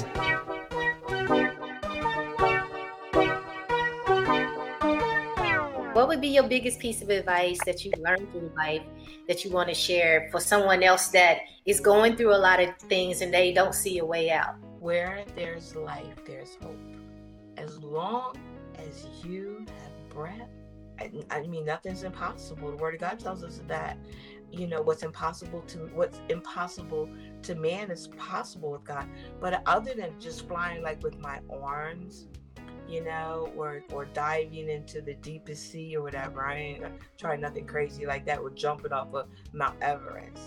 Would 6.09 6.21
be 6.21 6.27
your 6.29 6.47
biggest 6.47 6.79
piece 6.79 7.03
of 7.03 7.09
advice 7.09 7.59
that 7.67 7.85
you 7.85 7.91
learned 7.99 8.31
through 8.31 8.51
life 8.57 8.81
that 9.27 9.45
you 9.45 9.51
want 9.51 9.69
to 9.69 9.75
share 9.75 10.27
for 10.31 10.39
someone 10.39 10.81
else 10.81 11.09
that 11.09 11.37
is 11.65 11.79
going 11.79 12.17
through 12.17 12.33
a 12.33 12.37
lot 12.37 12.59
of 12.59 12.75
things 12.89 13.21
and 13.21 13.31
they 13.31 13.53
don't 13.53 13.75
see 13.75 13.99
a 13.99 14.05
way 14.05 14.31
out? 14.31 14.55
Where 14.79 15.23
there's 15.35 15.75
life, 15.75 16.25
there's 16.25 16.57
hope. 16.63 16.79
As 17.57 17.83
long 17.83 18.35
as 18.79 19.05
you 19.23 19.63
have 19.67 20.09
breath, 20.09 20.49
I, 20.99 21.11
I 21.29 21.45
mean, 21.45 21.63
nothing's 21.63 22.01
impossible. 22.01 22.71
The 22.71 22.77
Word 22.77 22.95
of 22.95 23.01
God 23.01 23.19
tells 23.19 23.43
us 23.43 23.61
that, 23.67 23.95
you 24.51 24.65
know, 24.65 24.81
what's 24.81 25.03
impossible 25.03 25.61
to 25.61 25.77
what's 25.93 26.21
impossible 26.29 27.07
to 27.43 27.53
man 27.53 27.91
is 27.91 28.07
possible 28.17 28.71
with 28.71 28.83
God. 28.83 29.05
But 29.39 29.61
other 29.67 29.93
than 29.93 30.19
just 30.19 30.47
flying 30.47 30.81
like 30.81 31.03
with 31.03 31.19
my 31.19 31.39
arms, 31.51 32.25
you 32.89 33.03
know, 33.03 33.49
or 33.55 33.83
or 33.91 34.05
diving 34.05 34.69
into 34.69 35.01
the 35.01 35.13
deepest 35.15 35.71
sea 35.71 35.95
or 35.95 36.01
whatever, 36.01 36.45
I 36.45 36.55
ain't 36.55 36.83
uh, 36.83 36.89
trying 37.17 37.41
nothing 37.41 37.65
crazy 37.65 38.05
like 38.05 38.25
that. 38.25 38.39
Or 38.39 38.49
jumping 38.49 38.91
off 38.91 39.13
of 39.13 39.27
Mount 39.53 39.75
Everest. 39.81 40.41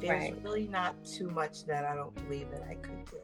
There's 0.00 0.30
Right. 0.32 0.42
really 0.42 0.66
not 0.66 0.94
too 1.04 1.28
much 1.28 1.64
that 1.66 1.84
I 1.84 1.94
don't 1.94 2.14
believe 2.14 2.50
that 2.50 2.62
I 2.68 2.74
could 2.74 3.04
do 3.04 3.18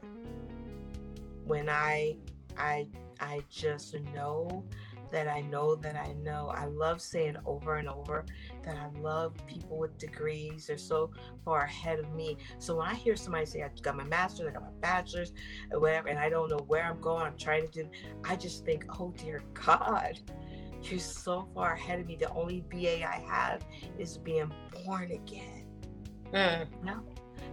when 1.44 1.68
I 1.68 2.16
I 2.56 2.86
I 3.20 3.42
just 3.50 3.94
know 4.14 4.64
that 5.10 5.28
I 5.28 5.40
know 5.40 5.74
that 5.76 5.96
I 5.96 6.12
know. 6.22 6.52
I 6.54 6.66
love 6.66 7.00
saying 7.00 7.36
over 7.44 7.76
and 7.76 7.88
over 7.88 8.24
that 8.64 8.76
I 8.76 8.98
love 9.00 9.34
people 9.46 9.78
with 9.78 9.98
degrees. 9.98 10.66
They're 10.66 10.78
so 10.78 11.10
far 11.44 11.64
ahead 11.64 11.98
of 11.98 12.12
me. 12.14 12.36
So 12.58 12.76
when 12.76 12.88
I 12.88 12.94
hear 12.94 13.16
somebody 13.16 13.46
say 13.46 13.62
I 13.62 13.70
got 13.82 13.96
my 13.96 14.04
master's, 14.04 14.48
I 14.48 14.50
got 14.52 14.62
my 14.62 14.78
bachelor's, 14.80 15.32
or 15.72 15.80
whatever, 15.80 16.08
and 16.08 16.18
I 16.18 16.28
don't 16.28 16.50
know 16.50 16.64
where 16.66 16.84
I'm 16.84 17.00
going, 17.00 17.26
I'm 17.26 17.36
trying 17.36 17.68
to 17.68 17.84
do, 17.84 17.88
I 18.24 18.36
just 18.36 18.64
think, 18.64 18.84
oh 19.00 19.12
dear 19.16 19.42
God, 19.54 20.18
you're 20.82 21.00
so 21.00 21.48
far 21.54 21.74
ahead 21.74 22.00
of 22.00 22.06
me. 22.06 22.16
The 22.16 22.30
only 22.30 22.64
BA 22.70 23.06
I 23.06 23.22
have 23.28 23.64
is 23.98 24.18
being 24.18 24.52
born 24.84 25.10
again. 25.12 25.64
Mm. 26.32 26.66
No, 26.82 27.02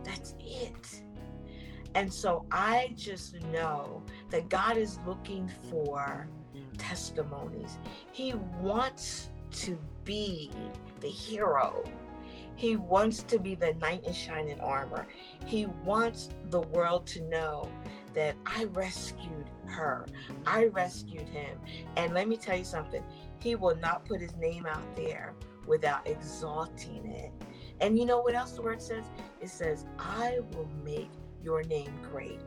that's 0.03 0.35
it. 0.39 1.01
And 1.95 2.13
so 2.13 2.45
I 2.51 2.93
just 2.95 3.41
know 3.45 4.03
that 4.29 4.49
God 4.49 4.77
is 4.77 4.99
looking 5.05 5.51
for 5.69 6.29
testimonies. 6.77 7.77
He 8.11 8.33
wants 8.59 9.29
to 9.51 9.77
be 10.03 10.51
the 11.01 11.09
hero. 11.09 11.83
He 12.55 12.75
wants 12.75 13.21
to 13.23 13.39
be 13.39 13.55
the 13.55 13.73
knight 13.75 14.03
in 14.05 14.13
shining 14.13 14.59
armor. 14.59 15.05
He 15.45 15.67
wants 15.85 16.29
the 16.49 16.61
world 16.61 17.05
to 17.07 17.21
know 17.29 17.69
that 18.13 18.35
I 18.45 18.63
rescued 18.65 19.49
her. 19.65 20.07
I 20.45 20.65
rescued 20.65 21.29
him. 21.29 21.59
And 21.97 22.13
let 22.13 22.27
me 22.27 22.35
tell 22.35 22.57
you 22.57 22.63
something. 22.63 23.03
He 23.39 23.55
will 23.55 23.75
not 23.75 24.05
put 24.05 24.21
his 24.21 24.35
name 24.37 24.65
out 24.65 24.95
there 24.95 25.35
without 25.67 26.07
exalting 26.07 27.05
it. 27.05 27.31
And 27.79 27.99
you 27.99 28.05
know 28.05 28.21
what 28.21 28.33
else 28.33 28.53
the 28.53 28.63
word 28.63 28.81
says? 28.81 29.05
It 29.39 29.49
says, 29.49 29.85
I 29.99 30.39
will 30.53 30.69
make 30.83 31.11
your 31.43 31.61
name 31.63 31.93
great. 32.11 32.41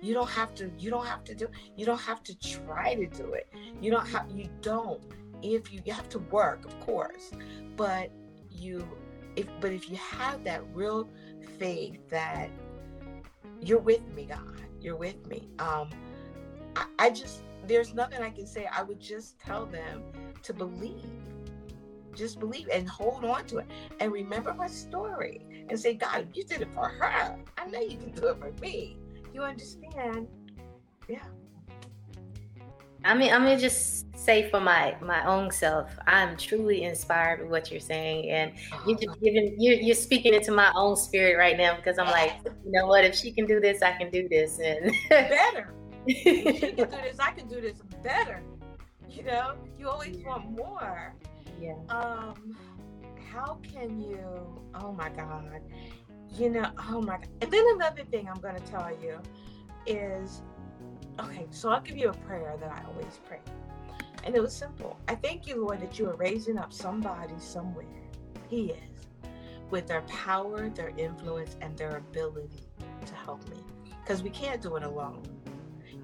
You 0.00 0.14
don't 0.14 0.30
have 0.30 0.54
to, 0.56 0.70
you 0.78 0.90
don't 0.90 1.06
have 1.06 1.24
to 1.24 1.34
do, 1.34 1.48
you 1.76 1.86
don't 1.86 2.00
have 2.00 2.22
to 2.24 2.38
try 2.38 2.94
to 2.94 3.06
do 3.06 3.32
it. 3.34 3.52
You 3.80 3.90
don't 3.90 4.06
have, 4.08 4.30
you 4.30 4.48
don't. 4.62 5.00
if 5.42 5.72
you, 5.72 5.80
you 5.84 5.92
have 5.92 6.08
to 6.10 6.18
work, 6.18 6.64
of 6.64 6.78
course, 6.80 7.30
but 7.76 8.10
you 8.50 8.86
if 9.36 9.46
but 9.60 9.72
if 9.72 9.88
you 9.88 9.96
have 9.96 10.44
that 10.44 10.62
real 10.74 11.08
faith 11.58 11.98
that 12.10 12.50
you're 13.60 13.78
with 13.78 14.06
me, 14.14 14.24
God, 14.24 14.62
you're 14.80 14.96
with 14.96 15.26
me. 15.26 15.48
Um, 15.58 15.90
I, 16.76 16.86
I 16.98 17.10
just 17.10 17.42
there's 17.66 17.94
nothing 17.94 18.22
I 18.22 18.30
can 18.30 18.46
say. 18.46 18.66
I 18.66 18.82
would 18.82 19.00
just 19.00 19.38
tell 19.38 19.66
them 19.66 20.02
to 20.42 20.52
believe. 20.52 21.04
Just 22.14 22.40
believe 22.40 22.68
and 22.72 22.88
hold 22.88 23.24
on 23.24 23.46
to 23.46 23.58
it. 23.58 23.66
And 24.00 24.12
remember 24.12 24.52
my 24.52 24.66
story 24.66 25.66
and 25.68 25.78
say, 25.78 25.94
God, 25.94 26.28
you 26.34 26.42
did 26.44 26.62
it 26.62 26.68
for 26.74 26.88
her. 26.88 27.36
I 27.56 27.66
know 27.66 27.80
you 27.80 27.96
can 27.96 28.10
do 28.10 28.28
it 28.28 28.38
for 28.38 28.52
me. 28.60 28.98
You 29.32 29.42
understand? 29.42 30.28
Yeah. 31.08 31.22
I 33.04 33.14
mean, 33.14 33.32
I'm 33.32 33.44
gonna 33.44 33.58
just 33.58 34.06
say 34.16 34.50
for 34.50 34.60
my 34.60 34.94
my 35.00 35.24
own 35.24 35.50
self, 35.50 35.90
I'm 36.06 36.36
truly 36.36 36.82
inspired 36.82 37.40
with 37.40 37.50
what 37.50 37.70
you're 37.70 37.80
saying, 37.80 38.30
and 38.30 38.52
you're 38.86 38.98
just 38.98 39.20
giving 39.22 39.54
you're 39.58 39.76
you're 39.76 39.94
speaking 39.94 40.34
into 40.34 40.52
my 40.52 40.70
own 40.74 40.96
spirit 40.96 41.38
right 41.38 41.56
now 41.56 41.76
because 41.76 41.98
I'm 41.98 42.08
like, 42.10 42.34
you 42.44 42.72
know 42.72 42.86
what? 42.86 43.04
If 43.04 43.14
she 43.14 43.32
can 43.32 43.46
do 43.46 43.58
this, 43.60 43.80
I 43.82 43.92
can 43.92 44.10
do 44.10 44.28
this, 44.28 44.58
and 44.58 44.92
better. 45.08 45.72
If 46.06 46.16
she 46.22 46.60
can 46.60 46.76
do 46.76 46.84
this, 47.02 47.18
I 47.18 47.30
can 47.32 47.48
do 47.48 47.60
this 47.60 47.78
better. 48.02 48.42
You 49.08 49.22
know, 49.24 49.54
you 49.78 49.88
always 49.88 50.18
want 50.18 50.50
more. 50.50 51.14
yeah, 51.60 51.74
Um, 51.88 52.56
how 53.32 53.58
can 53.62 53.98
you? 54.00 54.20
Oh 54.74 54.92
my 54.92 55.08
God. 55.08 55.60
You 56.32 56.50
know, 56.50 56.70
oh 56.88 57.00
my 57.00 57.16
God. 57.18 57.28
And 57.42 57.50
then 57.50 57.64
another 57.74 58.04
thing 58.04 58.28
I'm 58.28 58.40
going 58.40 58.56
to 58.56 58.62
tell 58.70 58.90
you 59.02 59.18
is 59.86 60.42
okay, 61.18 61.46
so 61.50 61.70
I'll 61.70 61.80
give 61.80 61.96
you 61.96 62.08
a 62.10 62.14
prayer 62.14 62.56
that 62.60 62.70
I 62.70 62.82
always 62.86 63.18
pray. 63.26 63.40
And 64.24 64.34
it 64.34 64.40
was 64.40 64.54
simple. 64.54 64.98
I 65.08 65.14
thank 65.14 65.46
you, 65.46 65.64
Lord, 65.64 65.80
that 65.80 65.98
you 65.98 66.08
are 66.08 66.14
raising 66.16 66.58
up 66.58 66.72
somebody 66.72 67.34
somewhere. 67.38 67.86
He 68.48 68.70
is. 68.70 68.76
With 69.70 69.86
their 69.86 70.02
power, 70.02 70.68
their 70.68 70.92
influence, 70.96 71.56
and 71.60 71.76
their 71.76 71.96
ability 71.96 72.60
to 73.06 73.14
help 73.14 73.48
me. 73.48 73.56
Because 74.02 74.22
we 74.22 74.30
can't 74.30 74.60
do 74.60 74.76
it 74.76 74.82
alone. 74.82 75.22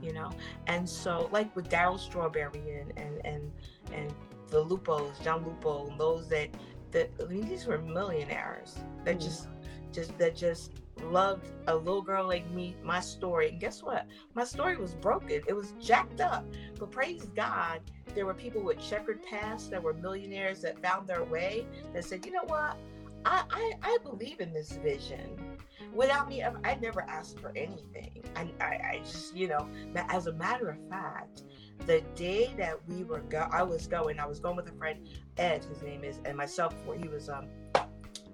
You 0.02 0.12
know? 0.12 0.30
And 0.66 0.88
so, 0.88 1.28
like 1.32 1.54
with 1.56 1.68
Darryl 1.68 1.98
Strawberry 1.98 2.80
and 2.80 2.92
and 2.96 3.24
and 3.24 3.52
and 3.92 4.14
the 4.48 4.64
Lupos, 4.64 5.22
John 5.22 5.44
Lupo, 5.44 5.88
and 5.88 5.98
those 5.98 6.28
that 6.28 6.48
that 6.92 7.10
I 7.20 7.24
mean, 7.24 7.48
these 7.48 7.66
were 7.66 7.78
millionaires 7.78 8.76
that 9.04 9.16
Mm. 9.16 9.22
just 9.22 9.48
just 9.96 10.16
that 10.18 10.36
just 10.36 10.72
loved 11.04 11.50
a 11.68 11.74
little 11.74 12.02
girl 12.02 12.28
like 12.28 12.48
me, 12.50 12.76
my 12.84 13.00
story. 13.00 13.48
And 13.48 13.58
guess 13.58 13.82
what? 13.82 14.06
My 14.34 14.44
story 14.44 14.76
was 14.76 14.94
broken. 14.94 15.40
It 15.48 15.54
was 15.54 15.72
jacked 15.80 16.20
up. 16.20 16.44
But 16.78 16.90
praise 16.90 17.24
God, 17.34 17.80
there 18.14 18.26
were 18.26 18.34
people 18.34 18.62
with 18.62 18.78
checkered 18.78 19.22
past 19.24 19.70
that 19.70 19.82
were 19.82 19.94
millionaires 19.94 20.60
that 20.60 20.82
found 20.82 21.08
their 21.08 21.24
way 21.24 21.66
that 21.94 22.04
said, 22.04 22.26
you 22.26 22.32
know 22.32 22.44
what? 22.46 22.76
I, 23.24 23.44
I, 23.50 23.72
I 23.82 23.98
believe 24.04 24.40
in 24.40 24.52
this 24.52 24.72
vision. 24.72 25.58
Without 25.94 26.28
me, 26.28 26.42
I, 26.42 26.74
never 26.76 27.02
asked 27.08 27.40
for 27.40 27.52
anything. 27.56 28.22
I, 28.36 28.50
I, 28.60 28.66
I 28.66 29.00
just, 29.02 29.34
you 29.34 29.48
know, 29.48 29.66
as 29.96 30.26
a 30.26 30.32
matter 30.34 30.68
of 30.68 30.76
fact, 30.90 31.44
the 31.86 32.02
day 32.14 32.52
that 32.58 32.76
we 32.86 33.04
were 33.04 33.20
go, 33.20 33.48
I 33.50 33.62
was 33.62 33.86
going. 33.86 34.20
I 34.20 34.26
was 34.26 34.40
going 34.40 34.56
with 34.56 34.68
a 34.68 34.72
friend, 34.72 35.08
Ed, 35.38 35.64
his 35.64 35.82
name 35.82 36.04
is, 36.04 36.20
and 36.26 36.36
myself. 36.36 36.74
He 37.00 37.08
was, 37.08 37.28
um, 37.28 37.46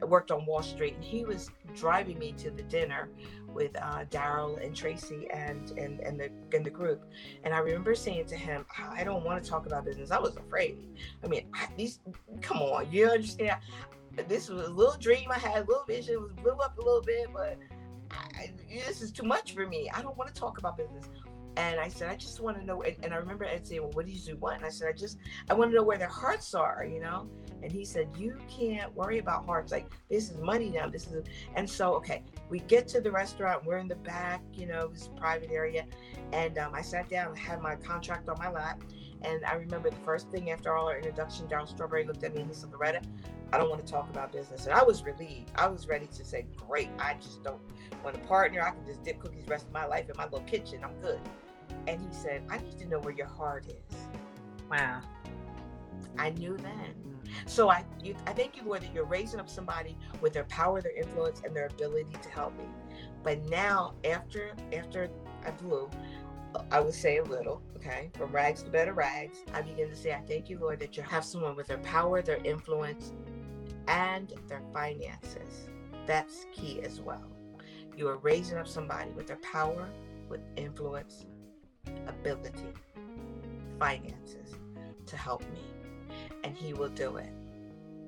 worked 0.09 0.31
on 0.31 0.47
Wall 0.47 0.63
Street, 0.63 0.95
and 0.95 1.05
he 1.05 1.25
was 1.25 1.51
driving 1.75 2.19
me 2.19 2.33
to 2.39 2.51
the 2.51 2.63
dinner 2.63 3.09
with 3.49 3.77
uh, 3.77 4.05
Darryl 4.11 4.65
and 4.65 4.75
Tracy 4.75 5.29
and 5.31 5.71
and 5.73 6.01
and 6.01 6.19
the 6.19 6.31
and 6.57 6.65
the 6.65 6.71
group. 6.71 7.05
And 7.45 7.55
I 7.55 7.59
remember 7.59 7.95
saying 7.95 8.27
to 8.27 8.37
him, 8.37 8.65
"I 8.79 9.05
don't 9.05 9.25
want 9.25 9.43
to 9.43 9.49
talk 9.49 9.67
about 9.67 9.85
business. 9.85 10.11
I 10.11 10.19
was 10.19 10.37
afraid. 10.37 10.79
I 11.23 11.27
mean, 11.27 11.47
I, 11.55 11.69
these, 11.77 12.01
come 12.41 12.59
on, 12.59 12.91
you 12.91 13.09
understand? 13.09 13.61
This 14.29 14.49
was 14.49 14.67
a 14.67 14.71
little 14.71 14.99
dream 14.99 15.31
I 15.31 15.39
had, 15.39 15.63
a 15.63 15.67
little 15.67 15.85
vision, 15.85 16.21
was 16.21 16.33
blew 16.33 16.53
up 16.53 16.77
a 16.77 16.83
little 16.83 17.01
bit, 17.01 17.29
but 17.33 17.59
I, 18.11 18.53
this 18.69 19.01
is 19.01 19.11
too 19.11 19.23
much 19.23 19.55
for 19.55 19.67
me. 19.67 19.91
I 19.95 20.03
don't 20.03 20.17
want 20.17 20.35
to 20.35 20.39
talk 20.39 20.59
about 20.59 20.77
business." 20.77 21.09
And 21.57 21.79
I 21.79 21.89
said, 21.89 22.09
I 22.09 22.17
just 22.17 22.41
want 22.41 22.59
to 22.59 22.65
know. 22.65 22.83
And, 22.83 22.97
and 23.03 23.13
I 23.13 23.17
remember 23.17 23.45
Ed 23.45 23.67
saying, 23.67 23.83
Well, 23.83 23.91
what 23.93 24.07
do 24.07 24.13
you 24.13 24.37
want? 24.37 24.57
And 24.57 24.65
I 24.65 24.71
said, 24.71 24.89
I 24.89 24.93
just, 24.93 25.19
I 25.51 25.55
want 25.55 25.71
to 25.71 25.77
know 25.77 25.83
where 25.83 25.99
their 25.99 26.09
hearts 26.09 26.55
are, 26.55 26.87
you 26.91 27.01
know? 27.01 27.29
And 27.63 27.71
he 27.71 27.85
said, 27.85 28.09
You 28.19 28.39
can't 28.49 28.95
worry 28.95 29.19
about 29.19 29.47
hearts. 29.47 29.73
Like, 29.73 29.89
this 30.11 30.31
is 30.31 30.39
money 30.39 30.71
now. 30.71 30.89
This 30.89 31.07
is, 31.07 31.25
and 31.55 31.69
so, 31.69 31.95
okay, 31.95 32.23
we 32.51 32.61
get 32.61 32.89
to 32.89 33.01
the 33.01 33.11
restaurant. 33.11 33.65
We're 33.65 33.79
in 33.79 33.89
the 33.89 33.97
back, 33.97 34.43
you 34.53 34.67
know, 34.67 34.89
this 34.89 35.11
private 35.17 35.51
area. 35.51 35.85
And 36.33 36.59
um, 36.59 36.75
I 36.75 36.83
sat 36.83 37.09
down 37.09 37.29
and 37.29 37.39
had 37.39 37.61
my 37.61 37.77
contract 37.77 38.29
on 38.29 38.39
my 38.39 38.51
lap. 38.51 38.83
And 39.23 39.45
I 39.45 39.55
remember 39.55 39.91
the 39.91 39.97
first 40.05 40.29
thing 40.31 40.51
after 40.51 40.77
all 40.77 40.89
our 40.89 40.97
introduction, 40.97 41.47
Darryl 41.47 41.69
Strawberry 41.69 42.05
looked 42.05 42.25
at 42.25 42.35
me 42.35 42.41
and 42.41 42.51
he 42.51 42.57
said, 42.57 42.73
Loretta, 42.73 43.03
I 43.53 43.59
don't 43.59 43.71
want 43.71 43.85
to 43.85 43.93
talk 43.93 44.11
about 44.11 44.33
business. 44.33 44.67
And 44.67 44.75
I 44.75 44.83
was 44.83 45.05
relieved. 45.05 45.51
I 45.55 45.69
was 45.69 45.87
ready 45.87 46.07
to 46.07 46.25
say, 46.25 46.47
Great. 46.57 46.91
I 46.99 47.15
just 47.15 47.43
don't 47.43 47.61
want 48.03 48.17
a 48.17 48.21
partner. 48.21 48.63
I 48.63 48.71
can 48.71 48.85
just 48.87 49.05
dip 49.05 49.21
cookies 49.21 49.45
the 49.45 49.51
rest 49.51 49.67
of 49.67 49.73
my 49.73 49.87
life 49.87 50.09
in 50.09 50.17
my 50.17 50.25
little 50.25 50.41
kitchen. 50.41 50.81
I'm 50.83 50.95
good. 51.01 51.21
And 51.87 52.01
he 52.01 52.13
said, 52.13 52.43
I 52.51 52.59
need 52.59 52.79
to 52.79 52.87
know 52.87 52.99
where 53.01 53.15
your 53.15 53.27
heart 53.27 53.67
is. 53.67 53.97
wow, 54.71 55.01
I 56.19 56.31
knew 56.31 56.57
then. 56.57 56.95
So 57.47 57.71
I, 57.71 57.85
you, 58.03 58.15
I 58.27 58.33
thank 58.33 58.57
you, 58.57 58.63
Lord, 58.65 58.83
that 58.83 58.95
you're 58.95 59.05
raising 59.05 59.41
up 59.41 59.49
somebody 59.49 59.97
with 60.21 60.33
their 60.33 60.45
power, 60.45 60.81
their 60.81 60.97
influence, 60.97 61.43
and 61.45 61.55
their 61.55 61.67
ability 61.67 62.17
to 62.23 62.29
help 62.29 62.57
me. 62.57 62.65
But 63.23 63.45
now, 63.47 63.95
after 64.05 64.53
after 64.73 65.11
I 65.47 65.51
blew, 65.51 65.89
I 66.71 66.81
would 66.81 66.95
say 66.95 67.19
a 67.19 67.25
little, 67.25 67.63
okay, 67.77 68.11
from 68.15 68.33
rags 68.33 68.63
to 68.63 68.71
better 68.71 68.93
rags. 68.93 69.39
I 69.55 69.63
begin 69.63 69.89
to 69.89 69.97
say, 69.97 70.13
I 70.13 70.21
thank 70.21 70.51
you, 70.51 70.59
Lord, 70.59 70.81
that 70.81 70.97
you 70.97 71.03
have 71.03 71.25
someone 71.25 71.57
with 71.57 71.67
their 71.67 71.79
power, 71.79 72.21
their 72.23 72.45
influence, 72.45 73.13
and 73.89 74.33
their 74.49 74.63
finances. 74.73 75.69
That's 76.07 76.47
key 76.53 76.83
as 76.83 77.01
well. 77.01 77.31
You 77.97 78.09
are 78.09 78.19
raising 78.19 78.59
up 78.59 78.69
somebody 78.69 79.11
with 79.11 79.27
their 79.27 79.39
power, 79.39 79.89
with 80.29 80.41
influence, 80.57 81.27
ability, 82.07 82.73
finances 83.79 84.55
to 85.07 85.17
help 85.17 85.43
me. 85.53 85.72
And 86.45 86.57
he 86.57 86.73
will 86.73 86.89
do 86.89 87.17
it. 87.17 87.31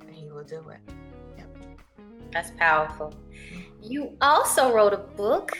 And 0.01 0.11
he 0.11 0.31
will 0.31 0.45
do 0.45 0.69
it. 0.69 0.81
Yep. 1.39 1.57
that's 2.33 2.51
powerful. 2.53 3.15
You 3.83 4.17
also 4.21 4.73
wrote 4.73 4.93
a 4.93 4.99
book. 4.99 5.59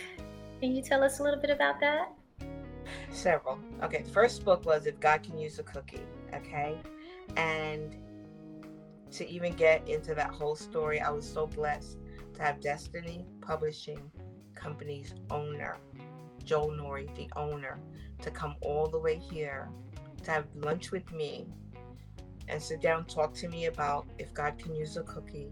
Can 0.61 0.75
you 0.75 0.83
tell 0.83 1.03
us 1.03 1.21
a 1.21 1.23
little 1.23 1.41
bit 1.41 1.51
about 1.51 1.81
that? 1.81 2.13
Several. 3.11 3.59
Okay, 3.83 4.03
first 4.13 4.45
book 4.45 4.65
was 4.65 4.87
If 4.87 4.99
God 5.01 5.23
Can 5.23 5.39
Use 5.39 5.59
a 5.59 5.63
Cookie. 5.63 6.01
Okay. 6.35 6.79
And 7.37 7.97
to 9.13 9.29
even 9.29 9.55
get 9.55 9.89
into 9.89 10.15
that 10.15 10.31
whole 10.31 10.57
story, 10.57 11.01
I 11.01 11.11
was 11.11 11.29
so 11.31 11.47
blessed 11.47 11.99
to 12.35 12.43
have 12.43 12.61
Destiny 12.61 13.25
Publishing 13.41 14.11
Company's 14.55 15.15
owner, 15.31 15.77
Joel 16.45 16.73
Nori, 16.73 17.15
the 17.15 17.29
owner, 17.37 17.79
to 18.23 18.31
come 18.31 18.57
all 18.61 18.87
the 18.89 18.99
way 18.99 19.17
here 19.17 19.69
to 20.25 20.31
have 20.31 20.47
lunch 20.57 20.91
with 20.91 21.11
me 21.13 21.47
and 22.49 22.63
sit 22.63 22.81
down 22.81 23.05
talk 23.07 23.35
to 23.35 23.49
me 23.49 23.67
about 23.67 24.07
if 24.19 24.33
God 24.35 24.59
can 24.59 24.75
use 24.75 24.97
a 24.97 25.03
cookie 25.03 25.51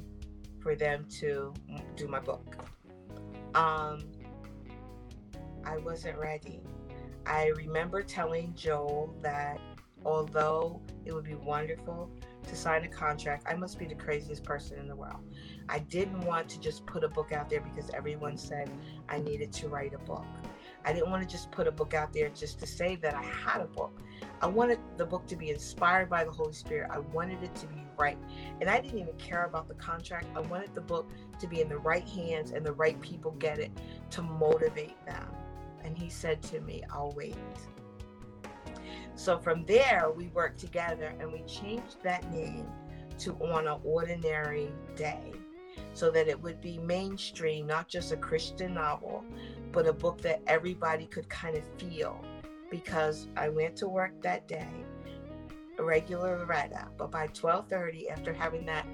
for 0.61 0.75
them 0.75 1.07
to 1.21 1.53
do 1.97 2.09
my 2.09 2.21
book. 2.21 2.57
Um, 3.55 4.05
I 5.65 5.79
wasn't 5.79 6.19
ready. 6.19 6.61
I 7.27 7.49
remember 7.57 8.03
telling 8.03 8.55
Joel 8.55 9.15
that 9.23 9.61
although 10.05 10.81
it 11.05 11.13
would 11.13 11.25
be 11.25 11.35
wonderful 11.35 12.11
to 12.49 12.57
sign 12.57 12.85
a 12.85 12.89
contract, 12.89 13.47
I 13.49 13.55
must 13.55 13.79
be 13.79 13.87
the 13.87 13.95
craziest 13.95 14.43
person 14.43 14.79
in 14.79 14.89
the 14.89 14.97
world. 14.97 15.23
I 15.69 15.81
didn't 15.81 16.21
want 16.23 16.49
to 16.51 16.61
just 16.61 16.85
put 16.87 17.05
a 17.05 17.09
book 17.09 17.33
out 17.33 17.49
there 17.49 17.61
because 17.61 17.91
everyone 17.91 18.37
said 18.37 18.71
I 19.09 19.19
needed 19.19 19.53
to 19.55 19.69
write 19.69 19.95
a 19.95 19.99
book. 19.99 20.27
I 20.85 20.93
didn't 20.93 21.11
want 21.11 21.23
to 21.23 21.29
just 21.29 21.51
put 21.51 21.67
a 21.67 21.73
book 21.73 21.95
out 21.95 22.13
there 22.13 22.29
just 22.29 22.59
to 22.61 22.67
say 22.67 22.97
that 22.97 23.15
I 23.15 23.23
had 23.23 23.61
a 23.61 23.67
book. 23.67 24.01
I 24.41 24.47
wanted 24.47 24.79
the 24.97 25.07
book 25.07 25.27
to 25.29 25.37
be 25.37 25.51
inspired 25.51 26.11
by 26.11 26.25
the 26.25 26.31
Holy 26.31 26.53
Spirit. 26.53 26.91
I 26.93 26.99
wanted 26.99 27.43
it 27.43 27.55
to 27.57 27.67
be 27.67 27.85
right. 27.99 28.19
And 28.61 28.69
I 28.69 28.81
didn't 28.81 28.99
even 28.99 29.15
care 29.15 29.45
about 29.45 29.69
the 29.69 29.75
contract. 29.75 30.27
I 30.35 30.41
wanted 30.41 30.75
the 30.75 30.81
book 30.81 31.11
to 31.39 31.47
be 31.47 31.61
in 31.61 31.69
the 31.69 31.79
right 31.79 32.09
hands 32.09 32.51
and 32.51 32.67
the 32.67 32.73
right 32.73 33.01
people 33.01 33.33
get 33.33 33.59
it 33.59 33.71
to 34.11 34.23
motivate 34.23 35.05
them. 35.07 35.29
And 35.85 35.97
he 35.97 36.09
said 36.09 36.43
to 36.43 36.61
me, 36.61 36.83
I'll 36.91 37.13
wait. 37.13 37.37
So 39.15 39.39
from 39.39 39.65
there, 39.67 40.11
we 40.15 40.29
worked 40.29 40.59
together 40.59 41.15
and 41.21 41.33
we 41.33 41.43
changed 41.43 42.03
that 42.03 42.31
name 42.33 42.67
to 43.19 43.33
On 43.35 43.69
an 43.69 43.79
Ordinary 43.85 44.73
Day 44.97 45.33
so 45.95 46.11
that 46.11 46.29
it 46.29 46.41
would 46.41 46.61
be 46.61 46.79
mainstream, 46.79 47.67
not 47.67 47.89
just 47.89 48.13
a 48.13 48.17
Christian 48.17 48.75
novel, 48.75 49.25
but 49.73 49.87
a 49.87 49.93
book 49.93 50.21
that 50.23 50.43
everybody 50.47 51.07
could 51.07 51.29
kind 51.29 51.57
of 51.57 51.65
feel. 51.79 52.25
Because 52.71 53.29
I 53.37 53.49
went 53.49 53.77
to 53.77 53.89
work 53.89 54.21
that 54.23 54.49
day, 54.49 54.69
a 55.79 55.85
regular 55.85 56.39
Loretta, 56.39 56.89
but 56.97 57.11
by 57.11 57.27
12:30, 57.29 58.09
after 58.11 58.33
having 58.33 58.65
that, 58.67 58.87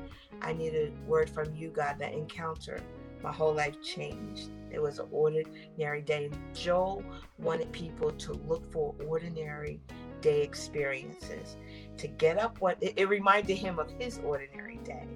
I 0.43 0.53
needed 0.53 0.93
word 1.07 1.31
from 1.31 1.55
you, 1.55 1.71
God, 1.71 1.99
that 1.99 2.13
encounter. 2.13 2.81
My 3.23 3.33
whole 3.33 3.55
life 3.55 3.81
changed. 3.83 4.51
It 4.71 4.81
was 4.81 4.99
an 4.99 5.09
ordinary 5.11 6.03
day. 6.03 6.31
Joel 6.55 7.03
wanted 7.39 7.73
people 7.73 8.13
to 8.13 8.33
look 8.33 8.71
for 8.71 8.95
ordinary 9.07 9.81
day 10.21 10.43
experiences. 10.43 11.57
To 11.97 12.09
get 12.09 12.39
up 12.39 12.61
what 12.61 12.77
it, 12.81 12.95
it 12.97 13.09
reminded 13.09 13.57
him 13.57 13.79
of 13.79 13.91
his 13.99 14.21
ordinary 14.25 14.77
day. 14.79 15.07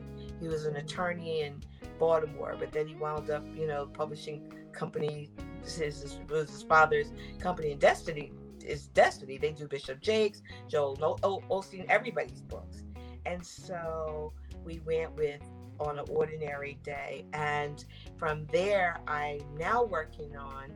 He 0.43 0.49
was 0.49 0.65
an 0.65 0.75
attorney 0.75 1.43
in 1.43 1.63
Baltimore, 2.01 2.57
but 2.59 2.73
then 2.73 2.89
he 2.89 2.97
wound 2.97 3.31
up, 3.31 3.47
you 3.55 3.69
know, 3.69 3.87
publishing 3.87 4.53
company. 4.73 5.31
His, 5.63 5.77
his, 5.77 6.19
was 6.29 6.51
his 6.51 6.65
father's 6.65 7.13
company 7.39 7.71
in 7.71 7.79
Destiny 7.79 8.33
is 8.67 8.89
Destiny. 8.89 9.39
They 9.39 9.53
do 9.53 9.69
Bishop 9.69 10.01
Jakes, 10.01 10.43
Joel 10.69 10.97
No- 10.97 11.17
O- 11.23 11.43
Osteen, 11.49 11.87
everybody's 11.89 12.43
books. 12.43 12.83
And 13.25 13.47
so 13.47 14.33
we 14.65 14.81
went 14.81 15.15
with 15.15 15.41
on 15.79 16.01
an 16.01 16.07
ordinary 16.09 16.77
day, 16.83 17.25
and 17.33 17.85
from 18.17 18.47
there, 18.47 19.01
I'm 19.07 19.43
now 19.57 19.85
working 19.85 20.37
on 20.37 20.73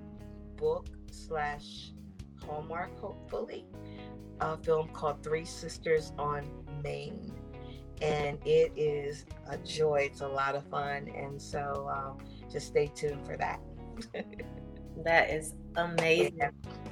book 0.56 0.86
slash 1.10 1.90
Hallmark, 2.44 2.96
hopefully, 3.00 3.66
a 4.40 4.56
film 4.58 4.88
called 4.90 5.24
Three 5.24 5.44
Sisters 5.44 6.12
on 6.18 6.48
Maine. 6.84 7.32
And 8.03 8.38
it 8.44 8.72
is 8.76 9.24
a 9.49 9.57
joy. 9.59 10.09
It's 10.11 10.20
a 10.20 10.28
lot 10.28 10.55
of 10.55 10.64
fun. 10.68 11.09
And 11.14 11.40
so 11.40 11.90
um, 11.90 12.18
just 12.51 12.68
stay 12.68 12.90
tuned 12.94 13.26
for 13.26 13.36
that. 13.36 13.61
That 15.05 15.30
is 15.30 15.55
amazing. 15.76 16.40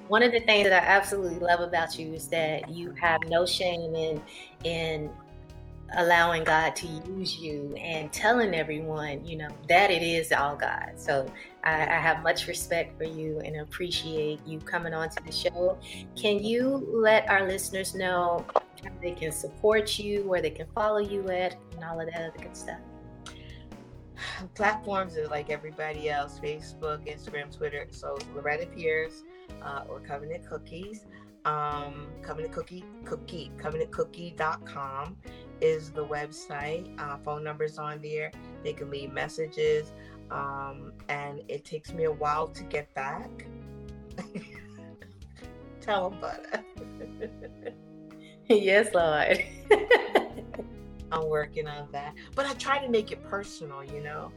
One 0.09 0.23
of 0.23 0.33
the 0.33 0.41
things 0.41 0.69
that 0.69 0.83
I 0.83 0.87
absolutely 0.87 1.39
love 1.39 1.61
about 1.61 1.99
you 1.99 2.13
is 2.13 2.29
that 2.29 2.69
you 2.69 2.95
have 3.01 3.21
no 3.29 3.47
shame 3.47 3.95
in 3.95 4.23
in 4.65 5.11
allowing 5.97 6.45
God 6.45 6.75
to 6.77 6.87
use 6.87 7.39
you 7.39 7.75
and 7.77 8.13
telling 8.13 8.55
everyone, 8.55 9.25
you 9.25 9.37
know, 9.37 9.49
that 9.69 9.91
it 9.91 10.03
is 10.03 10.33
all 10.33 10.57
God. 10.57 10.93
So 10.97 11.31
I, 11.63 11.83
I 11.83 11.99
have 12.01 12.23
much 12.23 12.47
respect 12.47 12.97
for 12.99 13.05
you 13.05 13.41
and 13.41 13.61
appreciate 13.61 14.41
you 14.47 14.59
coming 14.61 14.95
on 14.95 15.09
to 15.11 15.23
the 15.25 15.33
show. 15.33 15.79
Can 16.17 16.43
you 16.43 16.89
let 16.93 17.29
our 17.29 17.47
listeners 17.47 17.95
know 17.95 18.45
how 18.55 18.91
they 19.01 19.13
can 19.13 19.33
support 19.33 19.99
you, 19.99 20.25
where 20.25 20.43
they 20.43 20.51
can 20.51 20.67
follow 20.75 20.99
you 20.99 21.29
at, 21.31 21.57
and 21.73 21.85
all 21.85 22.01
of 22.01 22.07
that 22.07 22.33
other 22.33 22.43
good 22.43 22.57
stuff? 22.57 22.81
platforms 24.55 25.17
is 25.17 25.29
like 25.31 25.51
everybody 25.51 26.09
else 26.09 26.39
facebook 26.43 27.07
instagram 27.13 27.55
twitter 27.55 27.87
so 27.91 28.17
loretta 28.35 28.67
pierce 28.67 29.23
uh, 29.63 29.85
or 29.89 30.01
covenant 30.01 30.47
cookies 30.49 31.07
um, 31.45 32.07
covenant 32.23 32.53
cookie 32.53 32.85
cookie 33.05 33.51
covenantcookie.com 33.59 35.17
is 35.61 35.91
the 35.91 36.05
website 36.05 36.89
uh, 37.01 37.17
phone 37.19 37.45
numbers 37.45 37.79
on 37.79 38.01
there 38.01 38.31
they 38.63 38.73
can 38.73 38.91
leave 38.91 39.13
messages 39.13 39.93
um, 40.31 40.93
and 41.09 41.43
it 41.49 41.65
takes 41.65 41.93
me 41.93 42.05
a 42.05 42.13
while 42.13 42.49
to 42.49 42.63
get 42.65 42.93
back 42.95 43.47
tell 45.81 46.11
them 46.11 46.19
but 46.21 46.65
yes, 48.49 48.93
Lord. 48.95 49.45
I'm 51.13 51.29
working 51.29 51.67
on 51.69 51.89
that. 51.93 52.15
But 52.35 52.47
I 52.47 52.55
try 52.55 52.79
to 52.79 52.89
make 52.89 53.13
it 53.13 53.23
personal, 53.25 53.85
you 53.85 54.03
know. 54.03 54.33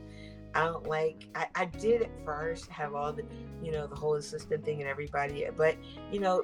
I 0.55 0.65
don't 0.65 0.87
like 0.87 1.27
I, 1.35 1.47
I 1.55 1.65
did 1.65 2.03
at 2.03 2.25
first 2.25 2.67
have 2.69 2.95
all 2.95 3.11
the 3.11 3.23
you 3.61 3.71
know 3.71 3.85
the 3.85 3.95
whole 3.95 4.15
assistant 4.15 4.63
thing 4.63 4.79
and 4.79 4.89
everybody 4.89 5.45
but 5.55 5.75
you 6.11 6.19
know 6.19 6.41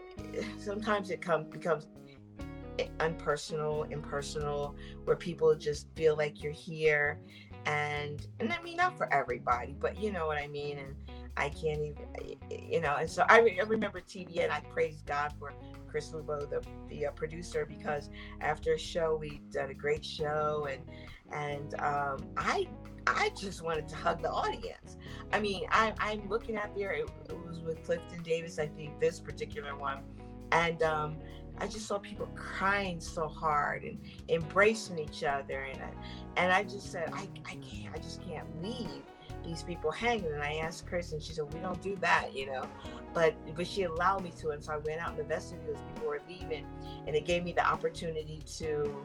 sometimes 0.59 1.09
it 1.09 1.21
comes 1.21 1.47
becomes 1.47 1.87
unpersonal 2.99 3.91
impersonal 3.91 4.75
where 5.05 5.15
people 5.15 5.55
just 5.55 5.87
feel 5.95 6.15
like 6.15 6.41
you're 6.41 6.51
here 6.51 7.19
and 7.65 8.27
and 8.39 8.51
I 8.51 8.61
mean 8.61 8.77
not 8.77 8.97
for 8.97 9.11
everybody 9.13 9.75
but 9.79 9.97
you 10.01 10.11
know 10.11 10.27
what 10.27 10.37
I 10.37 10.47
mean 10.47 10.79
and 10.79 10.95
I 11.37 11.49
can't 11.49 11.79
even 11.79 12.37
you 12.49 12.81
know 12.81 12.95
and 12.95 13.09
so 13.09 13.25
I, 13.29 13.39
re- 13.39 13.59
I 13.59 13.63
remember 13.63 14.01
TV 14.01 14.43
and 14.43 14.51
I 14.51 14.59
praise 14.59 15.01
God 15.05 15.33
for 15.39 15.53
Chris 15.87 16.09
Lubo 16.09 16.49
the 16.49 16.61
the 16.89 17.07
uh, 17.07 17.11
producer 17.11 17.65
because 17.65 18.09
after 18.41 18.73
a 18.73 18.79
show 18.79 19.15
we 19.19 19.41
done 19.51 19.69
a 19.69 19.73
great 19.73 20.03
show 20.03 20.67
and 20.69 20.81
and 21.31 21.79
um, 21.81 22.17
I 22.37 22.67
I 23.07 23.29
just 23.37 23.61
wanted 23.61 23.87
to 23.89 23.95
hug 23.95 24.21
the 24.21 24.31
audience. 24.31 24.97
I 25.31 25.39
mean, 25.39 25.65
I, 25.71 25.93
I'm 25.99 26.29
looking 26.29 26.55
at 26.55 26.75
there. 26.75 26.91
It, 26.93 27.09
it 27.29 27.45
was 27.45 27.59
with 27.59 27.83
Clifton 27.83 28.23
Davis, 28.23 28.59
I 28.59 28.67
think 28.67 28.99
this 28.99 29.19
particular 29.19 29.75
one, 29.75 30.03
and 30.51 30.81
um, 30.83 31.17
I 31.59 31.67
just 31.67 31.85
saw 31.87 31.97
people 31.97 32.27
crying 32.35 32.99
so 32.99 33.27
hard 33.27 33.83
and 33.83 33.97
embracing 34.29 34.99
each 34.99 35.23
other, 35.23 35.63
and 35.63 35.81
I, 35.81 35.89
and 36.37 36.51
I 36.51 36.63
just 36.63 36.91
said, 36.91 37.09
I, 37.13 37.27
I 37.45 37.55
can't, 37.55 37.93
I 37.93 37.99
just 37.99 38.21
can't 38.27 38.47
leave 38.61 39.03
these 39.45 39.63
people 39.63 39.91
hanging. 39.91 40.31
And 40.31 40.41
I 40.41 40.55
asked 40.55 40.87
Chris, 40.87 41.11
and 41.11 41.21
she 41.21 41.33
said, 41.33 41.53
we 41.53 41.59
don't 41.59 41.81
do 41.81 41.95
that, 42.01 42.35
you 42.35 42.47
know, 42.47 42.65
but 43.13 43.35
but 43.55 43.67
she 43.67 43.83
allowed 43.83 44.23
me 44.23 44.31
to, 44.41 44.49
and 44.49 44.63
so 44.63 44.73
I 44.73 44.77
went 44.77 44.99
out 45.01 45.11
in 45.11 45.17
the 45.17 45.23
vestibule 45.23 45.75
as 45.75 45.81
people 45.93 46.09
were 46.09 46.21
leaving, 46.27 46.65
and 47.05 47.15
it 47.15 47.25
gave 47.25 47.43
me 47.43 47.53
the 47.53 47.65
opportunity 47.65 48.41
to. 48.57 49.03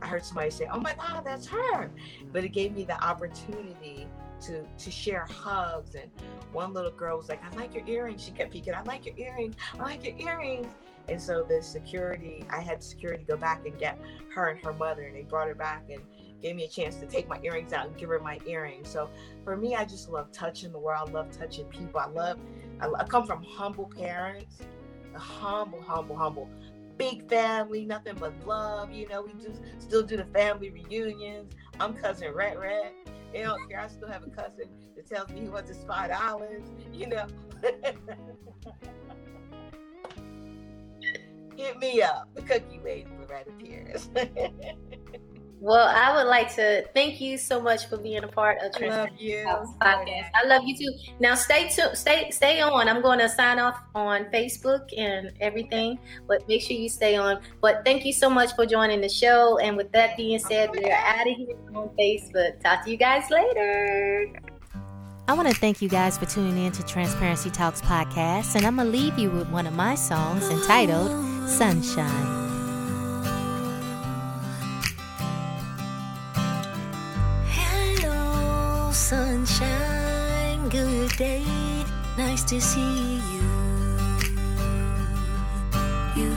I 0.00 0.06
heard 0.06 0.24
somebody 0.24 0.50
say, 0.50 0.68
"Oh 0.72 0.78
my 0.78 0.94
God, 0.94 1.24
that's 1.24 1.46
her," 1.48 1.90
but 2.32 2.44
it 2.44 2.50
gave 2.50 2.72
me 2.72 2.84
the 2.84 3.02
opportunity 3.02 4.06
to 4.42 4.62
to 4.62 4.90
share 4.92 5.26
hugs. 5.28 5.96
And 5.96 6.08
one 6.52 6.72
little 6.72 6.92
girl 6.92 7.16
was 7.18 7.28
like, 7.28 7.42
"I 7.44 7.56
like 7.56 7.74
your 7.74 7.84
earrings." 7.88 8.22
She 8.22 8.30
kept 8.30 8.52
peeking, 8.52 8.74
"I 8.74 8.82
like 8.82 9.06
your 9.06 9.16
earrings. 9.16 9.56
I 9.74 9.82
like 9.82 10.04
your 10.04 10.16
earrings." 10.18 10.68
And 11.08 11.20
so 11.20 11.42
the 11.42 11.62
security, 11.62 12.44
I 12.50 12.60
had 12.60 12.82
security 12.82 13.24
go 13.26 13.36
back 13.36 13.66
and 13.66 13.78
get 13.78 13.98
her 14.34 14.48
and 14.48 14.64
her 14.64 14.72
mother, 14.72 15.02
and 15.02 15.16
they 15.16 15.22
brought 15.22 15.48
her 15.48 15.54
back 15.54 15.84
and 15.90 16.00
gave 16.42 16.54
me 16.54 16.64
a 16.64 16.68
chance 16.68 16.96
to 16.96 17.06
take 17.06 17.28
my 17.28 17.40
earrings 17.42 17.72
out 17.72 17.86
and 17.86 17.96
give 17.96 18.08
her 18.10 18.20
my 18.20 18.38
earrings. 18.46 18.88
So 18.88 19.08
for 19.44 19.56
me, 19.56 19.74
I 19.74 19.84
just 19.84 20.08
love 20.08 20.30
touching 20.32 20.72
the 20.72 20.78
world. 20.78 21.08
I 21.08 21.12
love 21.12 21.30
touching 21.30 21.66
people. 21.66 22.00
I 22.00 22.06
love. 22.06 22.38
I, 22.80 22.88
I 22.98 23.04
come 23.04 23.26
from 23.26 23.42
humble 23.42 23.86
parents, 23.86 24.58
humble, 25.14 25.82
humble, 25.82 26.16
humble 26.16 26.48
big 26.98 27.28
family, 27.28 27.86
nothing 27.86 28.16
but 28.18 28.34
love. 28.46 28.92
You 28.92 29.08
know, 29.08 29.22
we 29.22 29.32
do 29.32 29.54
still 29.78 30.02
do 30.02 30.16
the 30.16 30.26
family 30.26 30.70
reunions. 30.70 31.54
I'm 31.80 31.94
cousin 31.94 32.34
Red 32.34 32.58
Red. 32.58 32.92
They 33.32 33.42
don't 33.42 33.68
care. 33.68 33.80
I 33.80 33.88
still 33.88 34.08
have 34.08 34.24
a 34.24 34.30
cousin 34.30 34.68
that 34.96 35.08
tells 35.08 35.30
me 35.30 35.42
he 35.42 35.48
wants 35.48 35.70
his 35.70 35.84
five 35.84 36.10
dollars. 36.10 36.64
You 36.92 37.06
know. 37.06 37.26
Hit 41.58 41.78
me 41.80 42.00
up. 42.02 42.28
The 42.36 42.42
cookie 42.42 42.80
lady 42.84 43.10
Loretta 43.18 43.50
Pierce. 43.58 44.08
Well, 45.60 45.88
I 45.88 46.14
would 46.14 46.28
like 46.28 46.54
to 46.54 46.84
thank 46.94 47.20
you 47.20 47.36
so 47.36 47.60
much 47.60 47.86
for 47.86 47.98
being 47.98 48.22
a 48.22 48.28
part 48.28 48.58
of 48.62 48.80
love 48.80 49.08
you. 49.18 49.38
Podcast. 49.82 50.30
I 50.32 50.46
love 50.46 50.62
you 50.64 50.76
too. 50.76 50.92
Now 51.18 51.34
stay 51.34 51.68
tuned, 51.68 51.98
stay 51.98 52.30
stay 52.30 52.60
on. 52.60 52.88
I'm 52.88 53.02
going 53.02 53.18
to 53.18 53.28
sign 53.28 53.58
off 53.58 53.82
on 53.92 54.26
Facebook 54.26 54.86
and 54.96 55.32
everything, 55.40 55.98
but 56.28 56.46
make 56.46 56.62
sure 56.62 56.76
you 56.76 56.88
stay 56.88 57.16
on. 57.16 57.40
But 57.60 57.84
thank 57.84 58.04
you 58.04 58.12
so 58.12 58.30
much 58.30 58.54
for 58.54 58.66
joining 58.66 59.00
the 59.00 59.08
show. 59.08 59.58
And 59.58 59.76
with 59.76 59.90
that 59.90 60.16
being 60.16 60.38
said, 60.38 60.70
we're 60.70 60.92
out 60.92 61.28
of 61.28 61.36
here 61.36 61.56
on 61.74 61.88
Facebook. 61.98 62.60
Talk 62.62 62.84
to 62.84 62.90
you 62.92 62.96
guys 62.96 63.28
later. 63.28 64.32
I 65.28 65.34
want 65.34 65.46
to 65.46 65.54
thank 65.54 65.82
you 65.82 65.90
guys 65.90 66.16
for 66.16 66.24
tuning 66.24 66.56
in 66.56 66.72
to 66.72 66.82
Transparency 66.82 67.50
Talks 67.50 67.82
podcast, 67.82 68.54
and 68.54 68.64
I'm 68.64 68.76
gonna 68.76 68.88
leave 68.88 69.18
you 69.18 69.28
with 69.28 69.46
one 69.50 69.66
of 69.66 69.74
my 69.74 69.94
songs 69.94 70.48
entitled 70.48 71.10
"Sunshine." 71.46 72.08
Hello, 77.44 78.90
sunshine, 78.90 80.66
good 80.70 81.10
day, 81.18 81.44
nice 82.16 82.42
to 82.44 82.58
see 82.58 83.16
you. 83.30 83.44
You, 86.16 86.32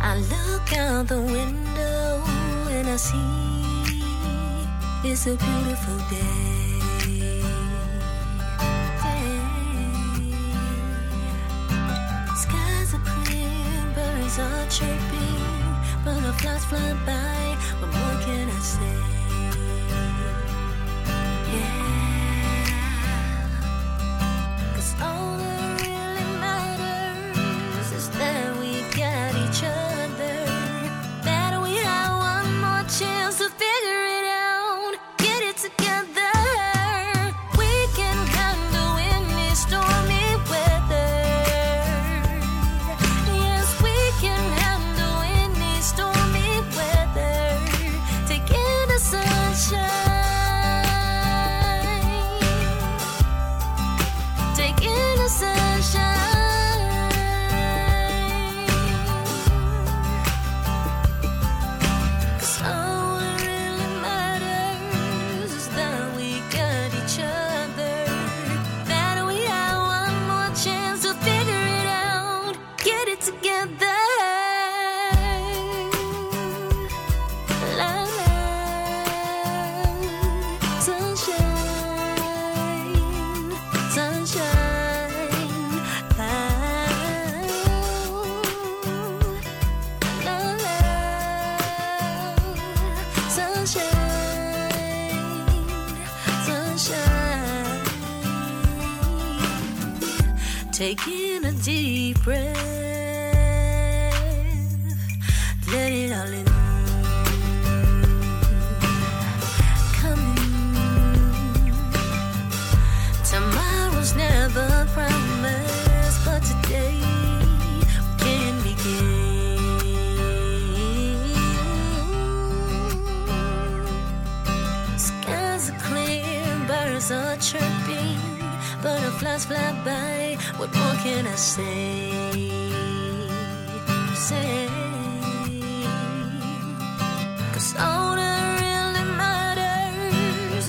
I 0.00 0.16
look 0.30 0.72
out 0.78 1.08
the 1.08 1.20
window 1.20 2.22
and 2.70 2.88
I 2.88 2.94
see 2.94 3.49
it's 5.04 5.26
a 5.26 5.36
beautiful 5.36 5.98
day. 6.10 6.80
Skies 12.36 12.94
are 12.94 13.04
clear, 13.04 13.92
birds 13.94 14.38
are 14.38 14.66
chirping, 14.68 16.04
butterflies 16.04 16.64
fly 16.66 16.92
by. 17.06 17.56
What 17.80 17.92
more 17.92 18.22
can 18.24 18.48
I 18.48 18.58
say? 18.60 19.19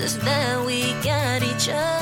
chances 0.01 0.17
that 0.23 0.65
we 0.65 0.93
got 1.03 1.43
each 1.43 1.69
other. 1.69 2.00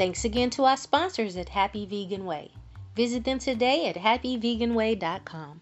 Thanks 0.00 0.24
again 0.24 0.48
to 0.52 0.64
our 0.64 0.78
sponsors 0.78 1.36
at 1.36 1.50
Happy 1.50 1.84
Vegan 1.84 2.24
Way. 2.24 2.52
Visit 2.96 3.24
them 3.24 3.38
today 3.38 3.86
at 3.86 3.96
happyveganway.com. 3.96 5.60